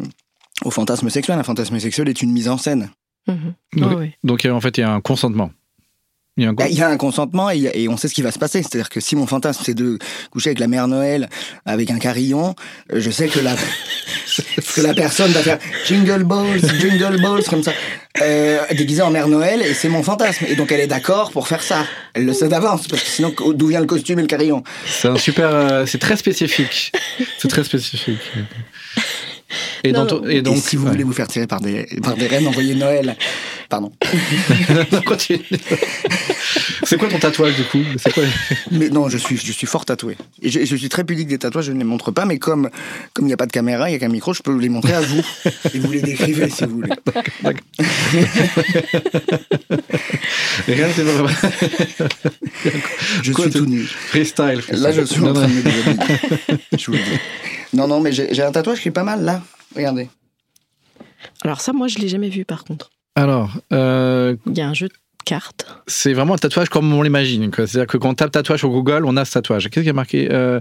au 0.65 0.71
fantasme 0.71 1.09
sexuel. 1.11 1.39
Un 1.39 1.45
fantasme 1.45 1.79
sexuel 1.79 2.09
est 2.09 2.23
une 2.23 2.33
mise 2.33 2.49
en 2.49 2.59
scène. 2.59 2.91
Mhm. 3.29 3.55
Donc, 3.77 4.11
donc, 4.25 4.45
euh, 4.45 4.51
en 4.51 4.61
fait, 4.61 4.79
il 4.79 4.81
y 4.81 4.85
a 4.85 4.93
un 4.93 5.01
consentement. 5.01 5.51
Il 6.37 6.45
y 6.45 6.47
a 6.47 6.51
un 6.51 6.53
Bah, 6.53 6.69
Il 6.69 6.77
y 6.79 6.83
a 6.83 6.89
un 6.89 6.97
consentement 6.97 7.51
et 7.51 7.89
on 7.89 7.97
sait 7.97 8.09
ce 8.09 8.15
qui 8.15 8.23
va 8.23 8.31
se 8.31 8.39
passer. 8.39 8.63
C'est-à-dire 8.63 8.89
que 8.89 9.01
si 9.01 9.17
mon 9.17 9.27
fantasme 9.27 9.63
c'est 9.65 9.75
de 9.75 9.99
coucher 10.31 10.51
avec 10.51 10.61
la 10.61 10.69
mère 10.69 10.89
Noël 10.89 11.29
avec 11.67 11.91
un 11.91 11.99
carillon, 11.99 12.55
euh, 12.93 13.01
je 13.01 13.11
sais 13.11 13.29
que 13.29 13.41
la, 13.41 13.55
que 14.75 14.81
la 14.81 14.95
personne 14.95 15.33
va 15.33 15.41
faire 15.43 15.59
jingle 15.87 16.25
balls, 16.25 16.61
jingle 16.81 17.21
balls 17.21 17.45
comme 17.45 17.63
ça, 17.63 17.73
euh, 18.21 18.61
déguisée 18.73 19.03
en 19.03 19.11
mère 19.11 19.29
Noël 19.29 19.61
et 19.63 19.75
c'est 19.75 19.89
mon 19.89 20.03
fantasme. 20.03 20.47
Et 20.49 20.55
donc 20.55 20.73
elle 20.73 20.81
est 20.81 20.87
d'accord 20.87 21.31
pour 21.33 21.49
faire 21.49 21.63
ça. 21.63 21.85
Elle 22.15 22.27
le 22.27 22.33
sait 22.33 22.49
d'avance 22.49 22.87
parce 22.89 23.03
que 23.03 23.09
sinon 23.09 23.35
d'où 23.55 23.67
vient 23.67 23.81
le 23.81 23.87
costume 23.87 24.19
et 24.19 24.23
le 24.23 24.29
carillon? 24.29 24.63
C'est 24.87 25.09
un 25.09 25.17
super. 25.17 25.49
euh, 25.53 25.87
c'est 25.87 25.99
très 25.99 26.17
spécifique. 26.17 26.93
C'est 27.39 27.49
très 27.49 27.65
spécifique. 27.65 28.21
Et, 29.85 29.93
Non, 29.93 30.01
dans 30.01 30.07
ton- 30.07 30.21
non. 30.23 30.29
et 30.29 30.43
donc, 30.43 30.57
et 30.57 30.61
si 30.61 30.77
vous 30.77 30.85
ouais. 30.87 30.93
voulez 30.93 31.05
vous 31.05 31.13
faire 31.13 31.29
tirer 31.29 31.47
par 31.47 31.61
des, 31.61 31.87
par 32.03 32.15
des 32.17 32.27
reines, 32.27 32.47
envoyez 32.47 32.75
Noël. 32.75 33.17
Pardon. 33.69 33.93
C'est 36.85 36.97
quoi 36.99 37.09
ton 37.09 37.19
tatouage 37.19 37.55
du 37.57 37.65
coup? 37.65 37.83
Quoi 38.15 38.25
Mais 38.73 38.89
non, 38.89 39.09
je 39.09 39.17
suis, 39.19 39.37
je 39.37 39.53
suis 39.53 39.67
fort 39.67 39.85
tatoué. 39.85 40.17
Et 40.43 40.51
je, 40.51 40.65
je 40.65 40.77
suis 40.77 40.89
très 40.89 41.05
pudique 41.05 41.29
des 41.29 41.39
tatouages, 41.39 41.67
je 41.67 41.73
ne 41.73 41.79
les 41.79 41.85
montre 41.85 42.11
pas, 42.11 42.25
mais 42.25 42.39
comme 42.39 42.69
comme 43.15 43.27
il 43.27 43.29
n'y 43.29 43.33
a 43.35 43.37
pas 43.37 43.47
de 43.47 43.53
caméra, 43.53 43.89
il 43.89 43.93
n'y 43.93 43.97
a 43.97 43.99
qu'un 44.01 44.09
micro, 44.09 44.33
je 44.35 44.43
peux 44.43 44.57
les 44.59 44.69
montrer 44.69 44.95
à 44.95 45.01
vous. 45.01 45.23
Et 45.75 45.79
vous 45.79 45.93
les 45.93 46.01
décrivez 46.03 46.49
si 46.51 46.65
vous 46.65 46.77
voulez. 46.77 46.91
Rien, 50.67 50.89
c'est 50.95 51.05
pas 51.05 51.23
vrai. 51.23 51.35
Je 53.23 53.33
Quoi, 53.33 53.45
suis 53.45 53.55
tout 53.55 53.67
nu. 53.67 53.83
Freestyle. 53.85 54.61
freestyle. 54.63 54.83
Là, 54.83 54.93
je 54.93 55.03
suis 55.03 55.21
en 55.23 55.33
train 55.33 55.47
de 55.47 55.53
me. 55.53 55.63
Je 56.79 56.87
vous 56.87 56.93
le 56.93 56.99
dis. 56.99 57.19
Non, 57.73 57.87
non, 57.87 58.01
mais 58.01 58.13
j'ai 58.13 58.43
un 58.43 58.53
tatouage 58.53 58.81
qui 58.81 58.89
est 58.89 58.93
pas 58.93 59.05
mal 59.05 59.23
là. 59.25 59.43
Regardez. 59.77 60.09
Alors 61.43 61.61
ça, 61.61 61.73
moi, 61.73 61.87
je 61.89 61.99
l'ai 61.99 62.09
jamais 62.09 62.29
vu 62.29 62.45
par 62.45 62.65
contre. 62.65 62.91
Alors, 63.15 63.53
euh, 63.73 64.37
Il 64.47 64.57
y 64.57 64.61
a 64.61 64.69
un 64.69 64.75
jeu 64.75 64.89
de 64.89 64.95
cartes. 65.25 65.67
c'est 65.87 66.13
vraiment 66.15 66.35
un 66.35 66.39
tatouage 66.39 66.69
comme 66.69 66.93
on 66.93 67.03
l'imagine. 67.03 67.51
C'est-à-dire 67.55 67.87
que 67.87 67.97
quand 67.99 68.09
on 68.11 68.15
tape 68.15 68.33
tatouage 68.33 68.61
sur 68.61 68.71
Google, 68.71 69.05
on 69.05 69.17
a 69.17 69.25
ce 69.25 69.33
tatouage. 69.35 69.69
Qu'est-ce 69.71 69.85
qui 69.85 69.91
a 69.91 69.95
marqué 69.95 70.29
Euh, 70.31 70.61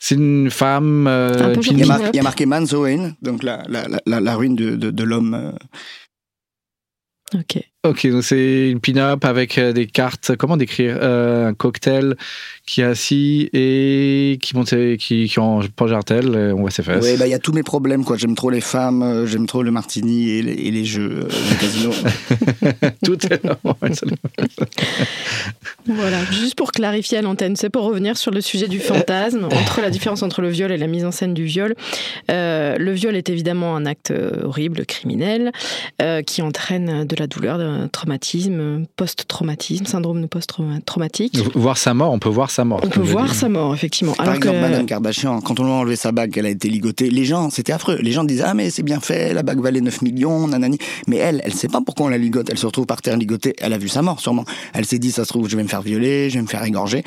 C'est 0.00 0.14
une 0.16 0.50
femme. 0.50 1.06
euh, 1.06 1.28
Un 1.52 1.52
Il 1.60 1.78
y 1.78 1.82
a, 1.82 1.86
Pin-up. 1.86 2.00
mar- 2.00 2.10
il 2.12 2.16
y 2.16 2.18
a 2.18 2.22
marqué 2.22 2.46
donc 3.22 3.42
la, 3.42 3.62
la, 3.68 3.86
la, 4.06 4.20
la 4.20 4.34
ruine 4.36 4.56
de, 4.56 4.74
de, 4.76 4.90
de 4.90 5.04
l'homme. 5.04 5.34
euh. 5.34 5.52
Ok. 7.38 7.60
Ok, 7.84 8.06
donc 8.06 8.22
c'est 8.22 8.70
une 8.70 8.78
pin-up 8.78 9.24
avec 9.24 9.58
euh, 9.58 9.72
des 9.72 9.88
cartes. 9.88 10.36
Comment 10.36 10.56
décrire 10.56 10.98
Euh, 11.00 11.48
Un 11.48 11.54
cocktail 11.54 12.14
qui 12.64 12.80
est 12.80 12.84
assis 12.84 13.50
et 13.52 14.38
qui 14.40 14.54
monte, 14.56 14.70
qui, 14.98 15.28
qui 15.28 15.40
en 15.40 15.60
euh, 15.60 16.52
On 16.52 16.60
voit 16.60 16.70
ses 16.70 16.84
fesses. 16.84 17.02
Ouais, 17.02 17.16
bah 17.16 17.26
il 17.26 17.30
y 17.30 17.34
a 17.34 17.40
tous 17.40 17.52
mes 17.52 17.64
problèmes 17.64 18.04
quoi. 18.04 18.16
J'aime 18.16 18.36
trop 18.36 18.50
les 18.50 18.60
femmes, 18.60 19.02
euh, 19.02 19.26
j'aime 19.26 19.46
trop 19.46 19.64
le 19.64 19.72
martini 19.72 20.30
et 20.30 20.42
les, 20.42 20.52
et 20.52 20.70
les 20.70 20.84
jeux 20.84 21.24
euh, 21.24 21.24
de 21.24 21.60
casino. 21.60 21.90
Tout 23.04 23.18
est 23.26 23.44
là. 23.44 23.58
Voilà, 25.86 26.24
juste 26.30 26.54
pour 26.54 26.70
clarifier 26.70 27.18
à 27.18 27.22
l'antenne, 27.22 27.56
c'est 27.56 27.68
pour 27.68 27.82
revenir 27.82 28.16
sur 28.16 28.30
le 28.30 28.40
sujet 28.40 28.68
du 28.68 28.78
fantasme, 28.78 29.44
entre 29.46 29.80
la 29.80 29.90
différence 29.90 30.22
entre 30.22 30.40
le 30.40 30.48
viol 30.48 30.70
et 30.70 30.76
la 30.76 30.86
mise 30.86 31.04
en 31.04 31.10
scène 31.10 31.34
du 31.34 31.44
viol. 31.44 31.74
Euh, 32.30 32.76
le 32.78 32.92
viol 32.92 33.16
est 33.16 33.28
évidemment 33.28 33.74
un 33.74 33.86
acte 33.86 34.12
horrible, 34.44 34.86
criminel, 34.86 35.50
euh, 36.00 36.22
qui 36.22 36.42
entraîne 36.42 37.04
de 37.04 37.16
la 37.16 37.26
douleur, 37.26 37.58
d'un 37.78 37.88
traumatisme, 37.88 38.60
euh, 38.60 38.84
post-traumatisme, 38.96 39.86
syndrome 39.86 40.20
de 40.20 40.26
post-traumatique. 40.26 41.38
Voir 41.54 41.78
sa 41.78 41.94
mort, 41.94 42.12
on 42.12 42.18
peut 42.18 42.28
voir 42.28 42.50
sa 42.50 42.64
mort. 42.64 42.80
On 42.82 42.88
peut 42.88 43.00
voir 43.00 43.34
sa 43.34 43.48
mort, 43.48 43.74
effectivement. 43.74 44.12
Par 44.12 44.24
Alors 44.24 44.36
exemple, 44.36 44.56
que 44.56 44.60
Madame 44.60 44.86
Kardashian, 44.86 45.40
quand 45.40 45.60
on 45.60 45.64
lui 45.64 45.70
a 45.70 45.74
enlevé 45.74 45.96
sa 45.96 46.12
bague, 46.12 46.30
qu'elle 46.30 46.46
a 46.46 46.50
été 46.50 46.68
ligotée, 46.68 47.10
les 47.10 47.24
gens, 47.24 47.50
c'était 47.50 47.72
affreux. 47.72 47.98
Les 48.00 48.12
gens 48.12 48.24
disaient 48.24 48.44
Ah, 48.46 48.54
mais 48.54 48.70
c'est 48.70 48.82
bien 48.82 49.00
fait, 49.00 49.34
la 49.34 49.42
bague 49.42 49.60
valait 49.60 49.80
9 49.80 50.02
millions, 50.02 50.48
nanani. 50.48 50.78
Mais 51.06 51.16
elle, 51.16 51.40
elle 51.44 51.54
sait 51.54 51.68
pas 51.68 51.80
pourquoi 51.84 52.06
on 52.06 52.08
la 52.08 52.18
ligote. 52.18 52.48
Elle 52.50 52.58
se 52.58 52.66
retrouve 52.66 52.86
par 52.86 53.02
terre 53.02 53.16
ligotée. 53.16 53.54
Elle 53.58 53.72
a 53.72 53.78
vu 53.78 53.88
sa 53.88 54.02
mort, 54.02 54.20
sûrement. 54.20 54.44
Elle 54.72 54.84
s'est 54.84 54.98
dit 54.98 55.12
Ça 55.12 55.24
se 55.24 55.28
trouve, 55.28 55.48
je 55.48 55.56
vais 55.56 55.62
me 55.62 55.68
faire 55.68 55.82
violer, 55.82 56.30
je 56.30 56.36
vais 56.36 56.42
me 56.42 56.48
faire 56.48 56.64
égorger. 56.64 57.04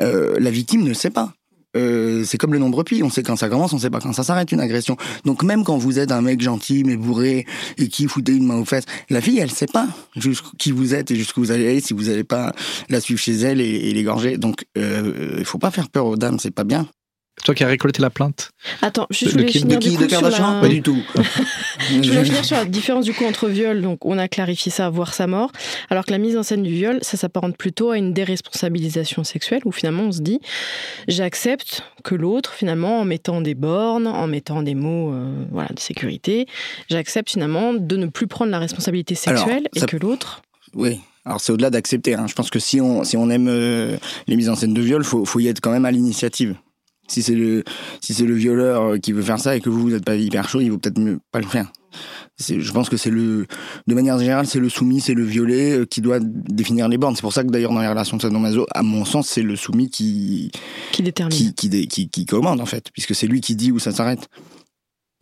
Euh, 0.00 0.36
la 0.38 0.50
victime 0.50 0.82
ne 0.82 0.92
sait 0.94 1.10
pas. 1.10 1.32
Euh, 1.76 2.24
c'est 2.24 2.38
comme 2.38 2.52
le 2.52 2.58
nombre 2.58 2.82
pi, 2.82 3.02
on 3.02 3.10
sait 3.10 3.22
quand 3.22 3.36
ça 3.36 3.48
commence, 3.48 3.72
on 3.72 3.78
sait 3.78 3.90
pas 3.90 4.00
quand 4.00 4.12
ça 4.12 4.22
s'arrête 4.22 4.52
une 4.52 4.60
agression. 4.60 4.96
Donc 5.24 5.42
même 5.42 5.64
quand 5.64 5.76
vous 5.76 5.98
êtes 5.98 6.12
un 6.12 6.22
mec 6.22 6.40
gentil 6.40 6.84
mais 6.84 6.96
bourré 6.96 7.46
et 7.78 7.88
qui 7.88 8.06
foutez 8.06 8.32
une 8.32 8.46
main 8.46 8.56
aux 8.56 8.64
fesses, 8.64 8.84
la 9.10 9.20
fille 9.20 9.38
elle 9.38 9.50
sait 9.50 9.66
pas 9.66 9.88
qui 10.58 10.72
vous 10.72 10.94
êtes 10.94 11.10
et 11.10 11.16
jusqu'où 11.16 11.40
vous 11.40 11.50
allez 11.50 11.68
aller 11.68 11.80
si 11.80 11.94
vous 11.94 12.04
n'allez 12.04 12.24
pas 12.24 12.52
la 12.88 13.00
suivre 13.00 13.20
chez 13.20 13.34
elle 13.34 13.60
et, 13.60 13.92
l'égorger. 13.92 14.38
Donc 14.38 14.66
euh, 14.78 15.36
il 15.38 15.44
faut 15.44 15.58
pas 15.58 15.70
faire 15.70 15.88
peur 15.88 16.06
aux 16.06 16.16
dames, 16.16 16.38
c'est 16.38 16.50
pas 16.50 16.64
bien. 16.64 16.86
Toi 17.44 17.54
qui 17.54 17.64
as 17.64 17.66
récolté 17.66 18.00
la 18.00 18.10
plainte. 18.10 18.52
Attends, 18.80 19.06
juste, 19.10 19.26
je 19.26 19.30
voulais 19.32 19.48
finir 19.48 19.78
de 19.78 19.82
du 19.84 19.90
qui 19.90 19.96
coup 19.96 20.08
sur 20.08 20.22
la- 20.22 20.60
Pas 20.60 20.68
du 20.68 20.80
tout. 20.82 20.96
Je 21.90 21.96
voulais 22.08 22.24
finir 22.24 22.44
sur 22.44 22.56
la 22.56 22.64
différence 22.64 23.04
du 23.04 23.12
coup 23.12 23.24
entre 23.26 23.48
viol, 23.48 23.82
donc 23.82 24.04
on 24.06 24.16
a 24.18 24.28
clarifié 24.28 24.70
ça, 24.72 24.88
voir 24.88 25.12
sa 25.12 25.26
mort, 25.26 25.50
alors 25.90 26.06
que 26.06 26.12
la 26.12 26.18
mise 26.18 26.36
en 26.38 26.42
scène 26.42 26.62
du 26.62 26.72
viol, 26.72 26.98
ça 27.02 27.16
s'apparente 27.18 27.56
plutôt 27.58 27.90
à 27.90 27.98
une 27.98 28.12
déresponsabilisation 28.14 29.24
sexuelle, 29.24 29.60
où 29.66 29.72
finalement 29.72 30.04
on 30.04 30.12
se 30.12 30.22
dit, 30.22 30.40
j'accepte 31.08 31.82
que 32.02 32.14
l'autre, 32.14 32.52
finalement, 32.52 33.00
en 33.00 33.04
mettant 33.04 33.40
des 33.40 33.54
bornes, 33.54 34.06
en 34.06 34.26
mettant 34.26 34.62
des 34.62 34.74
mots 34.74 35.12
euh, 35.12 35.44
voilà, 35.50 35.68
de 35.74 35.80
sécurité, 35.80 36.46
j'accepte 36.88 37.30
finalement 37.30 37.74
de 37.74 37.96
ne 37.96 38.06
plus 38.06 38.26
prendre 38.26 38.50
la 38.50 38.58
responsabilité 38.58 39.16
Alors, 39.26 39.40
sexuelle 39.40 39.68
ça- 39.74 39.84
et 39.84 39.86
que 39.86 39.96
l'autre... 39.96 40.42
Oui. 40.74 41.00
Alors 41.26 41.40
c'est 41.40 41.52
au-delà 41.52 41.70
d'accepter. 41.70 42.14
hein. 42.14 42.26
Je 42.26 42.34
pense 42.34 42.50
que 42.50 42.58
si 42.58 42.80
on 42.82 43.02
si 43.02 43.16
on 43.16 43.30
aime 43.30 43.46
euh, 43.48 43.96
les 44.26 44.36
mises 44.36 44.50
en 44.50 44.56
scène 44.56 44.74
de 44.74 44.82
viol, 44.82 45.02
faut 45.04 45.24
faut 45.24 45.40
y 45.40 45.48
être 45.48 45.60
quand 45.62 45.70
même 45.70 45.86
à 45.86 45.90
l'initiative. 45.90 46.54
Si 47.06 47.22
c'est 47.22 47.34
le 47.34 47.64
si 48.00 48.14
c'est 48.14 48.24
le 48.24 48.34
violeur 48.34 48.82
euh, 48.82 48.98
qui 48.98 49.12
veut 49.12 49.22
faire 49.22 49.38
ça 49.38 49.56
et 49.56 49.60
que 49.60 49.68
vous 49.68 49.80
vous 49.80 49.90
n'êtes 49.90 50.04
pas 50.04 50.16
hyper 50.16 50.48
chaud, 50.48 50.60
il 50.60 50.70
vaut 50.70 50.78
peut-être 50.78 50.98
mieux 50.98 51.18
pas 51.32 51.40
le 51.40 51.46
faire. 51.46 51.70
Je 52.38 52.72
pense 52.72 52.88
que 52.88 52.96
c'est 52.96 53.10
le 53.10 53.46
de 53.86 53.94
manière 53.94 54.18
générale 54.18 54.46
c'est 54.46 54.58
le 54.58 54.68
soumis, 54.68 55.00
c'est 55.00 55.14
le 55.14 55.22
violé 55.22 55.78
euh, 55.78 55.86
qui 55.86 56.00
doit 56.00 56.18
définir 56.20 56.88
les 56.88 56.98
bornes. 56.98 57.14
C'est 57.14 57.22
pour 57.22 57.32
ça 57.32 57.44
que 57.44 57.50
d'ailleurs 57.50 57.72
dans 57.72 57.80
les 57.80 57.88
relations 57.88 58.16
de 58.16 58.22
sadomaso, 58.22 58.66
à 58.72 58.82
mon 58.82 59.04
sens, 59.04 59.28
c'est 59.28 59.42
le 59.42 59.56
soumis 59.56 59.90
qui 59.90 60.50
qui 60.92 61.02
détermine. 61.02 61.52
qui 61.54 61.88
qui 61.88 62.08
qui 62.08 62.26
commande 62.26 62.60
en 62.60 62.66
fait, 62.66 62.90
puisque 62.92 63.14
c'est 63.14 63.26
lui 63.26 63.40
qui 63.40 63.54
dit 63.54 63.70
où 63.70 63.78
ça 63.78 63.92
s'arrête. 63.92 64.28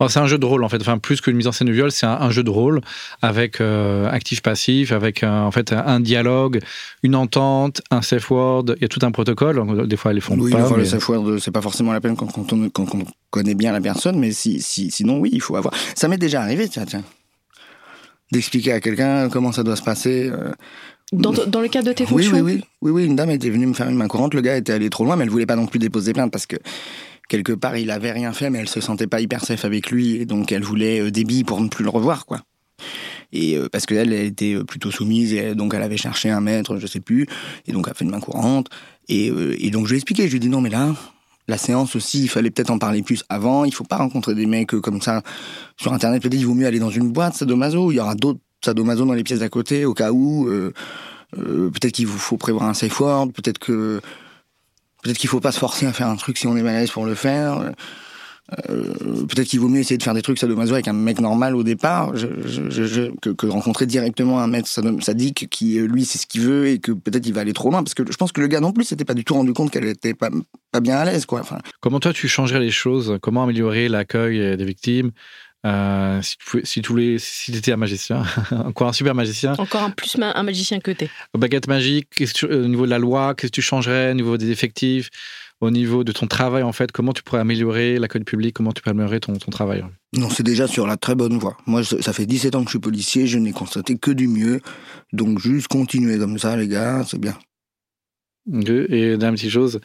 Alors, 0.03 0.11
c'est 0.11 0.19
un 0.19 0.27
jeu 0.27 0.37
de 0.37 0.45
rôle 0.45 0.63
en 0.63 0.69
fait. 0.69 0.81
Enfin, 0.81 0.97
plus 0.97 1.21
qu'une 1.21 1.35
mise 1.35 1.47
en 1.47 1.51
scène 1.51 1.67
de 1.67 1.73
viol, 1.73 1.91
c'est 1.91 2.05
un, 2.05 2.11
un 2.19 2.29
jeu 2.29 2.43
de 2.43 2.49
rôle 2.49 2.81
avec 3.21 3.61
euh, 3.61 4.07
actif-passif, 4.09 4.91
avec 4.91 5.23
euh, 5.23 5.29
en 5.41 5.51
fait 5.51 5.71
un 5.73 5.99
dialogue, 5.99 6.59
une 7.03 7.15
entente, 7.15 7.81
un 7.91 8.01
safe 8.01 8.29
word. 8.29 8.65
Il 8.77 8.81
y 8.81 8.85
a 8.85 8.87
tout 8.87 8.99
un 9.03 9.11
protocole. 9.11 9.55
Donc, 9.55 9.87
Des 9.87 9.95
fois, 9.97 10.11
elles 10.11 10.15
les 10.15 10.21
font 10.21 10.37
Oui, 10.37 10.51
pas. 10.51 10.69
mais- 10.69 10.77
le 10.77 10.85
safe 10.85 11.07
word, 11.09 11.39
c'est 11.39 11.51
pas 11.51 11.61
forcément 11.61 11.93
la 11.93 12.01
peine 12.01 12.15
quand, 12.15 12.27
quand 12.27 12.51
on, 12.53 12.69
quand 12.69 12.93
on 12.95 13.03
connaît 13.29 13.55
bien 13.55 13.71
la 13.71 13.81
personne, 13.81 14.19
mais 14.19 14.31
si, 14.31 14.61
si, 14.61 14.91
sinon, 14.91 15.19
oui, 15.19 15.29
il 15.33 15.41
faut 15.41 15.55
avoir. 15.55 15.73
Ça 15.95 16.07
m'est 16.07 16.17
déjà 16.17 16.41
arrivé, 16.41 16.67
tiens, 16.67 16.85
tiens. 16.85 17.03
D'expliquer 18.31 18.71
à 18.73 18.79
quelqu'un 18.79 19.29
comment 19.29 19.51
ça 19.51 19.63
doit 19.63 19.75
se 19.75 19.83
passer. 19.83 20.29
euh. 20.31 20.51
Dans, 21.11 21.31
dans 21.31 21.61
le 21.61 21.67
cadre 21.67 21.87
de 21.89 21.93
tes 21.93 22.05
Oui, 22.05 22.23
fonctions 22.25 22.33
oui, 22.37 22.41
oui, 22.41 22.63
oui, 22.81 22.91
oui. 22.91 23.05
Une 23.05 23.15
dame 23.15 23.29
était 23.29 23.49
venue 23.51 23.67
me 23.67 23.73
faire 23.73 23.87
une 23.87 23.95
main 23.97 24.07
courante. 24.07 24.33
Le 24.33 24.41
gars 24.41 24.57
était 24.57 24.73
allé 24.73 24.89
trop 24.89 25.05
loin, 25.05 25.15
mais 25.15 25.23
elle 25.25 25.29
voulait 25.29 25.45
pas 25.45 25.55
non 25.55 25.67
plus 25.67 25.77
déposer 25.77 26.11
plainte 26.13 26.31
parce 26.31 26.47
que 26.47 26.55
quelque 27.33 27.53
part, 27.53 27.75
il 27.77 27.89
avait 27.89 28.11
rien 28.11 28.31
fait, 28.31 28.51
mais 28.51 28.59
elle 28.59 28.69
se 28.69 28.79
sentait 28.79 29.07
pas 29.07 29.19
hyper 29.19 29.43
safe 29.43 29.65
avec 29.65 29.89
lui, 29.89 30.17
et 30.17 30.25
donc 30.27 30.51
elle 30.51 30.61
voulait 30.61 30.99
euh, 30.99 31.09
des 31.09 31.25
pour 31.43 31.59
ne 31.61 31.67
plus 31.67 31.83
le 31.83 31.89
revoir, 31.89 32.27
quoi. 32.27 32.41
Et 33.31 33.57
euh, 33.57 33.69
parce 33.71 33.87
qu'elle, 33.87 34.13
elle 34.13 34.27
était 34.27 34.53
euh, 34.53 34.63
plutôt 34.63 34.91
soumise, 34.91 35.33
et 35.33 35.55
donc 35.55 35.73
elle 35.73 35.81
avait 35.81 35.97
cherché 35.97 36.29
un 36.29 36.41
maître, 36.41 36.77
je 36.77 36.85
sais 36.85 36.99
plus, 36.99 37.25
et 37.65 37.71
donc 37.71 37.85
elle 37.87 37.91
a 37.91 37.95
fait 37.95 38.05
une 38.05 38.11
main 38.11 38.19
courante. 38.19 38.69
Et, 39.09 39.31
et 39.57 39.71
donc 39.71 39.85
je 39.85 39.89
lui 39.89 39.95
ai 39.95 39.97
expliqué, 39.97 40.25
je 40.25 40.29
lui 40.29 40.35
ai 40.37 40.39
dit 40.39 40.49
non, 40.49 40.61
mais 40.61 40.69
là, 40.69 40.95
la 41.47 41.57
séance 41.57 41.95
aussi, 41.95 42.21
il 42.21 42.29
fallait 42.29 42.51
peut-être 42.51 42.69
en 42.69 42.77
parler 42.77 43.01
plus 43.01 43.23
avant. 43.29 43.65
Il 43.65 43.73
faut 43.73 43.83
pas 43.83 43.97
rencontrer 43.97 44.35
des 44.35 44.45
mecs 44.45 44.69
comme 44.79 45.01
ça 45.01 45.23
sur 45.75 45.91
Internet. 45.91 46.21
Peut-être 46.21 46.39
il 46.39 46.45
vaut 46.45 46.53
mieux 46.53 46.67
aller 46.67 46.79
dans 46.79 46.91
une 46.91 47.11
boîte 47.11 47.33
sadomaso. 47.33 47.91
Il 47.91 47.95
y 47.95 47.99
aura 47.99 48.15
d'autres 48.15 48.39
sadomaso 48.63 49.05
dans 49.05 49.13
les 49.13 49.23
pièces 49.23 49.39
d'à 49.39 49.49
côté 49.49 49.83
au 49.83 49.93
cas 49.93 50.11
où. 50.11 50.47
peut-être 51.35 51.91
qu'il 51.91 52.07
vous 52.07 52.17
faut 52.17 52.37
prévoir 52.37 52.69
un 52.69 52.73
safe 52.73 52.97
word. 52.97 53.33
Peut-être 53.33 53.57
que 53.57 53.99
peut-être 55.03 55.17
qu'il 55.17 55.29
faut 55.29 55.39
pas 55.39 55.51
se 55.51 55.59
forcer 55.59 55.85
à 55.85 55.93
faire 55.93 56.07
un 56.07 56.15
truc 56.15 56.37
si 56.37 56.47
on 56.47 56.57
est 56.57 56.63
mal 56.63 56.75
à 56.75 56.79
l'aise 56.79 56.91
pour 56.91 57.05
le 57.05 57.15
faire. 57.15 57.71
Euh, 58.69 58.93
peut-être 59.25 59.47
qu'il 59.47 59.61
vaut 59.61 59.69
mieux 59.69 59.79
essayer 59.79 59.97
de 59.97 60.03
faire 60.03 60.13
des 60.13 60.21
trucs 60.21 60.37
sadomaso 60.37 60.73
avec 60.73 60.89
un 60.89 60.93
mec 60.93 61.21
normal 61.21 61.55
au 61.55 61.63
départ. 61.63 62.11
Que, 62.11 63.47
rencontrer 63.47 63.85
directement 63.85 64.41
un 64.41 64.47
mec 64.47 64.67
sadique 64.67 65.47
qui 65.49 65.79
euh, 65.79 65.87
lui 65.87 66.03
c'est 66.03 66.17
ce 66.17 66.27
qu'il 66.27 66.41
veut 66.41 66.67
et 66.67 66.79
que 66.79 66.91
peut-être 66.91 67.25
il 67.25 67.33
va 67.33 67.41
aller 67.41 67.53
trop 67.53 67.69
loin. 67.69 67.83
Parce 67.83 67.93
que 67.93 68.03
je 68.09 68.17
pense 68.17 68.31
que 68.31 68.41
le 68.41 68.47
gars 68.47 68.59
non 68.59 68.73
plus 68.73 68.83
s'était 68.83 69.05
pas 69.05 69.13
du 69.13 69.23
tout 69.23 69.33
rendu 69.33 69.53
compte 69.53 69.71
qu'elle 69.71 69.85
était 69.85 70.13
pas, 70.13 70.29
bien 70.81 70.97
à 70.97 71.05
l'aise 71.05 71.25
quoi. 71.25 71.41
Comment 71.79 71.99
toi, 71.99 72.13
tu 72.13 72.27
changerais 72.27 72.59
les 72.59 72.71
choses? 72.71 73.17
Comment 73.21 73.43
améliorer 73.43 73.87
l'accueil 73.87 74.57
des 74.57 74.65
victimes? 74.65 75.11
Euh, 75.65 76.21
si 76.21 76.37
tu 76.37 76.45
pouvais- 76.45 76.65
si 76.65 76.81
tu 76.81 76.89
voulais, 76.89 77.15
si 77.19 77.55
étais 77.55 77.71
un 77.71 77.77
magicien, 77.77 78.23
encore 78.51 78.89
un 78.89 78.93
super 78.93 79.15
magicien, 79.15 79.53
Encore 79.57 79.83
un 79.83 79.89
plus 79.91 80.17
ma- 80.17 80.33
un 80.35 80.43
magicien 80.43 80.79
que 80.79 80.91
t'es. 80.91 81.09
baguette 81.37 81.67
magique, 81.67 82.07
tu- 82.33 82.45
au 82.45 82.67
niveau 82.67 82.85
de 82.85 82.89
la 82.89 82.99
loi, 82.99 83.33
qu'est-ce 83.33 83.51
que 83.51 83.55
tu 83.55 83.61
changerais 83.61 84.11
au 84.11 84.13
niveau 84.13 84.35
des 84.37 84.49
effectifs, 84.51 85.09
au 85.61 85.71
niveau 85.71 86.03
de 86.03 86.11
ton 86.11 86.27
travail 86.27 86.63
en 86.63 86.73
fait, 86.73 86.91
comment 86.91 87.13
tu 87.13 87.23
pourrais 87.23 87.39
améliorer 87.39 87.97
l'accueil 87.97 88.19
du 88.21 88.25
public, 88.25 88.53
comment 88.53 88.73
tu 88.73 88.81
peux 88.81 88.89
améliorer 88.89 89.21
ton, 89.21 89.33
ton 89.37 89.51
travail? 89.51 89.85
Non, 90.17 90.29
c'est 90.29 90.43
déjà 90.43 90.67
sur 90.67 90.85
la 90.85 90.97
très 90.97 91.15
bonne 91.15 91.37
voie. 91.37 91.55
Moi, 91.65 91.83
ça 91.85 92.01
ça 92.01 92.11
fait 92.11 92.25
17 92.25 92.55
ans 92.55 92.59
que 92.59 92.65
je 92.65 92.71
suis 92.71 92.79
policier, 92.79 93.25
je 93.25 93.37
n'ai 93.39 93.53
constaté 93.53 93.97
que 93.97 94.11
du 94.11 94.27
mieux. 94.27 94.59
Donc, 95.13 95.39
juste 95.39 95.69
continuer 95.69 96.17
comme 96.19 96.37
ça, 96.37 96.57
les 96.57 96.67
gars, 96.67 97.03
c'est 97.07 97.19
bien. 97.19 97.35
Et 98.51 99.17
dernière 99.17 99.33
petite 99.33 99.49
chose, 99.51 99.79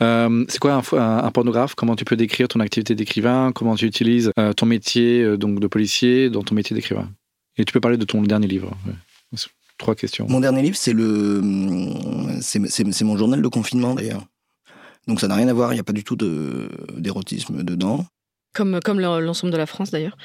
euh, 0.00 0.44
c'est 0.48 0.58
quoi 0.58 0.72
un, 0.74 0.80
fo- 0.80 0.98
un- 0.98 1.18
un 1.24 1.30
pornographe? 1.30 1.74
Comment 1.74 1.94
tu 1.94 2.04
peux 2.06 2.16
décrire 2.16 2.48
ton 2.48 2.60
activité 2.60 2.94
d'écrivain? 2.94 3.52
Comment 3.54 3.74
tu 3.74 3.84
utilises 3.84 4.32
euh, 4.38 4.52
ton 4.54 4.64
métier 4.66 5.22
euh, 5.22 5.36
donc 5.36 5.60
de 5.60 5.66
policier 5.66 6.30
dans 6.30 6.42
ton 6.42 6.54
métier 6.54 6.74
d'écrivain? 6.74 7.10
Et 7.58 7.64
tu 7.64 7.72
peux 7.72 7.80
parler 7.80 7.98
de 7.98 8.04
ton 8.04 8.22
dernier 8.22 8.46
livre. 8.46 8.70
ouais. 8.86 9.38
Trois 9.76 9.94
questions. 9.94 10.26
Mon 10.28 10.40
dernier 10.40 10.62
livre, 10.62 10.76
c'est 10.76 10.92
le, 10.92 11.40
c'est 12.40 12.66
c'est- 12.68 12.90
c'est 12.92 13.04
mon 13.04 13.16
journal 13.16 13.40
de 13.42 13.48
confinement 13.48 13.94
d'ailleurs. 13.94 14.24
Donc, 15.06 15.20
ça 15.20 15.28
n'a 15.28 15.36
rien 15.36 15.46
à 15.48 15.52
voir, 15.52 15.72
il 15.72 15.76
n'y 15.76 15.80
a 15.80 15.84
pas 15.84 15.92
du 15.92 16.02
tout 16.02 16.16
de- 16.16 16.68
d'érotisme 16.96 17.62
dedans. 17.62 18.04
Comme, 18.54 18.80
comme 18.84 18.98
l'ensemble 19.00 19.52
de 19.52 19.56
la 19.58 19.66
France 19.66 19.90
d'ailleurs. 19.90 20.16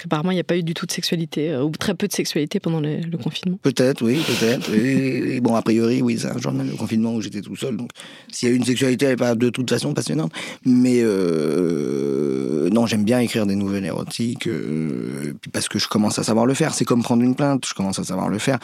Parce 0.00 0.04
qu'apparemment, 0.04 0.30
il 0.30 0.36
n'y 0.36 0.40
a 0.40 0.44
pas 0.44 0.56
eu 0.56 0.62
du 0.62 0.72
tout 0.72 0.86
de 0.86 0.92
sexualité, 0.92 1.50
euh, 1.50 1.62
ou 1.62 1.72
très 1.72 1.94
peu 1.94 2.08
de 2.08 2.12
sexualité 2.14 2.58
pendant 2.58 2.80
le, 2.80 3.18
confinement. 3.18 3.58
Peut-être, 3.60 4.02
oui, 4.02 4.18
peut-être. 4.26 5.42
bon, 5.42 5.54
a 5.54 5.60
priori, 5.60 6.00
oui, 6.00 6.18
c'est 6.18 6.28
un 6.28 6.38
jour 6.38 6.52
de 6.52 6.72
confinement 6.72 7.14
où 7.14 7.20
j'étais 7.20 7.42
tout 7.42 7.54
seul. 7.54 7.76
Donc, 7.76 7.90
s'il 8.32 8.48
y 8.48 8.50
a 8.50 8.54
eu 8.54 8.56
une 8.56 8.64
sexualité, 8.64 9.04
elle 9.04 9.10
n'est 9.10 9.16
pas 9.16 9.34
de 9.34 9.50
toute 9.50 9.68
façon 9.68 9.92
passionnante. 9.92 10.32
Mais 10.64 11.00
euh, 11.02 12.70
non, 12.70 12.86
j'aime 12.86 13.04
bien 13.04 13.18
écrire 13.18 13.44
des 13.44 13.56
nouvelles 13.56 13.84
érotiques, 13.84 14.46
euh, 14.46 15.34
parce 15.52 15.68
que 15.68 15.78
je 15.78 15.86
commence 15.86 16.18
à 16.18 16.22
savoir 16.22 16.46
le 16.46 16.54
faire. 16.54 16.72
C'est 16.72 16.86
comme 16.86 17.02
prendre 17.02 17.22
une 17.22 17.34
plainte, 17.34 17.66
je 17.68 17.74
commence 17.74 17.98
à 17.98 18.04
savoir 18.04 18.30
le 18.30 18.38
faire. 18.38 18.58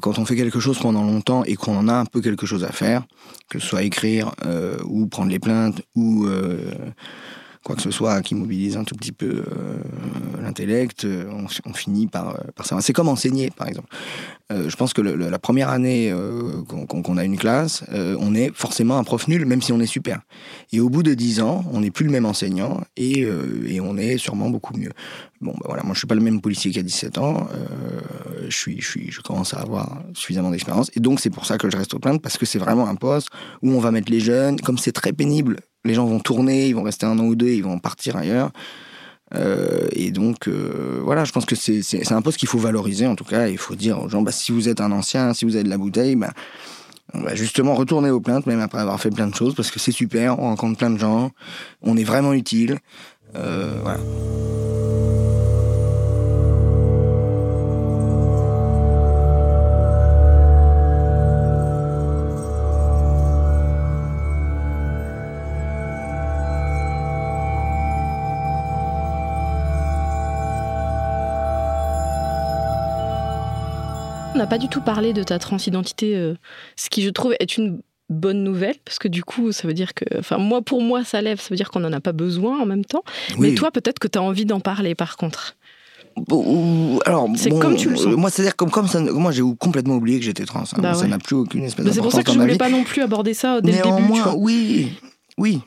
Quand 0.00 0.18
on 0.18 0.24
fait 0.24 0.36
quelque 0.36 0.58
chose 0.58 0.78
pendant 0.78 1.04
longtemps 1.04 1.44
et 1.44 1.54
qu'on 1.54 1.76
en 1.76 1.88
a 1.88 1.92
un 1.92 2.06
peu 2.06 2.22
quelque 2.22 2.46
chose 2.46 2.64
à 2.64 2.72
faire, 2.72 3.04
que 3.50 3.58
ce 3.58 3.66
soit 3.66 3.82
écrire 3.82 4.32
ou 4.86 5.06
prendre 5.06 5.30
les 5.30 5.38
plaintes 5.38 5.82
ou 5.94 6.26
quoi 7.66 7.74
que 7.74 7.82
ce 7.82 7.90
soit 7.90 8.22
qui 8.22 8.36
mobilise 8.36 8.76
un 8.76 8.84
tout 8.84 8.94
petit 8.94 9.10
peu 9.10 9.44
l'intellect, 10.40 11.04
on, 11.04 11.72
finit 11.74 12.06
par, 12.06 12.40
par 12.54 12.64
ça. 12.64 12.80
C'est 12.80 12.92
comme 12.92 13.08
enseigner, 13.08 13.50
par 13.50 13.66
exemple. 13.66 13.88
je 14.50 14.74
pense 14.76 14.92
que 14.92 15.02
la 15.02 15.38
première 15.40 15.70
année 15.70 16.14
qu'on 16.68 17.16
a 17.16 17.24
une 17.24 17.36
classe, 17.36 17.82
on 17.90 18.36
est 18.36 18.54
forcément 18.54 18.98
un 18.98 19.04
prof 19.04 19.26
nul, 19.26 19.44
même 19.46 19.62
si 19.62 19.72
on 19.72 19.80
est 19.80 19.86
super. 19.86 20.20
Et 20.72 20.78
au 20.78 20.88
bout 20.88 21.02
de 21.02 21.14
dix 21.14 21.40
ans, 21.40 21.64
on 21.72 21.80
n'est 21.80 21.90
plus 21.90 22.04
le 22.04 22.12
même 22.12 22.24
enseignant 22.24 22.82
et, 22.96 23.26
et 23.66 23.80
on 23.80 23.96
est 23.96 24.16
sûrement 24.16 24.48
beaucoup 24.48 24.76
mieux. 24.76 24.92
Bon, 25.40 25.52
bah 25.52 25.66
voilà, 25.66 25.82
moi 25.82 25.92
je 25.92 25.98
suis 25.98 26.06
pas 26.06 26.14
le 26.14 26.22
même 26.22 26.40
policier 26.40 26.70
qu'à 26.70 26.82
17 26.82 27.18
ans. 27.18 27.46
Euh, 27.52 28.46
je, 28.48 28.56
suis, 28.56 28.80
je, 28.80 28.98
je 29.10 29.20
commence 29.20 29.52
à 29.52 29.58
avoir 29.58 30.02
suffisamment 30.14 30.50
d'expérience. 30.50 30.90
Et 30.94 31.00
donc 31.00 31.20
c'est 31.20 31.30
pour 31.30 31.44
ça 31.44 31.58
que 31.58 31.68
je 31.70 31.76
reste 31.76 31.92
au 31.94 31.98
plainte, 31.98 32.22
parce 32.22 32.38
que 32.38 32.46
c'est 32.46 32.58
vraiment 32.58 32.88
un 32.88 32.94
poste 32.94 33.28
où 33.62 33.70
on 33.70 33.80
va 33.80 33.90
mettre 33.90 34.10
les 34.10 34.20
jeunes. 34.20 34.58
Comme 34.60 34.78
c'est 34.78 34.92
très 34.92 35.12
pénible, 35.12 35.58
les 35.86 35.94
gens 35.94 36.06
vont 36.06 36.20
tourner, 36.20 36.68
ils 36.68 36.74
vont 36.74 36.82
rester 36.82 37.06
un 37.06 37.18
an 37.18 37.24
ou 37.24 37.34
deux, 37.34 37.48
ils 37.48 37.62
vont 37.62 37.78
partir 37.78 38.16
ailleurs. 38.16 38.50
Euh, 39.34 39.88
et 39.92 40.10
donc, 40.10 40.48
euh, 40.48 41.00
voilà, 41.02 41.24
je 41.24 41.32
pense 41.32 41.44
que 41.44 41.56
c'est 41.56 42.12
un 42.12 42.22
poste 42.22 42.38
qu'il 42.38 42.48
faut 42.48 42.58
valoriser, 42.58 43.06
en 43.06 43.16
tout 43.16 43.24
cas. 43.24 43.48
Il 43.48 43.58
faut 43.58 43.74
dire 43.74 44.02
aux 44.02 44.08
gens, 44.08 44.22
bah, 44.22 44.32
si 44.32 44.52
vous 44.52 44.68
êtes 44.68 44.80
un 44.80 44.92
ancien, 44.92 45.34
si 45.34 45.44
vous 45.44 45.56
avez 45.56 45.64
de 45.64 45.70
la 45.70 45.78
bouteille, 45.78 46.16
bah, 46.16 46.32
va 47.14 47.34
justement 47.34 47.74
retourner 47.74 48.10
aux 48.10 48.20
plaintes, 48.20 48.46
même 48.46 48.60
après 48.60 48.78
avoir 48.78 49.00
fait 49.00 49.10
plein 49.10 49.26
de 49.26 49.34
choses, 49.34 49.54
parce 49.54 49.70
que 49.70 49.78
c'est 49.78 49.92
super, 49.92 50.38
on 50.38 50.48
rencontre 50.48 50.78
plein 50.78 50.90
de 50.90 50.98
gens, 50.98 51.30
on 51.82 51.96
est 51.96 52.04
vraiment 52.04 52.32
utile. 52.32 52.78
voilà. 53.32 53.98
On 74.36 74.38
n'a 74.38 74.46
pas 74.46 74.58
du 74.58 74.68
tout 74.68 74.82
parlé 74.82 75.14
de 75.14 75.22
ta 75.22 75.38
transidentité, 75.38 76.14
euh, 76.14 76.34
ce 76.76 76.90
qui 76.90 77.00
je 77.00 77.08
trouve 77.08 77.34
est 77.40 77.56
une 77.56 77.80
bonne 78.10 78.44
nouvelle 78.44 78.74
parce 78.84 78.98
que 78.98 79.08
du 79.08 79.24
coup 79.24 79.50
ça 79.50 79.66
veut 79.66 79.72
dire 79.72 79.94
que 79.94 80.04
enfin 80.18 80.36
moi 80.36 80.60
pour 80.60 80.82
moi 80.82 81.04
ça 81.04 81.22
lève 81.22 81.40
ça 81.40 81.48
veut 81.50 81.56
dire 81.56 81.70
qu'on 81.70 81.80
n'en 81.80 81.92
a 81.92 82.00
pas 82.00 82.12
besoin 82.12 82.60
en 82.60 82.66
même 82.66 82.84
temps 82.84 83.02
mais 83.38 83.54
toi 83.54 83.72
peut-être 83.72 83.98
que 83.98 84.06
tu 84.06 84.16
as 84.16 84.22
envie 84.22 84.44
d'en 84.44 84.60
parler 84.60 84.94
par 84.94 85.16
contre 85.16 85.56
alors, 87.04 87.28
c'est 87.36 87.50
comme 87.50 87.76
tu 87.76 87.90
le 87.90 87.96
sens. 87.96 88.06
Moi, 88.16 88.30
c'est-à-dire 88.30 88.56
comme, 88.56 88.70
comme 88.70 88.88
ça, 88.88 89.00
moi, 89.00 89.32
j'ai 89.32 89.42
complètement 89.58 89.96
oublié 89.96 90.18
que 90.18 90.24
j'étais 90.24 90.46
trans. 90.46 90.62
Hein. 90.62 90.78
Bah 90.80 90.94
ça 90.94 91.06
n'a 91.06 91.18
plus 91.18 91.36
aucune 91.36 91.64
espèce 91.64 91.92
C'est 91.92 92.00
pour 92.00 92.10
ça 92.10 92.22
que 92.22 92.32
je 92.32 92.38
voulais 92.38 92.56
pas 92.56 92.70
non 92.70 92.84
plus 92.84 93.02
aborder 93.02 93.34
ça 93.34 93.60
dès 93.60 93.72
Néanmoins, 93.72 94.24
le 94.24 94.30
début. 94.30 94.36
Oui, 94.38 94.92
oui. 95.36 95.60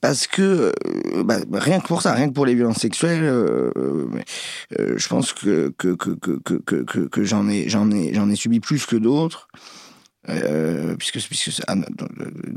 Parce 0.00 0.26
que, 0.26 0.72
euh, 0.86 1.22
bah, 1.24 1.38
rien 1.52 1.80
que 1.80 1.86
pour 1.86 2.02
ça, 2.02 2.12
rien 2.12 2.28
que 2.28 2.34
pour 2.34 2.46
les 2.46 2.54
violences 2.54 2.78
sexuelles, 2.78 3.24
euh, 3.24 3.70
euh, 4.78 4.94
je 4.96 5.08
pense 5.08 5.32
que, 5.32 5.72
que, 5.76 5.94
que, 5.94 6.10
que, 6.14 7.06
que, 7.08 7.24
j'en 7.24 7.48
ai, 7.48 7.66
ai, 7.66 8.16
ai 8.16 8.36
subi 8.36 8.60
plus 8.60 8.86
que 8.86 8.96
d'autres. 8.96 9.48
puisque, 10.98 11.18
puisque 11.26 11.60
dans, 11.66 11.76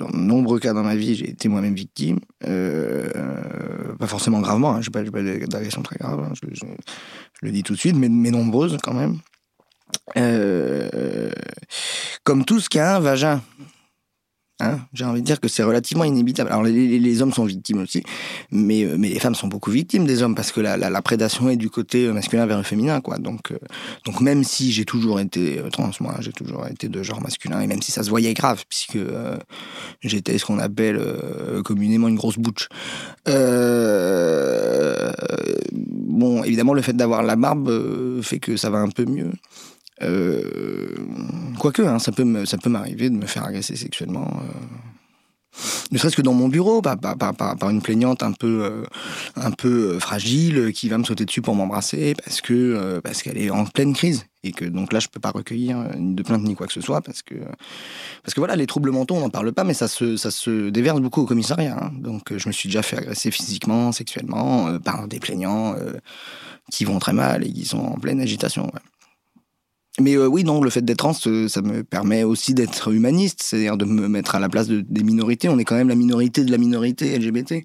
de 0.10 0.18
nombreux 0.18 0.60
cas 0.60 0.74
dans 0.74 0.84
ma 0.84 0.96
vie, 0.96 1.16
j'ai 1.16 1.30
été 1.30 1.50
moi-même 1.50 1.76
victime. 1.76 2.20
pas 2.40 4.08
forcément 4.08 4.42
gravement, 4.42 4.76
hein, 4.76 4.82
je 4.82 4.90
n'ai 4.90 4.92
pas, 4.92 5.12
pas 5.12 5.24
d'agression 5.24 5.82
très 5.82 5.98
grave, 5.98 6.20
hein, 6.20 6.34
je, 6.34 6.48
je, 6.54 6.66
le 7.42 7.52
dis 7.52 7.64
tout 7.64 7.74
de 7.74 7.80
suite, 7.80 7.96
mais, 7.96 8.10
mais 8.10 8.32
nombreuses 8.32 8.78
quand 8.82 8.94
même. 8.94 9.18
comme 12.24 12.46
tout 12.46 12.60
ce 12.60 12.70
qui 12.70 12.80
a 12.80 12.98
un 12.98 13.00
vagin. 13.00 13.42
Hein, 14.60 14.82
j'ai 14.94 15.04
envie 15.04 15.22
de 15.22 15.26
dire 15.26 15.40
que 15.40 15.48
c'est 15.48 15.64
relativement 15.64 16.04
inévitable. 16.04 16.52
Alors 16.52 16.62
les, 16.62 17.22
hommes 17.24 17.34
sont 17.34 17.46
victimes 17.46 17.82
aussi, 17.82 18.04
mais, 18.52 18.84
euh, 18.84 18.98
mais 19.00 19.10
les 19.10 19.18
femmes 19.18 19.34
sont 19.34 19.48
beaucoup 19.48 19.72
victimes 19.72 20.06
des 20.06 20.22
hommes 20.22 20.36
parce 20.36 20.52
que 20.52 20.62
la, 20.62 20.78
la, 20.78 21.02
prédation 21.02 21.50
est 21.50 21.56
du 21.56 21.72
côté 21.72 22.06
euh, 22.06 22.14
masculin 22.14 22.46
vers 22.46 22.58
le 22.58 22.64
féminin. 22.64 23.02
Quoi. 23.02 23.18
Donc, 23.18 23.52
euh, 23.52 23.58
donc 24.06 24.22
même 24.22 24.44
si 24.44 24.72
j'ai 24.72 24.86
toujours 24.86 25.20
été 25.20 25.60
trans, 25.72 25.90
moi 26.00 26.18
j'ai 26.20 26.32
toujours 26.32 26.68
été 26.68 26.88
de 26.88 27.02
genre 27.02 27.20
masculin, 27.20 27.62
et 27.62 27.68
même 27.68 27.82
si 27.82 27.92
ça 27.92 28.04
se 28.04 28.12
voyait 28.12 28.36
grave, 28.36 28.64
puisque 28.70 29.00
j'étais 30.02 30.38
ce 30.38 30.46
qu'on 30.46 30.60
appelle 30.60 31.02
communément 31.66 32.08
une 32.08 32.16
grosse 32.16 32.38
bouche. 32.38 32.70
bon, 35.74 36.44
évidemment 36.44 36.76
le 36.76 36.84
fait 36.84 36.94
d'avoir 36.94 37.24
la 37.24 37.36
barbe 37.36 38.22
fait 38.22 38.40
que 38.40 38.56
ça 38.56 38.70
va 38.70 38.78
un 38.78 38.90
peu 38.90 39.06
mieux. 39.06 39.32
Euh, 40.02 40.96
quoique, 41.60 41.82
hein, 41.82 42.00
ça 42.00 42.12
peut, 42.12 42.46
ça 42.46 42.58
peut 42.58 42.70
m'arriver 42.70 43.10
de 43.10 43.16
me 43.16 43.26
faire 43.26 43.46
agresser 43.46 43.76
sexuellement. 43.76 44.28
Euh, 44.42 45.60
ne 45.92 45.98
serait-ce 46.00 46.16
que 46.16 46.24
dans 46.24 46.34
mon 46.34 46.48
bureau, 46.48 46.82
par, 46.82 46.98
une 47.70 47.82
plaignante 47.84 48.24
un 48.24 48.32
peu, 48.32 48.64
euh, 48.64 48.84
un 49.36 49.52
peu 49.52 50.00
fragile 50.00 50.72
qui 50.74 50.90
va 50.90 50.98
me 50.98 51.04
sauter 51.04 51.26
dessus 51.26 51.44
pour 51.44 51.54
m'embrasser 51.54 52.16
parce 52.16 52.42
que 52.42 53.00
parce 53.04 53.22
qu'elle 53.22 53.38
est 53.38 53.52
en 53.52 53.66
pleine 53.66 53.94
crise 53.94 54.26
et 54.44 54.52
que 54.52 54.66
donc 54.66 54.92
là 54.92 55.00
je 55.00 55.10
peux 55.10 55.20
pas 55.20 55.30
recueillir 55.30 55.78
de 55.96 56.24
plainte 56.24 56.42
ni 56.42 56.56
quoi 56.56 56.66
que 56.66 56.74
ce 56.74 56.82
soit 56.82 57.02
parce 57.02 57.22
que 57.22 57.36
parce 58.24 58.34
que 58.34 58.40
voilà 58.40 58.56
les 58.56 58.66
troubles 58.66 58.90
mentaux 58.90 59.14
on 59.14 59.20
n'en 59.20 59.30
parle 59.30 59.54
pas 59.54 59.64
mais 59.64 59.76
ça 59.76 59.88
se 59.88 60.18
ça 60.18 60.32
se 60.32 60.70
déverse 60.70 61.00
beaucoup 61.00 61.22
au 61.22 61.26
commissariat 61.28 61.78
hein. 61.80 61.92
donc 61.94 62.36
je 62.36 62.48
me 62.50 62.52
suis 62.52 62.68
déjà 62.68 62.82
fait 62.82 62.98
agresser 62.98 63.30
physiquement 63.30 63.92
sexuellement 63.92 64.80
par 64.80 65.08
des 65.08 65.20
plaignants 65.20 65.76
qui 66.72 66.84
vont 66.84 66.98
très 66.98 67.14
mal 67.14 67.46
et 67.46 67.54
qui 67.54 67.66
sont 67.66 67.78
en 67.78 68.00
pleine 68.00 68.20
agitation 68.20 68.72
mais 70.00 70.16
euh, 70.16 70.28
oui, 70.28 70.44
non, 70.44 70.62
le 70.62 70.70
fait 70.70 70.84
d'être 70.84 70.98
trans, 70.98 71.14
euh, 71.28 71.48
ça 71.48 71.62
me 71.62 71.84
permet 71.84 72.24
aussi 72.24 72.54
d'être 72.54 72.92
humaniste, 72.92 73.44
c'est-à-dire 73.44 73.78
de 73.78 73.86
me 73.86 74.08
mettre 74.08 74.34
à 74.36 74.40
la 74.40 74.50
place 74.50 74.68
de, 74.68 74.82
des 74.82 75.04
minorités. 75.04 75.50
On 75.50 75.60
est 75.60 75.66
quand 75.66 75.76
même 75.76 75.90
la 75.90 75.96
minorité 75.96 76.44
de 76.44 76.52
la 76.52 76.58
minorité 76.58 77.18
LGBT. 77.18 77.64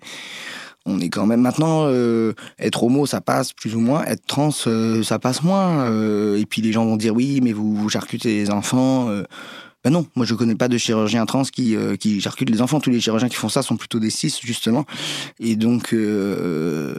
On 0.84 1.00
est 1.00 1.08
quand 1.08 1.26
même 1.26 1.40
maintenant 1.40 1.84
euh, 1.86 2.34
être 2.58 2.82
homo, 2.82 3.06
ça 3.06 3.20
passe 3.20 3.52
plus 3.52 3.74
ou 3.74 3.80
moins. 3.80 4.04
Être 4.04 4.24
trans, 4.26 4.50
ça 4.50 5.18
passe 5.18 5.42
moins. 5.42 5.86
et 6.34 6.46
puis 6.46 6.62
les 6.62 6.72
gens 6.72 6.84
vont 6.84 6.96
dire 6.96 7.14
oui, 7.14 7.40
mais 7.42 7.52
vous, 7.52 7.74
vous 7.74 7.88
charcutez 7.88 8.28
les 8.28 8.50
enfants. 8.50 9.10
Ben 9.84 9.90
non, 9.90 10.06
moi 10.16 10.24
je 10.24 10.34
connais 10.34 10.54
pas 10.54 10.68
de 10.68 10.78
chirurgien 10.78 11.26
trans 11.26 11.42
qui, 11.42 11.76
qui 12.00 12.20
charcute 12.20 12.48
les 12.48 12.62
enfants. 12.62 12.80
Tous 12.80 12.90
les 12.90 13.00
chirurgiens 13.00 13.28
qui 13.28 13.36
font 13.36 13.50
ça 13.50 13.62
sont 13.62 13.76
plutôt 13.76 13.98
des 13.98 14.10
cis 14.10 14.34
justement. 14.42 14.86
Et 15.40 15.56
donc 15.56 15.92
euh, 15.92 16.94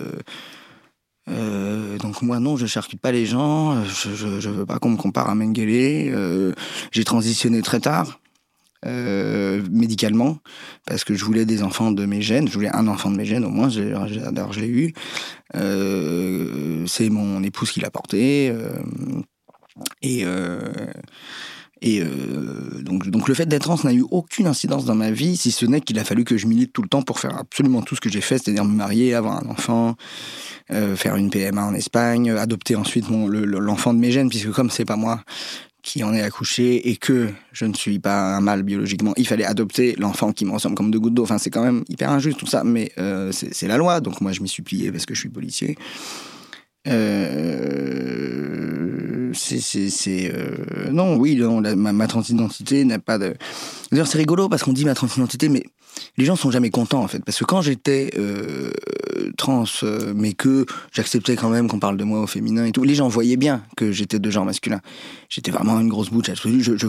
donc 1.99 2.21
moi 2.21 2.39
non, 2.39 2.57
je 2.57 2.65
charcute 2.65 2.99
pas 2.99 3.11
les 3.11 3.25
gens, 3.25 3.83
je, 3.85 4.39
je, 4.39 4.49
veux 4.49 4.65
pas 4.65 4.79
qu'on 4.79 4.91
me 4.91 4.97
compare 4.97 5.29
à 5.29 5.35
Mengele. 5.35 6.11
Euh, 6.13 6.53
j'ai 6.91 7.03
transitionné 7.03 7.61
très 7.61 7.79
tard, 7.79 8.19
euh, 8.85 9.61
médicalement, 9.71 10.39
parce 10.85 11.03
que 11.03 11.13
je 11.13 11.23
voulais 11.23 11.45
des 11.45 11.63
enfants 11.63 11.91
de 11.91 12.05
mes 12.05 12.21
gènes, 12.21 12.47
je 12.47 12.53
voulais 12.53 12.73
un 12.75 12.87
enfant 12.87 13.11
de 13.11 13.17
mes 13.17 13.25
gènes 13.25 13.45
au 13.45 13.49
moins, 13.49 13.67
d'ailleurs 13.67 14.53
je 14.53 14.59
l'ai 14.59 14.67
eu. 14.67 14.93
C'est 16.87 17.09
mon 17.09 17.43
épouse 17.43 17.71
qui 17.71 17.79
l'a 17.79 17.91
porté. 17.91 18.53
et 20.01 20.25
et 21.81 22.03
donc, 22.81 23.09
donc 23.09 23.27
le 23.27 23.33
fait 23.33 23.45
d'être 23.45 23.63
trans 23.63 23.77
n'a 23.83 23.93
eu 23.93 24.05
aucune 24.11 24.47
incidence 24.47 24.85
dans 24.85 24.95
ma 24.95 25.11
vie, 25.11 25.37
si 25.37 25.51
ce 25.51 25.65
n'est 25.65 25.81
qu'il 25.81 25.97
a 25.99 26.03
fallu 26.03 26.23
que 26.23 26.37
je 26.37 26.47
milite 26.47 26.73
tout 26.73 26.81
le 26.81 26.89
temps 26.89 27.01
pour 27.01 27.19
faire 27.19 27.37
absolument 27.37 27.81
tout 27.81 27.95
ce 27.95 28.01
que 28.01 28.09
j'ai 28.09 28.21
fait, 28.21 28.37
c'est-à-dire 28.37 28.65
me 28.65 28.75
marier, 28.75 29.13
avoir 29.13 29.43
un 29.43 29.49
enfant, 29.49 29.95
euh, 30.71 30.95
faire 30.95 31.15
une 31.15 31.29
PMA 31.29 31.63
en 31.63 31.73
Espagne, 31.73 32.31
adopter 32.31 32.75
ensuite 32.75 33.05
l'enfant 33.09 33.93
de 33.93 33.99
mes 33.99 34.11
gènes, 34.11 34.29
puisque 34.29 34.51
comme 34.51 34.69
c'est 34.69 34.85
pas 34.85 34.97
moi 34.97 35.23
qui 35.81 36.03
en 36.03 36.13
ai 36.13 36.21
accouché 36.21 36.89
et 36.89 36.97
que 36.97 37.29
je 37.53 37.65
ne 37.65 37.73
suis 37.73 37.99
pas 37.99 38.35
un 38.35 38.41
mâle 38.41 38.63
biologiquement, 38.63 39.13
il 39.17 39.25
fallait 39.25 39.45
adopter 39.45 39.95
l'enfant 39.97 40.33
qui 40.33 40.45
me 40.45 40.51
ressemble 40.51 40.75
comme 40.75 40.91
deux 40.91 40.99
gouttes 40.99 41.13
d'eau. 41.13 41.23
Enfin, 41.23 41.37
c'est 41.37 41.49
quand 41.49 41.63
même 41.63 41.83
hyper 41.87 42.11
injuste 42.11 42.37
tout 42.37 42.45
ça, 42.45 42.63
mais 42.63 42.91
euh, 42.97 43.31
c'est 43.31 43.67
la 43.67 43.77
loi, 43.77 44.01
donc 44.01 44.21
moi 44.21 44.31
je 44.31 44.41
m'y 44.41 44.49
suis 44.49 44.61
plié 44.61 44.91
parce 44.91 45.05
que 45.05 45.13
je 45.13 45.19
suis 45.19 45.29
policier. 45.29 45.77
Euh, 46.87 47.59
c'est 49.33 50.31
euh, 50.33 50.89
non 50.91 51.17
oui 51.17 51.37
ma, 51.75 52.07
transidentité 52.07 52.85
n'a 52.85 52.99
pas 52.99 53.17
de 53.17 53.35
d'ailleurs 53.91 54.07
c'est 54.07 54.17
rigolo 54.17 54.47
parce 54.47 54.63
qu'on 54.63 54.71
dit 54.73 54.85
ma 54.85 54.95
transidentité 54.95 55.49
mais 55.49 55.63
les 56.17 56.25
gens 56.25 56.35
sont 56.35 56.51
jamais 56.51 56.69
contents 56.69 57.03
en 57.03 57.07
fait 57.07 57.23
parce 57.23 57.37
que 57.39 57.45
quand 57.45 57.61
j'étais 57.61 58.11
euh, 58.17 58.71
trans 59.37 59.63
euh, 59.83 60.13
mais 60.15 60.33
que 60.33 60.65
j'acceptais 60.91 61.35
quand 61.35 61.49
même 61.49 61.67
qu'on 61.67 61.79
parle 61.79 61.97
de 61.97 62.03
moi 62.03 62.21
au 62.21 62.27
féminin 62.27 62.65
et 62.65 62.71
tout. 62.71 62.83
Les 62.83 62.95
gens 62.95 63.07
voyaient 63.07 63.37
bien 63.37 63.63
que 63.75 63.91
j'étais 63.91 64.19
de 64.19 64.29
genre 64.29 64.45
masculin. 64.45 64.81
J'étais 65.29 65.51
vraiment 65.51 65.79
une 65.79 65.89
grosse 65.89 66.09
bouche. 66.09 66.27
Je, 66.33 66.59
je, 66.59 66.87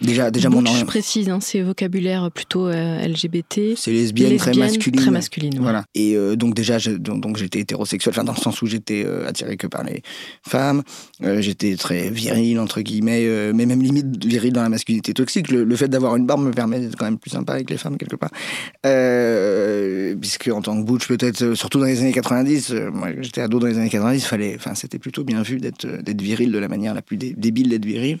déjà, 0.00 0.30
déjà 0.30 0.48
butch, 0.48 0.70
mon 0.70 0.74
je 0.74 0.84
précise, 0.84 1.28
hein, 1.28 1.38
c'est 1.40 1.62
vocabulaire 1.62 2.30
plutôt 2.30 2.68
euh, 2.68 3.06
LGBT. 3.06 3.76
C'est 3.76 3.90
lesbienne, 3.90 4.36
très 4.36 4.54
masculine. 4.54 5.00
Très 5.00 5.10
masculine. 5.10 5.54
Ouais. 5.54 5.60
Voilà. 5.60 5.84
Et 5.94 6.16
donc 6.36 6.54
déjà, 6.54 6.78
donc, 6.78 7.20
donc 7.20 7.36
j'étais 7.36 7.60
hétérosexuel, 7.60 8.14
enfin 8.14 8.24
dans 8.24 8.34
le 8.34 8.40
sens 8.40 8.62
où 8.62 8.66
j'étais 8.66 9.06
attiré 9.26 9.56
que 9.56 9.66
par 9.66 9.84
les 9.84 10.02
femmes. 10.46 10.82
J'étais 11.20 11.76
très 11.76 12.10
viril 12.10 12.58
entre 12.58 12.80
guillemets, 12.80 13.52
mais 13.52 13.66
même 13.66 13.82
limite 13.82 14.24
viril 14.24 14.52
dans 14.52 14.62
la 14.62 14.68
masculinité 14.68 15.14
toxique. 15.14 15.50
Le, 15.50 15.64
le 15.64 15.76
fait 15.76 15.88
d'avoir 15.88 16.16
une 16.16 16.26
barbe 16.26 16.42
me 16.42 16.50
permet 16.50 16.80
d'être 16.80 16.96
quand 16.96 17.04
même 17.04 17.18
plus 17.18 17.30
sympa 17.30 17.54
avec 17.54 17.70
les 17.70 17.76
femmes 17.76 17.96
quelque 17.96 18.16
part. 18.16 18.29
Euh, 18.86 20.14
puisque 20.16 20.48
en 20.48 20.62
tant 20.62 20.80
que 20.80 20.86
butch, 20.86 21.06
peut-être, 21.06 21.42
euh, 21.42 21.54
surtout 21.54 21.78
dans 21.78 21.86
les 21.86 22.00
années 22.00 22.12
90, 22.12 22.72
euh, 22.72 22.90
moi 22.90 23.08
j'étais 23.20 23.40
ado 23.40 23.58
dans 23.58 23.66
les 23.66 23.78
années 23.78 23.90
90, 23.90 24.24
fallait, 24.24 24.54
enfin 24.56 24.74
c'était 24.74 24.98
plutôt 24.98 25.24
bien 25.24 25.42
vu 25.42 25.58
d'être 25.58 25.84
euh, 25.84 26.02
viril 26.20 26.52
de 26.52 26.58
la 26.58 26.68
manière 26.68 26.94
la 26.94 27.02
plus 27.02 27.16
dé 27.16 27.34
débile 27.36 27.68
d'être 27.68 27.84
viril. 27.84 28.18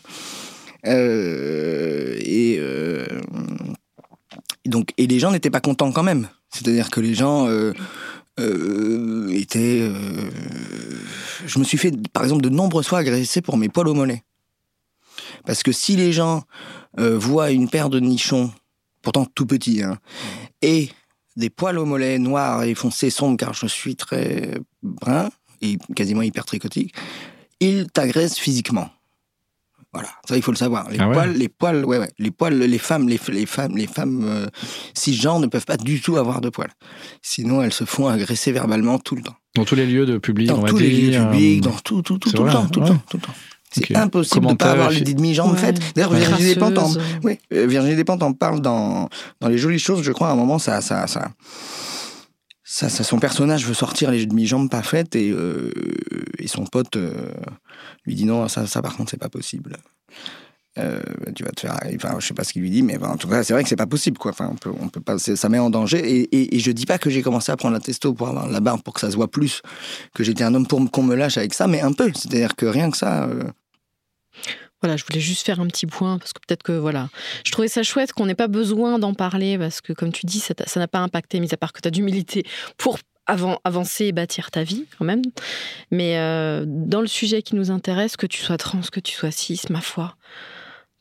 Et 0.84 2.60
donc 4.66 4.92
et 4.96 5.06
les 5.06 5.18
gens 5.18 5.30
n'étaient 5.30 5.50
pas 5.50 5.60
contents 5.60 5.92
quand 5.92 6.02
même. 6.02 6.28
C'est-à-dire 6.50 6.90
que 6.90 7.00
les 7.00 7.14
gens 7.14 7.48
étaient. 8.38 9.90
je 11.46 11.58
me 11.58 11.64
suis 11.64 11.78
fait, 11.78 11.92
par 12.12 12.22
exemple, 12.22 12.42
de 12.42 12.48
nombreuses 12.48 12.86
fois 12.86 13.00
agresser 13.00 13.40
pour 13.42 13.56
mes 13.56 13.68
poils 13.68 13.88
au 13.88 13.94
mollet. 13.94 14.22
Parce 15.46 15.62
que 15.62 15.72
si 15.72 15.96
les 15.96 16.12
gens 16.12 16.44
voient 16.96 17.50
une 17.50 17.68
paire 17.68 17.90
de 17.90 18.00
nichons, 18.00 18.50
pourtant 19.02 19.26
tout 19.34 19.46
petits, 19.46 19.82
hein, 19.82 19.98
et 20.62 20.88
des 21.36 21.50
poils 21.50 21.78
au 21.78 21.84
mollet 21.86 22.18
noirs 22.18 22.64
et 22.64 22.74
foncés 22.74 23.10
sombres, 23.10 23.36
car 23.36 23.54
je 23.54 23.66
suis 23.66 23.96
très 23.96 24.58
brun 24.82 25.28
et 25.62 25.78
quasiment 25.94 26.22
hyper 26.22 26.44
tricotique, 26.44 26.94
ils 27.60 27.86
t'agressent 27.86 28.38
physiquement. 28.38 28.90
Voilà, 29.92 30.08
ça 30.28 30.36
il 30.36 30.42
faut 30.42 30.52
le 30.52 30.56
savoir. 30.56 30.88
Les 30.90 30.98
Ah 31.00 31.08
ouais 31.08 31.14
poils, 31.14 31.32
les 31.32 31.48
poils, 31.48 31.84
ouais, 31.84 31.98
ouais, 31.98 32.10
les 32.20 32.30
poils, 32.30 32.56
les 32.56 32.78
femmes, 32.78 33.08
les, 33.08 33.18
les 33.32 33.44
femmes, 33.46 33.76
les 33.76 33.88
femmes 33.88 34.22
euh, 34.24 34.46
cisgenres 34.94 35.40
ne 35.40 35.48
peuvent 35.48 35.64
pas 35.66 35.76
du 35.76 36.00
tout 36.00 36.16
avoir 36.16 36.40
de 36.40 36.48
poils. 36.48 36.70
Sinon, 37.22 37.60
elles 37.60 37.72
se 37.72 37.84
font 37.84 38.06
agresser 38.06 38.52
verbalement 38.52 39.00
tout 39.00 39.16
le 39.16 39.22
temps. 39.22 39.34
Dans 39.56 39.64
tous 39.64 39.74
les 39.74 39.86
lieux 39.86 40.06
de 40.06 40.18
public, 40.18 40.48
on 40.52 40.56
Dans 40.58 40.60
va 40.62 40.68
tous 40.68 40.78
les 40.78 40.90
lieux 40.90 41.10
dire. 41.10 41.28
publics, 41.28 41.66
euh, 41.66 41.70
dans 41.70 41.76
tout, 41.78 42.02
tout, 42.02 42.18
tout, 42.18 42.28
c'est 42.30 42.36
tout 42.36 42.44
le 42.44 42.52
temps, 42.52 42.68
tout 42.68 42.80
le 42.80 42.86
temps, 42.86 43.02
tout 43.10 43.16
le 43.16 43.22
temps. 43.22 43.34
C'est 43.72 43.94
impossible 43.96 44.46
de 44.46 44.50
ne 44.52 44.56
pas 44.56 44.72
avoir 44.72 44.90
les 44.90 45.00
demi-jambes 45.00 45.52
Ouais. 45.52 45.58
faites. 45.58 45.80
D'ailleurs. 45.94 46.12
Virginie 46.12 46.42
Despentes 46.42 46.78
en, 46.78 46.90
oui, 47.22 47.38
euh, 47.52 47.66
Virginie 47.66 47.94
Despentes 47.96 48.22
en 48.22 48.32
parle 48.32 48.60
dans, 48.60 49.08
dans 49.40 49.48
Les 49.48 49.58
Jolies 49.58 49.78
Choses, 49.78 50.02
je 50.02 50.12
crois, 50.12 50.28
à 50.28 50.32
un 50.32 50.36
moment, 50.36 50.58
ça, 50.58 50.80
ça, 50.80 51.06
ça, 51.06 51.30
ça, 52.64 52.88
ça- 52.88 53.04
son 53.04 53.18
personnage 53.18 53.66
veut 53.66 53.74
sortir 53.74 54.10
les 54.10 54.26
demi-jambes 54.26 54.68
pas 54.70 54.82
faites 54.82 55.14
et, 55.16 55.30
euh, 55.30 55.70
et 56.38 56.48
son 56.48 56.64
pote 56.64 56.96
euh, 56.96 57.12
lui 58.06 58.14
dit 58.14 58.24
non, 58.24 58.48
ça, 58.48 58.66
ça 58.66 58.82
par 58.82 58.96
contre, 58.96 59.10
c'est 59.10 59.16
pas 59.20 59.28
possible. 59.28 59.76
Euh, 60.78 61.00
tu 61.34 61.42
vas 61.42 61.50
te 61.50 61.62
faire, 61.62 61.76
enfin, 61.96 62.14
je 62.20 62.26
sais 62.28 62.32
pas 62.32 62.44
ce 62.44 62.52
qu'il 62.52 62.62
lui 62.62 62.70
dit, 62.70 62.82
mais 62.82 62.96
enfin, 62.96 63.08
en 63.12 63.16
tout 63.16 63.26
cas, 63.28 63.42
c'est 63.42 63.52
vrai 63.52 63.64
que 63.64 63.68
c'est 63.68 63.74
pas 63.76 63.88
possible, 63.88 64.18
quoi. 64.18 64.30
Enfin, 64.30 64.48
on 64.52 64.54
peut, 64.54 64.70
on 64.80 64.88
peut 64.88 65.00
pas, 65.00 65.18
ça 65.18 65.48
met 65.48 65.58
en 65.58 65.68
danger. 65.68 65.98
Et, 65.98 66.20
et, 66.34 66.56
et 66.56 66.58
je 66.60 66.70
dis 66.70 66.86
pas 66.86 66.96
que 66.96 67.10
j'ai 67.10 67.22
commencé 67.22 67.50
à 67.50 67.56
prendre 67.56 67.74
la 67.74 67.80
testo 67.80 68.14
pour 68.14 68.28
avoir 68.28 68.48
la 68.48 68.60
barbe 68.60 68.80
pour 68.82 68.94
que 68.94 69.00
ça 69.00 69.10
se 69.10 69.16
voit 69.16 69.28
plus, 69.28 69.62
que 70.14 70.22
j'étais 70.22 70.44
un 70.44 70.54
homme 70.54 70.66
pour 70.68 70.80
qu'on 70.92 71.02
me 71.02 71.16
lâche 71.16 71.38
avec 71.38 71.54
ça, 71.54 71.66
mais 71.66 71.80
un 71.80 71.92
peu. 71.92 72.12
C'est-à-dire 72.14 72.54
que 72.54 72.66
rien 72.66 72.90
que 72.92 72.96
ça. 72.96 73.24
euh, 73.24 73.42
Voilà, 74.82 74.96
je 74.96 75.04
voulais 75.04 75.20
juste 75.20 75.44
faire 75.44 75.60
un 75.60 75.66
petit 75.66 75.86
point 75.86 76.18
parce 76.18 76.32
que 76.32 76.40
peut-être 76.46 76.62
que 76.62 76.72
voilà, 76.72 77.10
je 77.44 77.52
trouvais 77.52 77.68
ça 77.68 77.82
chouette 77.82 78.12
qu'on 78.14 78.24
n'ait 78.26 78.34
pas 78.34 78.48
besoin 78.48 78.98
d'en 78.98 79.12
parler 79.12 79.58
parce 79.58 79.80
que 79.82 79.92
comme 79.92 80.10
tu 80.12 80.24
dis, 80.26 80.40
ça 80.40 80.54
n'a 80.76 80.88
pas 80.88 81.00
impacté, 81.00 81.38
mis 81.40 81.52
à 81.52 81.56
part 81.58 81.72
que 81.74 81.80
tu 81.80 81.88
as 81.88 81.90
d'humilité 81.90 82.44
pour 82.78 82.98
avant, 83.26 83.60
avancer 83.64 84.06
et 84.06 84.12
bâtir 84.12 84.50
ta 84.50 84.64
vie 84.64 84.86
quand 84.98 85.04
même. 85.04 85.20
Mais 85.90 86.16
euh, 86.16 86.64
dans 86.66 87.02
le 87.02 87.06
sujet 87.06 87.42
qui 87.42 87.54
nous 87.56 87.70
intéresse, 87.70 88.16
que 88.16 88.26
tu 88.26 88.40
sois 88.40 88.56
trans, 88.56 88.80
que 88.90 89.00
tu 89.00 89.14
sois 89.14 89.30
cis, 89.30 89.60
ma 89.68 89.82
foi, 89.82 90.16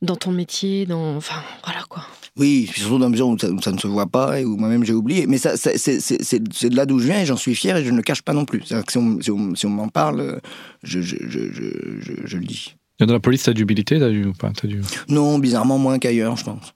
dans 0.02 0.16
ton 0.18 0.32
métier, 0.32 0.86
dans 0.86 1.16
enfin 1.16 1.42
voilà 1.64 1.84
quoi. 1.90 2.06
Oui, 2.36 2.70
surtout 2.76 2.98
dans 3.00 3.06
la 3.06 3.10
mesure 3.10 3.28
où 3.30 3.40
ça, 3.40 3.48
ça 3.62 3.72
ne 3.72 3.78
se 3.78 3.88
voit 3.88 4.06
pas 4.08 4.40
et 4.40 4.46
où 4.46 4.58
moi-même 4.58 4.84
j'ai 4.84 4.94
oublié. 4.94 5.26
Mais 5.26 5.38
c'est 5.38 5.50
de 6.70 6.76
là 6.76 6.86
d'où 6.86 7.00
je 7.00 7.06
viens 7.06 7.22
et 7.22 7.26
j'en 7.26 7.36
suis 7.38 7.56
fier 7.56 7.78
et 7.78 7.84
je 7.86 7.92
ne 7.92 7.98
le 7.98 8.04
cache 8.04 8.22
pas 8.22 8.34
non 8.34 8.46
plus. 8.46 8.60
Que 8.60 8.92
si 8.92 8.98
on, 8.98 9.22
si 9.22 9.32
on- 9.32 9.56
si 9.56 9.66
on 9.66 9.70
m'en 9.70 9.88
parle, 9.90 10.42
je, 10.84 11.02
je, 11.02 11.16
je, 11.28 11.40
je 12.26 12.38
le 12.38 12.46
dis. 12.46 12.76
Dans 13.00 13.14
la 13.14 13.20
police, 13.20 13.44
t'as 13.44 13.54
d'humilité, 13.54 13.98
t'as 14.00 14.10
du 14.10 14.32
pas 14.38 14.52
T'as 14.52 14.68
du... 14.68 14.82
Non, 15.08 15.40
bizarrement 15.40 15.78
moins 15.78 16.00
qu'ailleurs, 16.00 16.36
je 16.36 16.44
pense. 16.44 16.74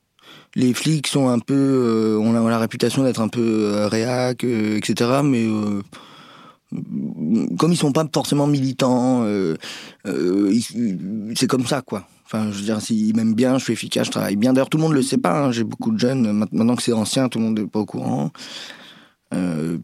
Les 0.55 0.74
flics 0.74 1.07
sont 1.07 1.30
un 1.30 1.39
peu, 1.39 1.53
euh, 1.53 2.17
on, 2.19 2.36
a, 2.36 2.49
la 2.49 2.59
réputation 2.59 3.03
d'être 3.03 3.21
un 3.21 3.28
peu 3.28 3.41
euh, 3.41 3.88
réac, 3.88 4.43
euh, 4.43 4.78
etc. 4.78 5.21
Mais 5.24 5.45
euh, 5.45 5.82
comme 7.57 7.71
ils 7.71 7.78
sont 7.78 7.91
pas 7.91 8.07
forcément 8.13 8.47
militants, 8.47 9.26
c'est 10.05 11.47
comme 11.47 11.65
ça, 11.65 11.82
quoi. 11.82 12.07
Enfin, 12.26 12.51
je 12.51 12.57
veux 12.57 12.63
dire, 12.63 12.82
s'ils 12.82 13.15
m'aiment 13.15 13.36
bien, 13.36 13.57
je 13.57 13.63
suis 13.65 13.74
efficace, 13.74 14.07
je 14.07 14.11
travaille 14.11 14.38
bien. 14.38 14.53
D'ailleurs, 14.53 14.69
tout 14.69 14.78
le 14.78 14.84
monde 14.84 14.93
le 14.93 15.01
sait 15.01 15.17
pas. 15.17 15.45
hein. 15.45 15.51
J'ai 15.51 15.63
beaucoup 15.63 15.91
de 15.91 15.99
jeunes. 15.99 16.32
Maintenant 16.51 16.76
que 16.76 16.82
c'est 16.82 16.93
ancien, 16.93 17.30
tout 17.30 17.38
le 17.39 17.45
monde 17.45 17.59
n'est 17.59 17.67
pas 17.67 17.80
au 17.80 17.86
courant. 17.86 18.32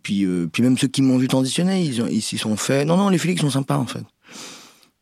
Puis, 0.03 0.27
puis 0.51 0.63
même 0.63 0.77
ceux 0.77 0.87
qui 0.87 1.01
m'ont 1.01 1.17
vu 1.17 1.27
transitionner, 1.27 1.83
ils, 1.83 2.21
s'y 2.21 2.37
sont 2.37 2.55
fait. 2.55 2.85
Non, 2.85 2.97
non, 2.97 3.09
les 3.09 3.17
flics 3.17 3.39
sont 3.39 3.49
sympas, 3.49 3.77
en 3.77 3.85
fait. 3.85 4.03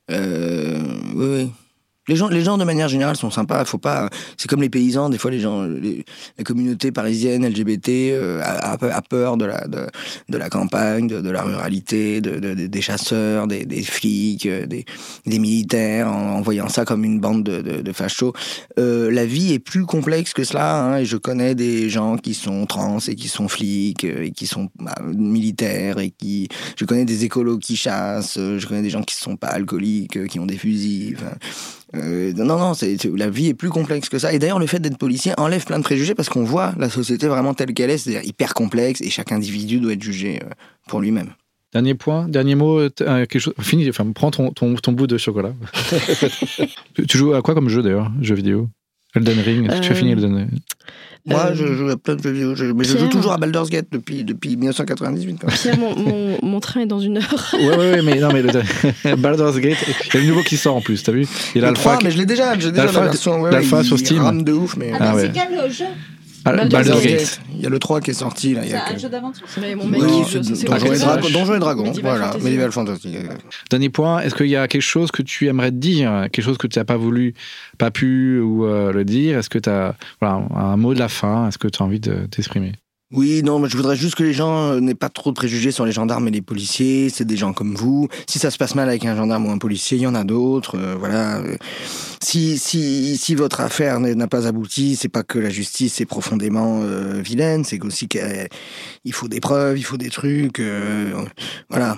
Euh, 0.10 0.80
oui, 1.16 1.26
oui. 1.26 1.67
Les 2.08 2.16
gens, 2.16 2.30
les 2.30 2.42
gens 2.44 2.58
de 2.58 2.64
manière 2.64 2.88
générale 2.88 3.16
sont 3.18 3.30
sympas. 3.32 3.66
Faut 3.66 3.78
pas. 3.78 4.10
C'est 4.38 4.48
comme 4.50 4.62
les 4.62 4.70
paysans. 4.70 5.10
Des 5.10 5.18
fois, 5.18 5.30
les 5.32 5.40
gens, 5.40 5.64
les- 5.64 6.06
la 6.38 6.44
communauté 6.44 6.92
parisienne 6.92 7.46
LGBT 7.46 7.90
euh, 8.14 8.42
a, 8.44 9.02
peur 9.02 9.38
de 9.38 9.46
la 9.46 9.68
de, 9.68 9.88
de 10.30 10.38
la 10.38 10.50
campagne, 10.50 11.08
de, 11.08 11.22
de 11.22 11.30
la 11.30 11.42
ruralité, 11.44 12.22
de, 12.22 12.40
de- 12.40 12.54
de- 12.54 12.68
des 12.68 12.82
chasseurs, 12.82 13.48
des, 13.48 13.66
des 13.66 13.82
flics, 13.84 14.46
euh, 14.46 14.66
des, 14.66 14.86
des 15.26 15.40
militaires, 15.40 16.08
en, 16.08 16.38
en 16.38 16.42
voyant 16.42 16.70
ça 16.70 16.86
comme 16.86 17.04
une 17.04 17.20
bande 17.20 17.44
de, 17.44 17.92
fachos. 17.94 18.34
Euh, 18.80 19.12
la 19.12 19.26
vie 19.26 19.54
est 19.54 19.60
plus 19.60 19.86
complexe 19.86 20.34
que 20.34 20.44
cela. 20.44 20.82
Hein, 20.84 20.98
et 21.00 21.06
je 21.06 21.18
connais 21.18 21.56
des 21.56 21.90
gens 21.90 22.18
qui 22.18 22.34
sont 22.34 22.66
trans 22.66 23.00
et 23.08 23.16
qui 23.16 23.28
sont 23.28 23.48
flics 23.48 24.04
euh, 24.06 24.24
et 24.26 24.32
qui 24.32 24.48
sont 24.48 24.70
bah, 24.80 24.96
militaires 25.06 26.00
et 26.00 26.12
qui. 26.12 26.48
Je 26.78 26.86
connais 26.86 27.06
des 27.06 27.26
écolos 27.26 27.58
qui 27.60 27.76
chassent. 27.76 28.38
euh, 28.38 28.60
Je 28.60 28.68
connais 28.68 28.82
des 28.82 28.90
gens 28.90 29.04
qui 29.04 29.16
sont 29.16 29.36
pas 29.36 29.48
alcooliques, 29.48 30.28
qui 30.28 30.40
ont 30.40 30.46
des 30.46 30.58
fusils. 30.58 31.18
Euh, 31.96 32.34
non, 32.34 32.58
non, 32.58 32.74
c'est, 32.74 32.98
la 33.16 33.30
vie 33.30 33.48
est 33.48 33.54
plus 33.54 33.70
complexe 33.70 34.10
que 34.10 34.20
ça. 34.20 34.34
Et 34.34 34.40
d'ailleurs, 34.40 34.60
le 34.60 34.68
fait 34.68 34.80
d'être 34.80 34.98
policier 34.98 35.34
enlève 35.38 35.66
plein 35.66 35.80
de 35.80 35.84
préjugés 35.84 36.16
parce 36.16 36.30
qu'on 36.30 36.44
voit 36.44 36.74
la 36.78 36.90
société 36.90 37.28
vraiment 37.28 37.54
telle 37.54 37.74
qu'elle 37.74 37.90
est, 37.90 37.98
c'est-à-dire 37.98 38.28
hyper 38.28 38.54
complexe 38.54 39.02
et 39.02 39.10
chaque 39.10 39.32
individu 39.32 39.80
doit 39.80 39.94
être 39.94 40.04
jugé 40.04 40.40
euh, 40.44 40.50
pour 40.88 41.00
lui-même. 41.00 41.30
Dernier 41.74 41.96
point, 41.96 42.28
dernier 42.28 42.56
mot, 42.56 42.80
euh, 42.80 42.90
euh, 43.02 43.26
quelque 43.26 43.40
chose. 43.40 43.54
Fini, 43.60 43.88
enfin, 43.90 44.10
prends 44.14 44.32
ton, 44.32 44.52
ton, 44.52 44.76
ton 44.76 44.92
bout 44.94 45.08
de 45.08 45.18
chocolat. 45.18 45.54
tu 47.08 47.18
joues 47.18 47.34
à 47.34 47.42
quoi 47.42 47.54
comme 47.54 47.70
jeu 47.70 47.82
d'ailleurs 47.82 48.12
Jeu 48.22 48.36
vidéo? 48.36 48.70
Elden 49.16 49.40
Ring 49.46 49.68
Tu 49.68 49.74
as 49.90 49.92
Euh, 49.92 49.96
fini 49.96 50.12
Elden 50.12 50.36
Ring? 50.36 50.50
Moi, 51.26 51.48
Euh, 51.50 51.56
je 51.56 51.74
joue 51.74 51.90
à 51.90 51.98
plein 51.98 52.16
de 52.16 52.24
jeux 52.24 52.32
vidéo, 52.32 52.56
je- 52.56 52.66
mais 52.66 52.86
je 52.86 52.98
joue 52.98 53.08
toujours 53.10 53.34
à 53.34 53.38
Baldur's 53.38 53.70
Gate 53.70 53.88
depuis, 53.92 54.24
depuis 54.24 54.56
1998. 54.56 55.38
quand 55.42 55.48
même. 55.48 55.58
Pierre, 55.58 55.78
mon, 55.78 55.94
mon, 55.98 56.38
mon 56.42 56.60
train 56.62 56.82
est 56.82 56.86
dans 56.86 57.02
une 57.02 57.18
heure. 57.18 57.46
Ouais, 57.54 57.68
ouais, 57.68 57.76
ouais, 57.76 58.02
mais 58.02 58.18
non, 58.20 58.30
mais 58.32 58.42
le 58.44 59.16
Baldur's 59.18 59.58
Gate, 59.60 59.78
il 60.06 60.14
y 60.14 60.18
a 60.18 60.22
le 60.22 60.28
nouveau 60.28 60.44
qui 60.44 60.56
sort 60.56 60.78
en 60.78 60.82
plus, 60.82 61.04
t'as 61.04 61.12
vu? 61.12 61.28
Il 61.54 61.62
y 61.62 61.66
a 61.66 61.68
Le 61.68 61.74
3, 61.74 61.94
l'alpha. 61.94 62.06
mais 62.06 62.12
je 62.12 62.18
l'ai 62.18 62.26
déjà, 62.26 62.58
j'ai 62.58 62.72
déjà 62.72 62.86
l'alpha- 62.86 63.00
la 63.02 63.06
version. 63.08 63.42
Ouais, 63.42 63.52
l'alpha 63.52 63.78
ouais, 63.80 63.84
sur 63.84 63.98
il 63.98 64.06
Steam. 64.06 64.22
rame 64.22 64.44
de 64.44 64.54
ouf, 64.54 64.78
mais. 64.78 64.92
Ah, 64.94 64.98
Ah 65.02 65.14
c'est 65.20 65.32
quel 65.34 65.50
le 65.52 65.70
jeu 65.70 65.86
Baldur's 66.56 66.70
Baldur's 66.72 67.04
Gate. 67.04 67.18
Gate. 67.20 67.40
Il 67.56 67.62
y 67.62 67.66
a 67.66 67.70
le 67.70 67.80
3 67.80 68.02
qui 68.02 68.12
est 68.12 68.14
sorti, 68.14 68.54
là. 68.54 68.62
Il 68.64 68.70
y 68.70 68.74
a 68.74 68.80
C'est 68.86 68.92
un 68.92 68.96
que- 68.96 69.00
jeu 69.02 69.10
d'aventure 69.10 69.48
Mais 69.60 69.76
mon 69.76 69.86
mec, 69.88 70.02
Oui, 70.02 70.08
Donjons 70.10 70.42
et 70.94 70.96
ça. 70.96 71.06
Dragons, 71.18 71.30
Donjons 71.32 71.56
et 71.56 71.60
Dragons, 71.60 71.84
Medieval 71.84 72.18
voilà. 72.18 72.38
Medieval 72.44 72.72
Fantasy. 72.72 73.16
Dernier 73.70 73.90
point, 73.90 74.20
est-ce 74.22 74.36
qu'il 74.36 74.48
y 74.48 74.56
a 74.56 74.68
quelque 74.68 74.82
chose 74.82 75.12
que 75.12 75.22
tu 75.22 75.48
aimerais 75.48 75.72
dire, 75.72 76.28
quelque 76.32 76.44
chose 76.44 76.58
que 76.58 76.68
tu 76.68 76.78
n'as 76.80 76.86
pas 76.86 76.98
voulu, 76.98 77.34
pas 77.78 77.92
pu 77.92 78.40
ou 78.40 78.66
euh, 78.66 78.92
le 78.92 79.04
dire? 79.06 79.38
Est-ce 79.40 79.50
que 79.50 79.60
tu 79.60 79.70
as 79.70 79.96
voilà, 80.22 80.46
un 80.56 80.78
mot 80.78 80.94
de 80.94 81.00
la 81.00 81.10
fin? 81.10 81.48
Est-ce 81.48 81.58
que 81.58 81.68
tu 81.68 81.82
as 81.82 81.86
envie 81.86 82.00
de 82.00 82.28
t'exprimer? 82.30 82.74
Oui, 83.14 83.42
non, 83.42 83.60
mais 83.60 83.70
je 83.70 83.78
voudrais 83.78 83.96
juste 83.96 84.16
que 84.16 84.24
les 84.24 84.34
gens 84.34 84.72
euh, 84.74 84.80
n'aient 84.82 84.94
pas 84.94 85.08
trop 85.08 85.30
de 85.32 85.36
préjugés 85.36 85.72
sur 85.72 85.86
les 85.86 85.94
gendarmes 85.94 86.28
et 86.28 86.32
les 86.32 86.42
policiers. 86.42 87.10
C'est 87.10 87.24
des 87.24 87.38
gens 87.38 87.54
comme 87.54 87.74
vous. 87.74 88.10
Si 88.28 88.38
ça 88.38 88.52
se 88.52 88.58
passe 88.58 88.76
mal 88.76 88.90
avec 88.90 89.06
un 89.06 89.16
gendarme 89.16 89.46
ou 89.46 89.52
un 89.52 89.58
policier, 89.58 89.98
il 89.98 90.02
y 90.02 90.08
en 90.08 90.14
a 90.16 90.26
d'autres. 90.26 90.78
euh, 90.78 90.96
voilà. 91.00 91.38
Euh, 91.38 91.56
Si, 92.22 92.58
si, 92.58 93.16
si 93.16 93.34
votre 93.34 93.62
affaire 93.62 94.02
n'a 94.02 94.28
pas 94.28 94.46
abouti, 94.46 94.98
c'est 94.98 95.08
pas 95.08 95.24
que 95.24 95.40
la 95.40 95.50
justice 95.50 96.02
est 96.02 96.06
profondément 96.06 96.82
euh, 96.84 97.22
vilaine, 97.22 97.64
c'est 97.64 97.80
qu'aussi 97.80 98.10
qu'il 98.10 99.14
faut 99.14 99.30
des 99.30 99.40
preuves, 99.40 99.78
il 99.80 99.84
faut 99.84 99.98
des 99.98 100.10
trucs. 100.10 100.60
euh, 100.60 101.14
voilà. 101.70 101.98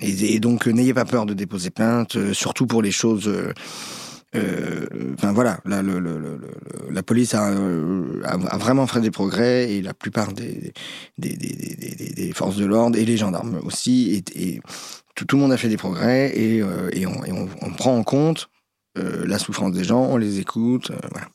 Et, 0.00 0.36
et 0.36 0.40
donc, 0.40 0.68
euh, 0.68 0.70
n'ayez 0.72 0.94
pas 0.94 1.04
peur 1.04 1.26
de 1.26 1.34
déposer 1.34 1.68
plainte, 1.68 2.16
euh, 2.16 2.32
surtout 2.32 2.66
pour 2.66 2.80
les 2.80 2.92
choses. 2.92 3.30
Euh, 4.34 4.86
euh, 4.92 5.14
Enfin 5.14 5.32
voilà, 5.32 5.60
la, 5.64 5.82
le- 5.82 5.98
le- 5.98 6.18
le- 6.18 6.36
le- 6.36 6.90
la 6.90 7.02
police 7.02 7.32
a, 7.34 7.50
euh, 7.50 8.20
a- 8.24 8.58
vraiment 8.58 8.86
fait 8.86 9.00
des 9.00 9.10
progrès 9.10 9.70
et 9.72 9.82
la 9.82 9.94
plupart 9.94 10.32
des, 10.32 10.72
des, 11.18 11.30
des, 11.36 11.48
des- 11.48 11.94
des- 11.96 12.12
des 12.14 12.32
forces 12.32 12.56
de 12.56 12.66
l'ordre 12.66 12.98
et 12.98 13.04
les 13.04 13.16
gendarmes 13.16 13.60
aussi, 13.64 14.22
et, 14.36 14.42
et 14.54 14.60
tout, 15.14 15.24
tout 15.24 15.36
le 15.36 15.42
monde 15.42 15.52
a 15.52 15.56
fait 15.56 15.68
des 15.68 15.76
progrès 15.78 16.32
et, 16.36 16.60
euh, 16.60 16.90
et 16.92 17.06
on, 17.06 17.24
et 17.24 17.32
on- 17.32 17.48
on 17.62 17.70
prend 17.72 17.96
en 17.96 18.02
compte 18.04 18.48
euh, 18.98 19.24
la 19.26 19.38
souffrance 19.38 19.72
des 19.72 19.84
gens, 19.84 20.04
on 20.04 20.16
les 20.16 20.38
écoute. 20.40 20.90
euh, 20.90 20.96
voilà. 21.12 21.28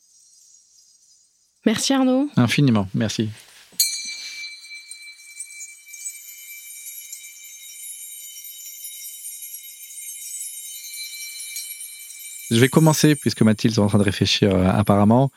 Merci 1.64 1.92
Arnaud. 1.92 2.28
Infiniment, 2.36 2.88
merci. 2.94 3.30
Je 12.52 12.60
vais 12.60 12.68
commencer, 12.68 13.14
puisque 13.16 13.40
Mathilde 13.40 13.76
est 13.76 13.78
en 13.78 13.86
train 13.86 13.98
de 13.98 14.04
réfléchir 14.04 14.54
apparemment. 14.54 15.30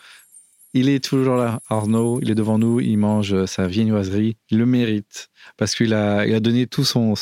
Il 0.74 0.90
est 0.90 1.02
toujours 1.02 1.38
là, 1.38 1.62
Arnaud, 1.70 2.20
il 2.22 2.30
est 2.30 2.36
devant 2.36 2.58
nous, 2.58 2.82
il 2.82 2.98
mange 2.98 3.46
sa 3.46 3.66
viennoiserie, 3.66 4.36
il 4.50 4.58
le 4.58 4.66
mérite, 4.66 5.30
parce 5.56 5.74
qu'il 5.74 5.94
a, 5.94 6.40
donné 6.42 6.68
tout 6.68 6.84
son, 6.84 7.16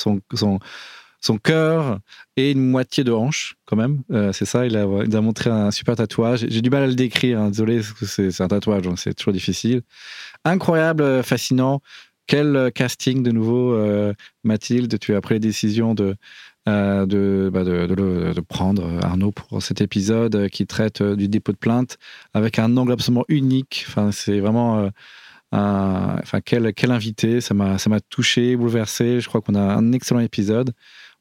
cœur 1.44 2.00
et 2.36 2.50
une 2.50 2.66
moitié 2.68 3.04
de 3.04 3.12
hanche, 3.12 3.56
quand 3.66 3.76
même. 3.76 4.02
c'est 4.34 4.46
ça, 4.46 4.66
il 4.66 4.76
a, 4.76 4.88
il 5.06 5.16
a, 5.16 5.22
montré 5.22 5.52
un 5.52 5.70
super 5.70 5.96
tatouage. 5.96 6.48
J'ai 6.50 6.64
du 6.64 6.72
mal 6.72 6.82
à 6.82 6.88
le 6.88 6.96
décrire, 6.96 7.40
hein, 7.40 7.50
désolé, 7.50 7.82
c'est 8.02 8.42
un 8.42 8.48
tatouage, 8.48 8.82
donc 8.82 8.98
c'est 8.98 9.14
toujours 9.14 9.34
difficile. 9.34 9.84
Incroyable, 10.44 11.22
fascinant. 11.22 11.82
Quel 12.26 12.72
casting 12.74 13.22
de 13.22 13.30
nouveau, 13.30 13.78
Mathilde, 14.44 14.98
tu 14.98 15.14
as 15.14 15.22
pris 15.22 15.36
la 15.36 15.40
décision 15.40 15.94
de, 15.94 16.16
euh, 16.70 17.52
bah, 17.52 17.64
de, 17.66 17.88
de, 17.88 18.42
prendre 18.42 18.84
Arnaud 19.04 19.32
pour 19.32 19.62
cet 19.62 19.82
épisode 19.82 20.48
qui 20.48 20.66
traite 20.66 21.02
euh, 21.02 21.16
du 21.18 21.28
dépôt 21.28 21.52
de 21.52 21.58
plainte 21.58 21.98
avec 22.34 22.58
un 22.58 22.78
angle 22.78 22.94
absolument 22.94 23.26
unique. 23.28 23.86
Enfin, 23.88 24.12
c'est 24.12 24.40
vraiment. 24.40 24.80
Euh, 24.80 24.90
enfin, 25.52 26.40
quel, 26.40 26.74
quel 26.74 26.92
invité, 26.92 27.42
ça 27.42 27.54
m'a 27.54 28.00
touché, 28.10 28.56
bouleversé. 28.56 29.20
Je 29.20 29.28
crois 29.28 29.42
qu'on 29.42 29.56
a 29.56 29.62
un 29.62 29.92
excellent 29.92 30.22
épisode. 30.22 30.74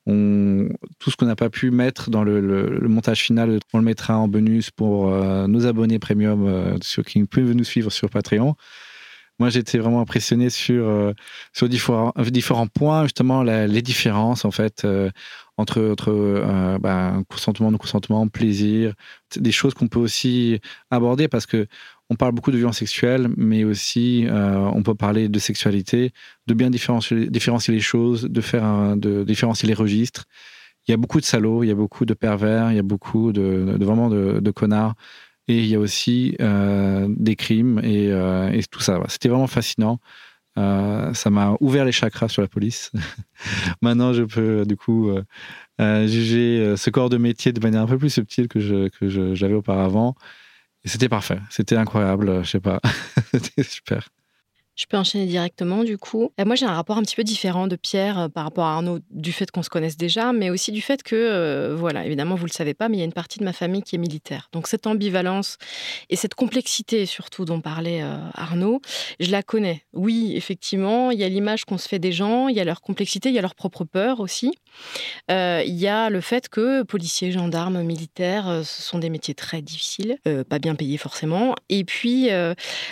Tout 0.06 1.10
ce 1.10 1.16
qu'on 1.16 1.26
n'a 1.26 1.36
pas 1.36 1.50
pu 1.50 1.70
mettre 1.70 2.10
dans 2.10 2.24
le, 2.24 2.80
montage 2.88 3.20
final, 3.22 3.58
on 3.72 3.78
le 3.78 3.84
mettra 3.84 4.16
en 4.18 4.28
bonus 4.28 4.70
pour 4.70 5.10
nos 5.48 5.66
abonnés 5.66 5.98
premium, 5.98 6.78
ceux 6.82 7.02
qui 7.02 7.22
peuvent 7.24 7.52
nous 7.52 7.64
suivre 7.64 7.92
sur 7.92 8.10
Patreon. 8.10 8.56
Moi, 9.42 9.50
j'étais 9.50 9.78
vraiment 9.78 10.00
impressionné 10.00 10.50
sur, 10.50 10.88
euh, 10.88 11.14
sur 11.52 11.68
différents, 11.68 12.12
différents 12.30 12.68
points, 12.68 13.02
justement, 13.02 13.42
les 13.42 13.82
différences, 13.82 14.44
en 14.44 14.52
fait, 14.52 14.84
euh, 14.84 15.10
entre, 15.56 15.82
entre 15.82 16.12
euh, 16.12 16.78
bah, 16.78 17.16
consentement, 17.28 17.72
non-consentement, 17.72 18.28
plaisir, 18.28 18.94
des 19.36 19.50
choses 19.50 19.74
qu'on 19.74 19.88
peut 19.88 19.98
aussi 19.98 20.60
aborder 20.92 21.26
parce 21.26 21.46
que 21.46 21.66
on 22.08 22.14
parle 22.14 22.30
beaucoup 22.30 22.52
de 22.52 22.56
violence 22.56 22.78
sexuelle, 22.78 23.30
mais 23.36 23.64
aussi 23.64 24.26
on 24.30 24.82
peut 24.84 24.94
parler 24.94 25.28
de 25.28 25.38
sexualité, 25.40 26.12
de 26.46 26.54
bien 26.54 26.70
différencier, 26.70 27.28
les 27.74 27.80
choses, 27.80 28.22
de 28.22 28.40
faire 28.40 28.96
de 28.96 29.24
différencier 29.24 29.66
les 29.66 29.74
registres. 29.74 30.26
Il 30.86 30.92
y 30.92 30.94
a 30.94 30.98
beaucoup 30.98 31.18
de 31.18 31.24
salauds, 31.24 31.64
il 31.64 31.68
y 31.68 31.72
a 31.72 31.74
beaucoup 31.74 32.04
de 32.04 32.14
pervers, 32.14 32.70
il 32.70 32.76
y 32.76 32.78
a 32.78 32.84
beaucoup 32.84 33.32
de, 33.32 33.76
vraiment 33.80 34.08
de 34.08 34.50
connards 34.52 34.94
et 35.48 35.58
il 35.58 35.66
y 35.66 35.74
a 35.74 35.78
aussi 35.78 36.36
euh, 36.40 37.06
des 37.08 37.36
crimes 37.36 37.80
et, 37.82 38.10
euh, 38.10 38.60
tout 38.70 38.80
ça. 38.80 39.00
C'était 39.08 39.28
vraiment 39.28 39.46
fascinant. 39.46 39.98
Euh, 40.58 41.12
ça 41.14 41.30
m'a 41.30 41.56
ouvert 41.60 41.84
les 41.84 41.92
chakras 41.92 42.28
sur 42.28 42.42
la 42.42 42.48
police. 42.48 42.92
Maintenant, 43.82 44.12
je 44.12 44.22
peux 44.22 44.64
du 44.66 44.76
coup 44.76 45.10
juger 45.78 46.76
ce 46.76 46.90
corps 46.90 47.10
de 47.10 47.16
métier 47.16 47.52
de 47.52 47.60
manière 47.60 47.82
un 47.82 47.86
peu 47.86 47.98
plus 47.98 48.10
subtile 48.10 48.48
que 48.48 48.60
j'avais 48.60 48.90
que 48.90 49.54
auparavant. 49.54 50.14
Et 50.84 50.88
c'était 50.88 51.08
parfait. 51.08 51.38
C'était 51.50 51.76
incroyable. 51.76 52.44
Je 52.44 52.50
sais 52.50 52.60
pas. 52.60 52.80
c'était 53.32 53.62
super. 53.62 54.08
Je 54.74 54.86
peux 54.86 54.96
enchaîner 54.96 55.26
directement 55.26 55.84
du 55.84 55.98
coup. 55.98 56.32
Euh, 56.40 56.46
moi 56.46 56.54
j'ai 56.54 56.64
un 56.64 56.72
rapport 56.72 56.96
un 56.96 57.02
petit 57.02 57.14
peu 57.14 57.24
différent 57.24 57.66
de 57.66 57.76
Pierre 57.76 58.18
euh, 58.18 58.28
par 58.28 58.44
rapport 58.44 58.64
à 58.64 58.72
Arnaud 58.72 59.00
du 59.10 59.30
fait 59.30 59.50
qu'on 59.50 59.62
se 59.62 59.68
connaisse 59.68 59.98
déjà, 59.98 60.32
mais 60.32 60.48
aussi 60.48 60.72
du 60.72 60.80
fait 60.80 61.02
que, 61.02 61.14
euh, 61.14 61.76
voilà, 61.76 62.06
évidemment 62.06 62.36
vous 62.36 62.46
le 62.46 62.52
savez 62.52 62.72
pas, 62.72 62.88
mais 62.88 62.96
il 62.96 63.00
y 63.00 63.02
a 63.02 63.04
une 63.04 63.12
partie 63.12 63.38
de 63.38 63.44
ma 63.44 63.52
famille 63.52 63.82
qui 63.82 63.96
est 63.96 63.98
militaire. 63.98 64.48
Donc 64.52 64.66
cette 64.66 64.86
ambivalence 64.86 65.58
et 66.08 66.16
cette 66.16 66.34
complexité 66.34 67.04
surtout 67.04 67.44
dont 67.44 67.60
parlait 67.60 68.02
Arnaud, 68.34 68.80
je 69.20 69.30
la 69.30 69.42
connais. 69.42 69.84
Oui, 69.92 70.32
effectivement, 70.36 71.10
il 71.10 71.18
y 71.18 71.24
a 71.24 71.28
l'image 71.28 71.64
qu'on 71.66 71.78
se 71.78 71.86
fait 71.86 71.98
des 71.98 72.12
gens, 72.12 72.48
il 72.48 72.56
y 72.56 72.60
a 72.60 72.64
leur 72.64 72.80
complexité, 72.80 73.28
il 73.28 73.34
y 73.34 73.38
a 73.38 73.42
leur 73.42 73.54
propre 73.54 73.84
peur 73.84 74.20
aussi. 74.20 74.52
il 75.28 75.74
y 75.74 75.86
a 75.86 76.08
le 76.08 76.20
fait 76.20 76.48
que 76.48 76.82
policiers, 76.82 77.30
gendarmes, 77.30 77.82
militaires, 77.82 78.62
ce 78.64 78.82
sont 78.82 78.98
des 78.98 79.10
métiers 79.10 79.34
très 79.34 79.60
difficiles, 79.60 80.16
pas 80.48 80.58
bien 80.58 80.74
payés 80.74 80.96
forcément. 80.96 81.54
Et 81.68 81.84
puis, 81.84 82.30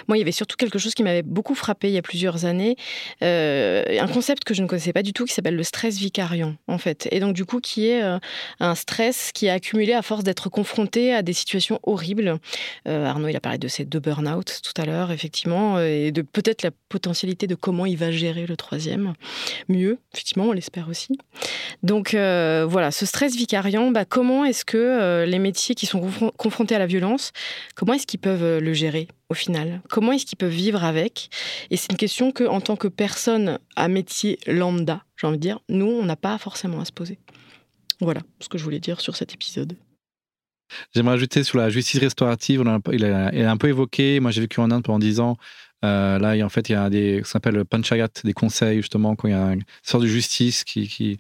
moi 0.09 0.17
il 0.17 0.19
y 0.19 0.23
avait 0.23 0.33
surtout 0.33 0.57
quelque 0.57 0.79
chose 0.79 0.95
qui 0.95 1.03
m'avait 1.03 1.23
beaucoup 1.23 1.55
frappé 1.55 1.70
il 1.83 1.91
y 1.91 1.99
a 1.99 2.03
plusieurs 2.03 2.45
années 2.45 2.77
euh, 3.23 3.85
un 4.01 4.09
concept 4.09 4.45
que 4.45 4.55
je 4.55 4.63
ne 4.63 4.67
connaissais 4.67 4.93
pas 4.93 5.03
du 5.03 5.13
tout 5.13 5.25
qui 5.25 5.35
s'appelle 5.35 5.57
le 5.57 5.63
stress 5.63 5.99
vicariant 5.99 6.55
en 6.69 6.79
fait. 6.79 7.09
Et 7.11 7.21
donc 7.21 7.35
du 7.35 7.45
coup 7.45 7.61
qui 7.61 7.89
est 7.89 8.03
euh, 8.03 8.19
un 8.61 8.75
stress 8.75 9.31
qui 9.33 9.47
est 9.47 9.51
accumulé 9.51 9.93
à 9.93 10.03
force 10.03 10.25
d'être 10.25 10.49
confronté 10.49 11.15
à 11.15 11.23
des 11.23 11.33
situations 11.33 11.81
horribles. 11.83 12.39
Euh, 12.89 13.07
Arnaud 13.07 13.29
il 13.29 13.37
a 13.37 13.41
parlé 13.41 13.59
de 13.59 13.69
ces 13.69 13.85
deux 13.85 14.01
burn-out 14.01 14.61
tout 14.63 14.81
à 14.81 14.85
l'heure 14.85 15.11
effectivement 15.13 15.81
et 15.81 16.13
de 16.13 16.23
peut-être 16.23 16.63
la 16.63 16.71
potentialité 16.89 17.47
de 17.47 17.55
comment 17.55 17.87
il 17.87 17.97
va 17.97 18.11
gérer 18.11 18.47
le 18.47 18.57
troisième. 18.57 19.15
Mieux 19.69 19.99
effectivement 20.15 20.45
on 20.45 20.53
l'espère 20.53 20.89
aussi. 20.89 21.19
Donc 21.83 22.13
voilà 22.15 22.91
ce 22.91 23.07
stress 23.07 23.37
vicariant 23.37 23.91
bah, 23.91 24.05
comment 24.05 24.45
est-ce 24.45 24.65
que 24.65 25.25
les 25.25 25.39
métiers 25.39 25.75
qui 25.75 25.87
sont 25.87 26.01
confrontés 26.37 26.75
à 26.75 26.79
la 26.79 26.87
violence 26.87 27.33
comment 27.75 27.95
est-ce 27.95 28.07
qu'ils 28.07 28.21
peuvent 28.21 28.59
le 28.59 28.73
gérer? 28.73 29.09
Au 29.31 29.35
final 29.35 29.81
Comment 29.89 30.13
est-ce 30.13 30.27
qu'ils 30.27 30.37
peuvent 30.37 30.51
vivre 30.51 30.85
avec? 30.85 31.31
Et 31.71 31.77
c'est 31.77 31.91
une 31.91 31.97
question 31.97 32.33
que, 32.33 32.45
en 32.45 32.61
tant 32.61 32.77
que 32.77 32.89
personne 32.89 33.59
à 33.77 33.89
métier 33.89 34.39
lambda, 34.47 35.05
j'ai 35.17 35.27
envie 35.27 35.39
de 35.39 35.43
dire, 35.43 35.61
nous, 35.69 35.87
on 35.87 36.05
n'a 36.05 36.17
pas 36.17 36.37
forcément 36.37 36.81
à 36.81 36.85
se 36.85 36.93
poser. 36.93 37.19
Voilà 38.01 38.21
ce 38.41 38.49
que 38.49 38.59
je 38.59 38.65
voulais 38.65 38.81
dire 38.81 39.01
sur 39.01 39.17
cet 39.17 39.33
épisode. 39.33 39.77
J'aimerais 40.95 41.15
ajouter 41.15 41.43
sur 41.43 41.59
la 41.59 41.69
justice 41.69 42.01
restaurative, 42.01 42.63
il, 42.93 43.05
a, 43.05 43.51
un 43.51 43.57
peu 43.57 43.69
évoqué, 43.69 44.21
moi 44.21 44.31
j'ai 44.31 44.41
vécu 44.41 44.61
en 44.61 44.71
Inde 44.71 44.85
pendant 44.85 45.01
10 45.01 45.19
ans, 45.19 45.37
euh, 45.85 46.19
là, 46.19 46.45
en 46.45 46.49
fait, 46.49 46.69
il 46.69 46.73
y 46.73 46.75
a 46.75 46.91
des, 46.91 47.23
ça 47.25 47.33
s'appelle 47.33 47.65
panchayat, 47.65 48.09
des 48.25 48.33
conseils 48.35 48.79
justement 48.79 49.17
quand 49.17 49.29
il 49.29 49.33
y 49.33 49.35
a 49.35 49.53
une 49.53 49.63
sorte 49.83 50.03
de 50.03 50.09
justice 50.09 50.65
qui, 50.65 51.19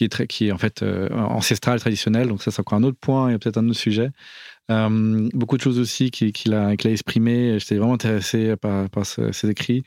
est 0.00 0.08
très, 0.08 0.26
qui 0.26 0.48
est 0.48 0.52
en 0.52 0.58
fait 0.58 0.82
euh, 0.82 1.08
ancestrale, 1.10 1.80
traditionnelle. 1.80 2.28
Donc 2.28 2.42
ça, 2.42 2.50
c'est 2.50 2.60
encore 2.60 2.78
un 2.78 2.82
autre 2.82 2.98
point 3.00 3.30
et 3.30 3.38
peut-être 3.38 3.58
un 3.58 3.68
autre 3.68 3.78
sujet. 3.78 4.10
Euh, 4.70 5.28
beaucoup 5.34 5.56
de 5.56 5.62
choses 5.62 5.78
aussi 5.78 6.10
qu'il 6.10 6.54
a, 6.54 6.72
exprimées. 6.72 7.58
J'étais 7.58 7.76
vraiment 7.76 7.94
intéressé 7.94 8.56
par, 8.56 8.88
par 8.90 9.04
ses 9.06 9.50
écrits. 9.50 9.84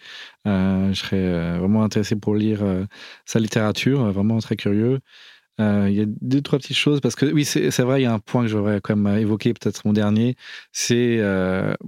Euh, 0.47 0.93
je 0.93 0.99
serais 0.99 1.17
euh, 1.17 1.57
vraiment 1.59 1.83
intéressé 1.83 2.15
pour 2.15 2.35
lire 2.35 2.63
sa 3.25 3.39
littérature, 3.39 4.11
vraiment 4.11 4.39
très 4.39 4.55
curieux. 4.55 4.99
Il 5.59 5.93
y 5.93 6.01
a 6.01 6.05
deux, 6.05 6.41
trois 6.41 6.59
petites 6.59 6.77
choses, 6.77 7.01
parce 7.01 7.15
que 7.15 7.25
oui, 7.25 7.43
c'est 7.43 7.79
vrai, 7.79 8.01
il 8.01 8.03
y 8.03 8.07
a 8.07 8.13
un 8.13 8.19
point 8.19 8.43
que 8.43 8.47
j'aurais 8.47 8.79
quand 8.79 8.95
même 8.95 9.17
évoqué, 9.17 9.53
peut-être 9.53 9.85
mon 9.85 9.93
dernier, 9.93 10.35
c'est 10.71 11.19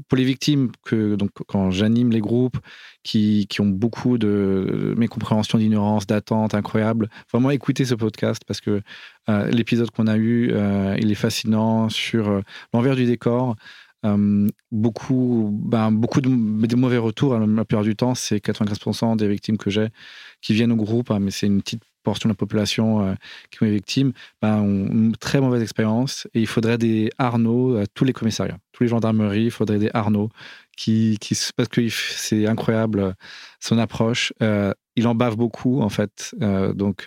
pour 0.07 0.17
les 0.17 0.24
victimes, 0.24 0.72
que 0.86 1.15
donc 1.15 1.30
quand 1.47 1.70
j'anime 1.70 2.11
les 2.11 2.20
groupes 2.20 2.57
qui, 3.03 3.45
qui, 3.47 3.61
ont 3.61 3.67
beaucoup 3.67 4.17
de 4.17 4.95
mécompréhension, 4.97 5.59
d'ignorance, 5.59 6.07
d'attente 6.07 6.55
incroyable, 6.55 7.09
vraiment 7.32 7.51
écoutez 7.51 7.86
ce 7.86 7.93
podcast, 7.93 8.41
parce 8.47 8.59
que 8.61 8.82
l'épisode 9.51 9.91
qu'on 9.91 10.07
a 10.07 10.17
eu, 10.17 10.51
il 10.97 11.11
est 11.11 11.15
fascinant 11.15 11.89
sur 11.89 12.41
l'envers 12.74 12.95
du 12.95 13.05
décor. 13.05 13.55
beaucoup, 14.72 15.49
ben, 15.51 15.91
beaucoup 15.91 16.22
de, 16.22 16.30
mauvais 16.76 16.97
retours. 16.97 17.38
La 17.38 17.65
plupart 17.65 17.84
du 17.84 17.95
temps, 17.95 18.15
c'est 18.15 18.38
95% 18.43 19.15
des 19.17 19.28
victimes 19.28 19.57
que 19.57 19.70
j'ai 19.70 19.89
qui 20.41 20.53
viennent 20.53 20.72
au 20.72 20.78
groupe, 20.78 21.11
hein, 21.11 21.20
mais 21.20 21.32
c'est 21.32 21.47
une 21.47 21.61
petite 21.61 21.84
portion 22.04 22.30
de 22.30 22.34
la 22.34 22.38
population 22.38 23.02
euh, 23.02 23.14
qui 23.52 23.64
ont 23.64 23.66
été 23.66 23.76
victimes, 23.76 24.14
ben, 24.41 24.58
ont 24.60 24.88
une 24.88 25.16
très 25.16 25.41
mauvaise 25.41 25.62
expérience. 25.62 26.28
Et 26.34 26.41
il 26.41 26.47
faudrait 26.47 26.78
des 26.78 27.10
Arnaud 27.18 27.78
à 27.78 27.88
tous 27.88 28.06
les 28.06 28.14
commissariats, 28.14 28.58
tous 28.72 28.84
les 28.84 28.89
gendarmeries, 28.89 29.45
il 29.45 29.52
faudrait 29.52 29.80
des 29.80 29.89
Arnaud 29.93 30.30
qui, 30.78 31.18
parce 31.58 31.70
que 31.70 31.88
c'est 31.89 32.47
incroyable 32.47 33.00
euh, 33.00 33.12
son 33.60 33.78
approche. 33.78 34.34
Euh, 34.41 34.74
il 34.95 35.08
en 35.08 35.16
bave 35.16 35.38
beaucoup 35.38 35.82
en 35.82 35.88
fait, 35.88 36.36
donc 36.76 37.06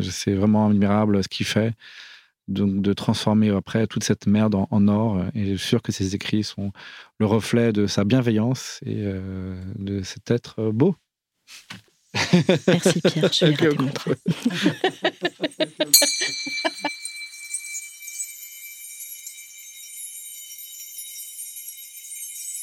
c'est 0.00 0.32
vraiment 0.32 0.68
admirable 0.68 1.22
ce 1.22 1.28
qu'il 1.28 1.44
fait. 1.44 1.74
Donc 2.48 2.80
de 2.80 2.94
transformer 2.94 3.50
après 3.50 3.86
toute 3.86 4.04
cette 4.04 4.26
merde 4.26 4.54
en, 4.54 4.88
or. 4.88 5.22
Et 5.34 5.50
je 5.50 5.56
suis 5.56 5.68
sûr 5.68 5.82
que 5.82 5.92
ses 5.92 6.14
écrits 6.14 6.44
sont 6.44 6.72
le 7.18 7.26
reflet 7.26 7.74
de 7.74 7.86
sa 7.86 8.04
bienveillance 8.04 8.80
et 8.86 9.04
de 9.04 10.00
cet 10.02 10.30
être 10.30 10.70
beau. 10.70 10.96
Merci 12.66 13.00
Pierre, 13.00 13.32
je 13.32 13.46
vais 13.46 13.68
okay, 13.68 13.82
montrer. 13.82 14.14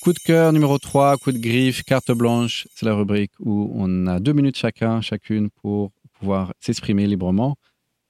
Coup 0.03 0.11
de 0.11 0.19
cœur 0.19 0.51
numéro 0.51 0.77
3, 0.77 1.15
coup 1.15 1.31
de 1.31 1.37
griffe, 1.37 1.83
carte 1.83 2.11
blanche, 2.11 2.67
c'est 2.75 2.85
la 2.85 2.93
rubrique 2.93 3.31
où 3.39 3.71
on 3.73 4.05
a 4.05 4.19
deux 4.19 4.33
minutes 4.33 4.57
chacun, 4.57 4.99
chacune 4.99 5.49
pour 5.49 5.91
pouvoir 6.19 6.53
s'exprimer 6.59 7.07
librement. 7.07 7.55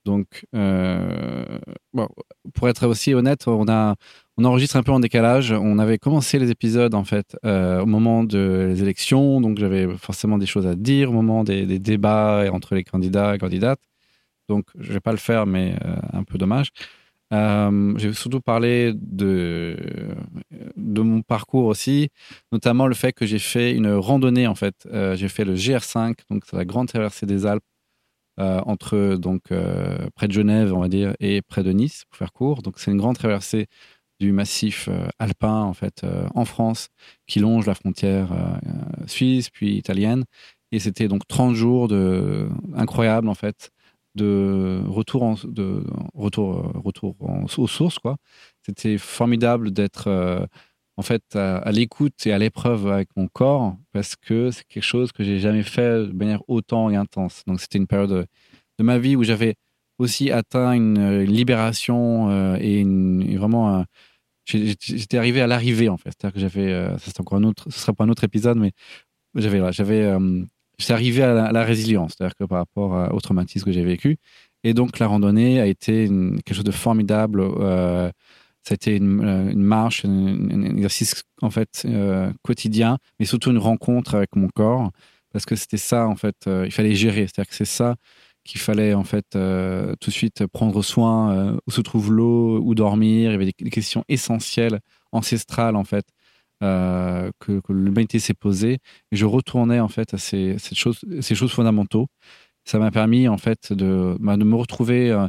Donc, 0.04 0.44
euh, 0.56 1.60
bon, 1.94 2.08
pour 2.56 2.68
être 2.68 2.88
aussi 2.88 3.14
honnête, 3.14 3.48
on, 3.48 3.68
a, 3.68 3.96
on 4.38 4.46
enregistre 4.46 4.78
un 4.78 4.84
peu 4.84 4.92
en 4.92 5.00
décalage. 5.00 5.52
On 5.52 5.80
avait 5.80 5.98
commencé 5.98 6.40
les 6.40 6.50
épisodes 6.50 6.96
en 6.96 7.04
fait 7.04 7.38
euh, 7.46 7.82
au 7.82 7.86
moment 7.86 8.24
des 8.24 8.82
élections, 8.82 9.42
donc 9.42 9.60
j'avais 9.60 9.88
forcément 9.98 10.38
des 10.38 10.46
choses 10.46 10.66
à 10.66 10.76
dire 10.76 11.10
au 11.10 11.14
moment 11.14 11.44
des, 11.44 11.80
débats 11.80 12.46
entre 12.52 12.76
les 12.76 12.84
candidats 12.84 13.36
et 13.36 13.38
candidates. 13.38 13.82
Donc, 14.50 14.66
je 14.78 14.92
vais 14.92 15.00
pas 15.00 15.12
le 15.12 15.18
faire, 15.18 15.46
mais 15.46 15.76
euh, 15.86 15.96
un 16.12 16.24
peu 16.24 16.38
dommage. 16.38 16.70
j'ai 17.32 18.14
surtout 18.14 18.42
parlé 18.42 18.94
de, 18.96 19.78
de 20.76 21.02
mon 21.02 21.22
parcours 21.22 21.66
aussi, 21.66 22.10
notamment 22.52 22.88
le 22.88 22.96
fait 22.96 23.14
que 23.14 23.26
j'ai 23.26 23.40
fait 23.40 23.74
une 23.74 23.92
randonnée 23.94 24.48
en 24.48 24.56
fait. 24.56 24.88
j'ai 25.16 25.30
fait 25.30 25.46
le 25.46 25.56
GR5, 25.56 26.16
donc 26.30 26.44
c'est 26.50 26.58
la 26.58 26.66
grande 26.66 26.88
traversée 26.88 27.26
des 27.26 27.46
Alpes 27.46 27.64
entre 28.38 29.16
donc 29.16 29.44
près 30.16 30.28
de 30.28 30.34
Genève, 30.34 30.74
on 30.74 30.80
va 30.82 30.90
dire, 30.90 31.14
et 31.20 31.42
près 31.42 31.64
de 31.64 31.72
Nice, 31.72 32.04
pour 32.10 32.18
faire 32.18 32.34
court. 32.34 32.62
Donc 32.62 32.80
c'est 32.80 32.92
une 32.92 32.98
grande 32.98 33.18
traversée 33.18 33.68
du 34.24 34.32
massif 34.32 34.90
alpin 35.20 35.62
en 35.62 35.74
fait 35.74 36.06
en 36.34 36.46
France 36.46 36.88
qui 37.28 37.40
longe 37.40 37.66
la 37.66 37.76
frontière 37.76 38.30
suisse 39.06 39.50
puis 39.50 39.76
italienne. 39.76 40.24
Et 40.72 40.80
c'était 40.80 41.08
donc 41.08 41.28
30 41.28 41.54
jours 41.54 41.88
de 41.88 42.50
incroyable 42.74 43.28
en 43.30 43.36
fait 43.36 43.72
de 44.16 44.82
retour 44.88 45.24
en, 45.24 45.36
de 45.44 45.84
retour 46.14 46.72
retour 46.84 47.16
aux 47.58 47.68
sources 47.68 48.00
quoi. 48.00 48.18
C'était 48.66 48.98
formidable 48.98 49.72
d'être 49.72 50.08
euh, 50.08 50.46
en 50.98 51.02
fait 51.02 51.24
à, 51.36 51.72
l'écoute 51.72 52.26
et 52.26 52.34
à 52.34 52.38
l'épreuve 52.38 52.88
avec 52.88 53.10
mon 53.16 53.28
corps 53.28 53.76
parce 53.92 54.16
que 54.16 54.52
c'est 54.52 54.66
quelque 54.68 54.84
chose 54.84 55.12
que 55.12 55.24
j'ai 55.24 55.40
jamais 55.40 55.64
fait 55.64 56.08
de 56.08 56.14
manière 56.14 56.42
autant 56.48 56.90
et 56.90 56.96
intense. 56.96 57.44
Donc 57.48 57.60
c'était 57.60 57.80
une 57.80 57.88
période 57.88 58.28
de, 58.80 58.84
ma 58.84 58.98
vie 59.00 59.16
où 59.16 59.24
j'avais 59.24 59.56
aussi 60.00 60.32
atteint 60.32 60.74
une, 60.74 61.22
libération 61.22 62.30
euh, 62.30 62.58
et, 62.60 62.84
vraiment 63.38 63.86
j'étais 64.46 65.18
arrivé 65.18 65.42
à 65.42 65.48
l'arrivée 65.48 65.90
en 65.90 65.98
fait 65.98 66.10
c'est-à-dire 66.10 66.34
que 66.34 66.40
j'avais 66.40 66.72
euh, 66.72 66.98
ça 66.98 67.06
c'est 67.08 67.20
encore 67.22 67.38
un 67.38 67.44
autre 67.44 67.66
ce 67.70 67.80
sera 67.80 67.94
pas 67.94 68.04
un 68.04 68.10
autre 68.10 68.24
épisode 68.24 68.58
mais 68.58 68.72
j'avais 69.36 69.72
j'avais 69.72 70.18
j'étais 70.78 70.94
arrivé 70.94 71.24
à 71.24 71.52
la, 71.52 71.64
résilience, 71.64 72.14
c'est-à-dire 72.18 72.36
que 72.36 72.44
par 72.46 72.60
rapport 72.60 73.14
au 73.14 73.20
traumatisme 73.22 73.66
que 73.66 73.72
j'ai 73.72 73.84
vécu. 73.84 74.18
Et 74.64 74.74
donc, 74.74 75.00
la 75.00 75.08
randonnée 75.08 75.60
a 75.60 75.68
été 75.68 76.08
quelque 76.08 76.56
chose 76.56 76.64
de 76.64 76.72
formidable. 76.72 77.42
Euh, 77.42 78.12
c'était 78.64 78.96
une, 78.98 79.24
euh, 79.24 79.52
une, 79.52 79.62
marche, 79.62 80.06
un, 80.06 80.64
exercice 80.64 81.24
en 81.42 81.50
fait 81.50 81.84
euh, 81.86 82.32
quotidien, 82.44 82.98
mais 83.20 83.26
surtout 83.26 83.52
une 83.52 83.58
rencontre 83.58 84.16
avec 84.16 84.36
mon 84.36 84.48
corps, 84.48 84.92
parce 85.32 85.46
que 85.46 85.56
c'était 85.56 85.78
ça 85.78 86.08
en 86.08 86.16
fait. 86.16 86.36
Euh, 86.48 86.64
il 86.66 86.72
fallait 86.72 86.96
gérer, 86.96 87.28
c'est-à-dire 87.28 87.50
que 87.50 87.56
c'est 87.56 87.66
ça 87.66 87.96
qu'il 88.44 88.60
fallait 88.60 88.94
en 88.94 89.04
fait 89.04 89.26
tout 89.32 89.38
de 89.38 90.14
suite 90.14 90.46
prendre 90.48 90.82
soin 90.84 91.58
où 91.68 91.72
se 91.72 91.82
trouve 91.82 92.12
l'eau, 92.12 92.60
où 92.62 92.76
dormir. 92.76 93.30
Il 93.30 93.34
y 93.34 93.36
avait 93.36 93.46
des, 93.46 93.70
questions 93.70 94.04
essentielles, 94.10 94.80
ancestrales 95.12 95.76
en 95.76 95.84
fait. 95.84 96.06
Euh, 96.64 97.32
que, 97.40 97.60
l'humanité 97.70 98.20
s'est 98.20 98.34
posée. 98.34 98.80
Je 99.12 99.26
retournais 99.26 99.82
en 99.82 99.90
fait 99.90 100.14
à 100.14 100.18
ces, 100.18 100.58
choses, 100.74 101.02
ces 101.20 101.36
choses 101.36 101.52
fondamentaux. 101.52 102.08
Ça 102.66 102.80
m'a 102.80 102.92
permis 102.92 103.28
en 103.28 103.38
fait 103.38 103.74
de, 103.74 104.16
bah, 104.20 104.38
de 104.38 104.46
me 104.46 104.56
retrouver 104.56 105.12
euh, 105.12 105.28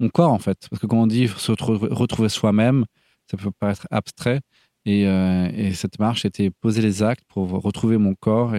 mon 0.00 0.08
corps 0.08 0.32
en 0.32 0.38
fait. 0.38 0.66
Parce 0.70 0.80
que 0.80 0.86
quand 0.86 0.98
on 0.98 1.06
dit 1.06 1.28
se 1.28 1.52
retrouver 1.52 2.30
soi-même, 2.30 2.86
ça 3.30 3.36
peut 3.36 3.50
paraître 3.58 3.86
abstrait. 3.90 4.40
Et, 4.86 5.06
euh, 5.06 5.50
et, 5.54 5.74
cette 5.74 5.98
marche 5.98 6.24
était 6.24 6.50
poser 6.50 6.80
les 6.80 7.02
actes 7.02 7.24
pour 7.28 7.50
retrouver 7.50 7.98
mon 7.98 8.14
corps 8.14 8.56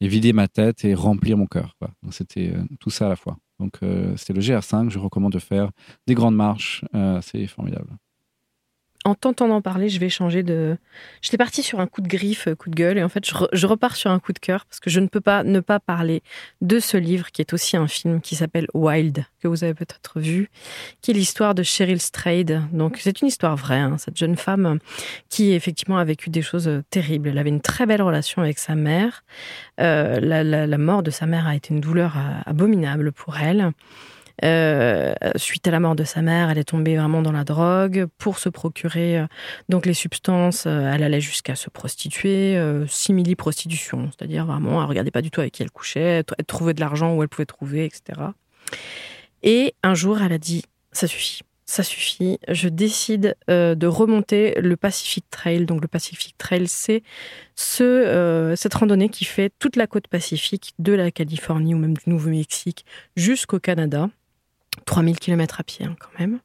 et 0.00 0.08
vider 0.08 0.32
ma 0.32 0.48
tête 0.48 0.84
et 0.84 0.94
remplir 0.94 1.36
mon 1.36 1.46
cœur. 1.46 1.76
C'était 2.10 2.54
tout 2.80 2.90
ça 2.90 3.06
à 3.06 3.08
la 3.08 3.16
fois. 3.16 3.36
Donc 3.58 3.78
c'était 4.16 4.32
le 4.32 4.40
GR5. 4.40 4.90
Je 4.90 4.98
recommande 4.98 5.32
de 5.32 5.38
faire 5.38 5.70
des 6.06 6.14
grandes 6.14 6.36
marches. 6.36 6.84
c'est 7.22 7.46
formidable 7.46 7.96
en 9.08 9.14
t'entendant 9.14 9.62
parler, 9.62 9.88
je 9.88 9.98
vais 9.98 10.08
changer 10.08 10.42
de. 10.42 10.76
J'étais 11.22 11.38
partie 11.38 11.62
sur 11.62 11.80
un 11.80 11.86
coup 11.86 12.00
de 12.00 12.08
griffe, 12.08 12.48
coup 12.58 12.70
de 12.70 12.74
gueule, 12.74 12.98
et 12.98 13.02
en 13.02 13.08
fait, 13.08 13.24
je, 13.52 13.66
repars 13.66 13.96
sur 13.96 14.10
un 14.10 14.18
coup 14.18 14.32
de 14.32 14.38
cœur 14.38 14.66
parce 14.66 14.80
que 14.80 14.90
je 14.90 15.00
ne 15.00 15.06
peux 15.06 15.20
pas 15.20 15.44
ne 15.44 15.60
pas 15.60 15.80
parler 15.80 16.22
de 16.60 16.78
ce 16.78 16.96
livre 16.96 17.30
qui 17.32 17.40
est 17.40 17.52
aussi 17.52 17.76
un 17.76 17.88
film 17.88 18.20
qui 18.20 18.36
s'appelle 18.36 18.66
Wild, 18.74 19.24
que 19.40 19.48
vous 19.48 19.64
avez 19.64 19.74
peut-être 19.74 20.20
vu, 20.20 20.50
qui 21.00 21.10
est 21.10 21.14
l'histoire 21.14 21.54
de 21.54 21.62
Cheryl 21.62 22.00
Strayed. 22.00 22.62
Donc, 22.72 22.98
c'est 23.00 23.20
une 23.20 23.28
histoire 23.28 23.56
vraie, 23.56 23.78
hein, 23.78 23.96
cette 23.98 24.16
jeune 24.16 24.36
femme 24.36 24.78
qui 25.28 25.52
effectivement 25.52 25.98
a 25.98 26.04
vécu 26.04 26.30
des 26.30 26.42
choses 26.42 26.70
terribles. 26.90 27.30
Elle 27.30 27.38
avait 27.38 27.48
une 27.48 27.60
très 27.60 27.86
belle 27.86 28.02
relation 28.02 28.42
avec 28.42 28.58
sa 28.58 28.74
mère. 28.74 29.24
Euh, 29.80 30.20
la, 30.20 30.78
mort 30.78 31.02
de 31.02 31.10
sa 31.10 31.26
mère 31.26 31.46
a 31.46 31.56
été 31.56 31.74
une 31.74 31.80
douleur 31.80 32.16
euh, 32.16 32.40
abominable 32.46 33.12
pour 33.12 33.38
elle. 33.38 33.72
Euh, 34.44 35.14
suite 35.36 35.66
à 35.66 35.70
la 35.70 35.80
mort 35.80 35.96
de 35.96 36.04
sa 36.04 36.22
mère, 36.22 36.50
elle 36.50 36.58
est 36.58 36.64
tombée 36.64 36.96
vraiment 36.96 37.22
dans 37.22 37.32
la 37.32 37.44
drogue 37.44 38.06
pour 38.18 38.38
se 38.38 38.48
procurer 38.48 39.18
euh, 39.18 39.26
donc 39.68 39.84
les 39.86 39.94
substances. 39.94 40.66
Euh, 40.66 40.90
elle 40.92 41.02
allait 41.02 41.20
jusqu'à 41.20 41.56
se 41.56 41.70
prostituer, 41.70 42.58
simili 42.88 43.34
prostitution, 43.34 44.10
c'est-à-dire 44.16 44.46
vraiment, 44.46 44.80
elle 44.82 44.88
regardait 44.88 45.10
pas 45.10 45.22
du 45.22 45.30
tout 45.30 45.40
avec 45.40 45.54
qui 45.54 45.62
elle 45.62 45.70
couchait, 45.70 46.22
elle 46.38 46.44
trouvait 46.46 46.74
de 46.74 46.80
l'argent 46.80 47.14
où 47.14 47.22
elle 47.22 47.28
pouvait 47.28 47.46
trouver, 47.46 47.84
etc. 47.84 48.20
Et 49.42 49.74
un 49.82 49.94
jour, 49.94 50.20
elle 50.20 50.32
a 50.32 50.38
dit 50.38 50.64
ça 50.92 51.06
suffit. 51.06 51.42
Ça 51.66 51.82
suffit. 51.82 52.38
Je 52.48 52.68
décide 52.68 53.36
de 53.46 53.86
remonter 53.86 54.58
le 54.58 54.74
Pacific 54.76 55.28
Trail. 55.30 55.66
Donc 55.66 55.82
le 55.82 55.88
Pacific 55.88 56.34
Trail, 56.38 56.66
c'est 56.66 57.02
ce, 57.56 58.54
cette 58.56 58.72
randonnée 58.72 59.10
qui 59.10 59.26
fait 59.26 59.52
toute 59.58 59.76
la 59.76 59.86
côte 59.86 60.08
pacifique 60.08 60.72
de 60.78 60.94
la 60.94 61.10
Californie 61.10 61.74
ou 61.74 61.78
même 61.78 61.94
du 61.94 62.08
Nouveau-Mexique 62.08 62.86
jusqu'au 63.16 63.58
Canada. 63.58 64.08
3000 64.84 65.18
km 65.18 65.60
à 65.60 65.64
pied 65.64 65.86
hein, 65.86 65.96
quand 65.98 66.18
même. 66.18 66.40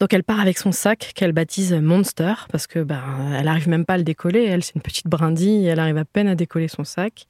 Donc 0.00 0.12
elle 0.12 0.24
part 0.24 0.40
avec 0.40 0.58
son 0.58 0.72
sac 0.72 1.12
qu'elle 1.14 1.32
baptise 1.32 1.72
Monster 1.72 2.34
parce 2.50 2.66
que 2.66 2.80
ben 2.80 3.02
elle 3.38 3.48
arrive 3.48 3.68
même 3.68 3.84
pas 3.84 3.94
à 3.94 3.98
le 3.98 4.04
décoller. 4.04 4.44
Elle 4.44 4.62
c'est 4.62 4.74
une 4.74 4.82
petite 4.82 5.06
brindille, 5.06 5.66
elle 5.66 5.80
arrive 5.80 5.98
à 5.98 6.04
peine 6.04 6.28
à 6.28 6.34
décoller 6.34 6.68
son 6.68 6.84
sac. 6.84 7.26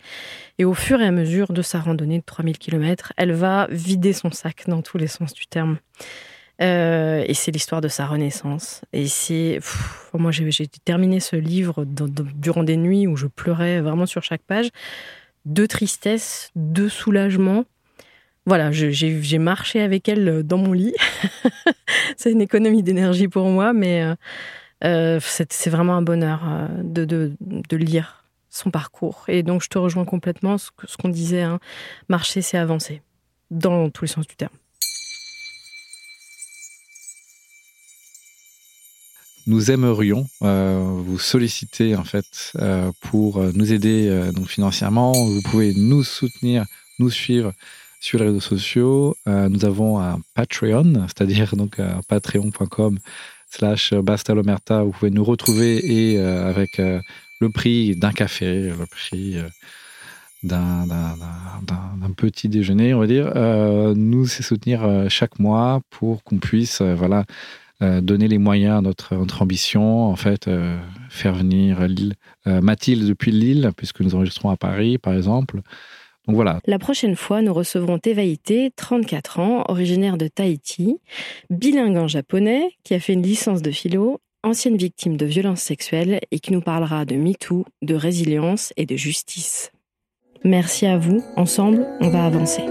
Et 0.59 0.65
au 0.65 0.75
fur 0.75 1.01
et 1.01 1.07
à 1.07 1.11
mesure 1.11 1.53
de 1.53 1.63
sa 1.63 1.81
randonnée 1.81 2.19
de 2.19 2.25
3000 2.25 2.59
km, 2.59 3.13
elle 3.17 3.33
va 3.33 3.67
vider 3.71 4.13
son 4.13 4.31
sac 4.31 4.65
dans 4.67 4.83
tous 4.83 4.99
les 4.99 5.07
sens 5.07 5.33
du 5.33 5.47
terme. 5.47 5.79
Euh, 6.61 7.25
et 7.27 7.35
c'est 7.35 7.53
l'histoire 7.53 7.81
de 7.81 7.89
sa 7.89 8.07
renaissance. 8.07 8.83
Et 8.93 9.07
c'est. 9.07 9.61
Moi, 10.13 10.33
j'ai 10.33 10.67
terminé 10.85 11.21
ce 11.21 11.37
livre 11.37 11.85
durant 11.85 12.65
des 12.65 12.77
nuits 12.77 13.07
où 13.07 13.17
je 13.17 13.27
pleurais 13.27 13.81
vraiment 13.81 14.07
sur 14.07 14.23
chaque 14.23 14.43
page. 14.43 14.69
De 15.45 15.67
tristesse, 15.67 16.51
de 16.57 16.89
soulagement, 16.89 17.65
voilà, 18.49 18.73
j'ai 18.73 19.39
marché 19.39 19.83
avec 19.83 20.09
elle 20.09 20.27
euh, 20.27 20.43
dans 20.43 20.57
mon 20.57 20.73
lit. 20.73 20.95
c'est 22.17 22.33
une 22.33 22.41
économie 22.41 22.83
d'énergie 22.83 23.29
pour 23.29 23.47
moi, 23.51 23.75
mais 23.75 24.03
euh, 24.03 24.15
euh, 24.85 25.21
c'est 25.21 25.69
vraiment 25.69 25.97
un 25.97 26.03
bonheur 26.03 26.41
de, 26.83 27.37
lire 27.73 28.25
son 28.49 28.71
parcours. 28.71 29.25
Et 29.29 29.43
donc, 29.43 29.63
je 29.63 29.69
te 29.69 29.77
rejoins 29.77 30.07
complètement. 30.07 30.57
Ce 30.57 30.71
qu'on 30.99 31.11
disait, 31.11 31.43
hein, 31.43 31.61
marcher, 32.09 32.41
c'est 32.41 32.57
avancer, 32.57 33.03
dans 33.51 33.91
tous 33.91 34.05
les 34.05 34.09
sens 34.09 34.27
du 34.27 34.35
terme. 34.35 34.55
Nous 39.47 39.71
aimerions 39.71 40.27
vous 40.41 41.19
solliciter 41.19 41.97
en 41.97 42.05
fait 42.05 42.53
pour 43.01 43.43
nous 43.55 43.73
aider 43.73 44.31
financièrement. 44.47 45.13
Vous 45.13 45.43
pouvez 45.43 45.73
nous 45.75 46.03
soutenir, 46.03 46.67
nous 46.99 47.11
suivre 47.11 47.53
sur 48.01 48.19
les 48.19 48.27
réseaux 48.27 48.41
sociaux. 48.41 49.17
Euh, 49.27 49.49
nous 49.49 49.65
avons 49.65 50.01
un 50.01 50.21
Patreon, 50.35 51.07
c'est-à-dire 51.07 51.57
donc 51.57 51.81
patreon.com 52.09 52.99
slash 53.51 53.95
bastalomerta. 53.95 54.83
Vous 54.83 54.93
pouvez 54.93 55.11
nous 55.11 55.25
retrouver 55.25 55.79
et 55.85 56.19
euh, 56.19 56.49
avec 56.49 56.79
euh, 56.79 57.01
le 57.41 57.51
prix 57.51 57.97
d'un 57.97 58.13
café, 58.13 58.71
le 58.71 58.87
prix 58.87 59.37
d'un 60.43 60.87
petit 62.17 62.49
déjeuner, 62.49 62.95
on 62.95 63.01
va 63.01 63.07
dire, 63.07 63.33
nous 63.97 64.27
soutenir 64.27 65.07
chaque 65.09 65.39
mois 65.39 65.81
pour 65.91 66.25
qu'on 66.25 66.39
puisse 66.39 66.83
voilà, 66.83 67.25
donner 67.81 68.27
les 68.27 68.39
moyens 68.39 68.79
à 68.79 68.81
notre, 68.81 69.15
notre 69.15 69.43
ambition, 69.43 70.07
en 70.07 70.17
fait, 70.17 70.51
faire 71.11 71.35
venir 71.35 71.87
Mathilde 72.45 73.07
depuis 73.07 73.31
Lille, 73.31 73.71
puisque 73.77 74.01
nous 74.01 74.17
enregistrons 74.17 74.51
à 74.51 74.57
Paris, 74.57 74.99
par 74.99 75.15
exemple 75.15 75.61
La 76.67 76.79
prochaine 76.79 77.17
fois, 77.17 77.43
nous 77.43 77.55
recevrons 77.55 77.99
Tevaïté, 77.99 78.71
34 78.77 79.41
ans, 79.41 79.65
originaire 79.69 80.19
de 80.19 80.29
Tahiti, 80.29 80.99
bilingue 81.51 81.97
en 81.97 82.09
japonais, 82.09 82.71
qui 82.85 82.95
a 82.95 83.01
fait 83.01 83.15
une 83.15 83.23
licence 83.23 83.63
de 83.63 83.71
philo, 83.71 84.21
ancienne 84.43 84.77
victime 84.77 85.17
de 85.17 85.27
violences 85.27 85.63
sexuelles 85.63 86.21
et 86.31 86.39
qui 86.39 86.53
nous 86.53 86.61
parlera 86.61 87.05
de 87.05 87.17
MeToo, 87.17 87.65
de 87.83 87.95
résilience 87.95 88.73
et 88.77 88.87
de 88.87 88.97
justice. 88.97 89.73
Merci 90.45 90.87
à 90.87 90.99
vous, 90.99 91.25
ensemble, 91.37 91.87
on 92.01 92.11
va 92.11 92.25
avancer. 92.25 92.63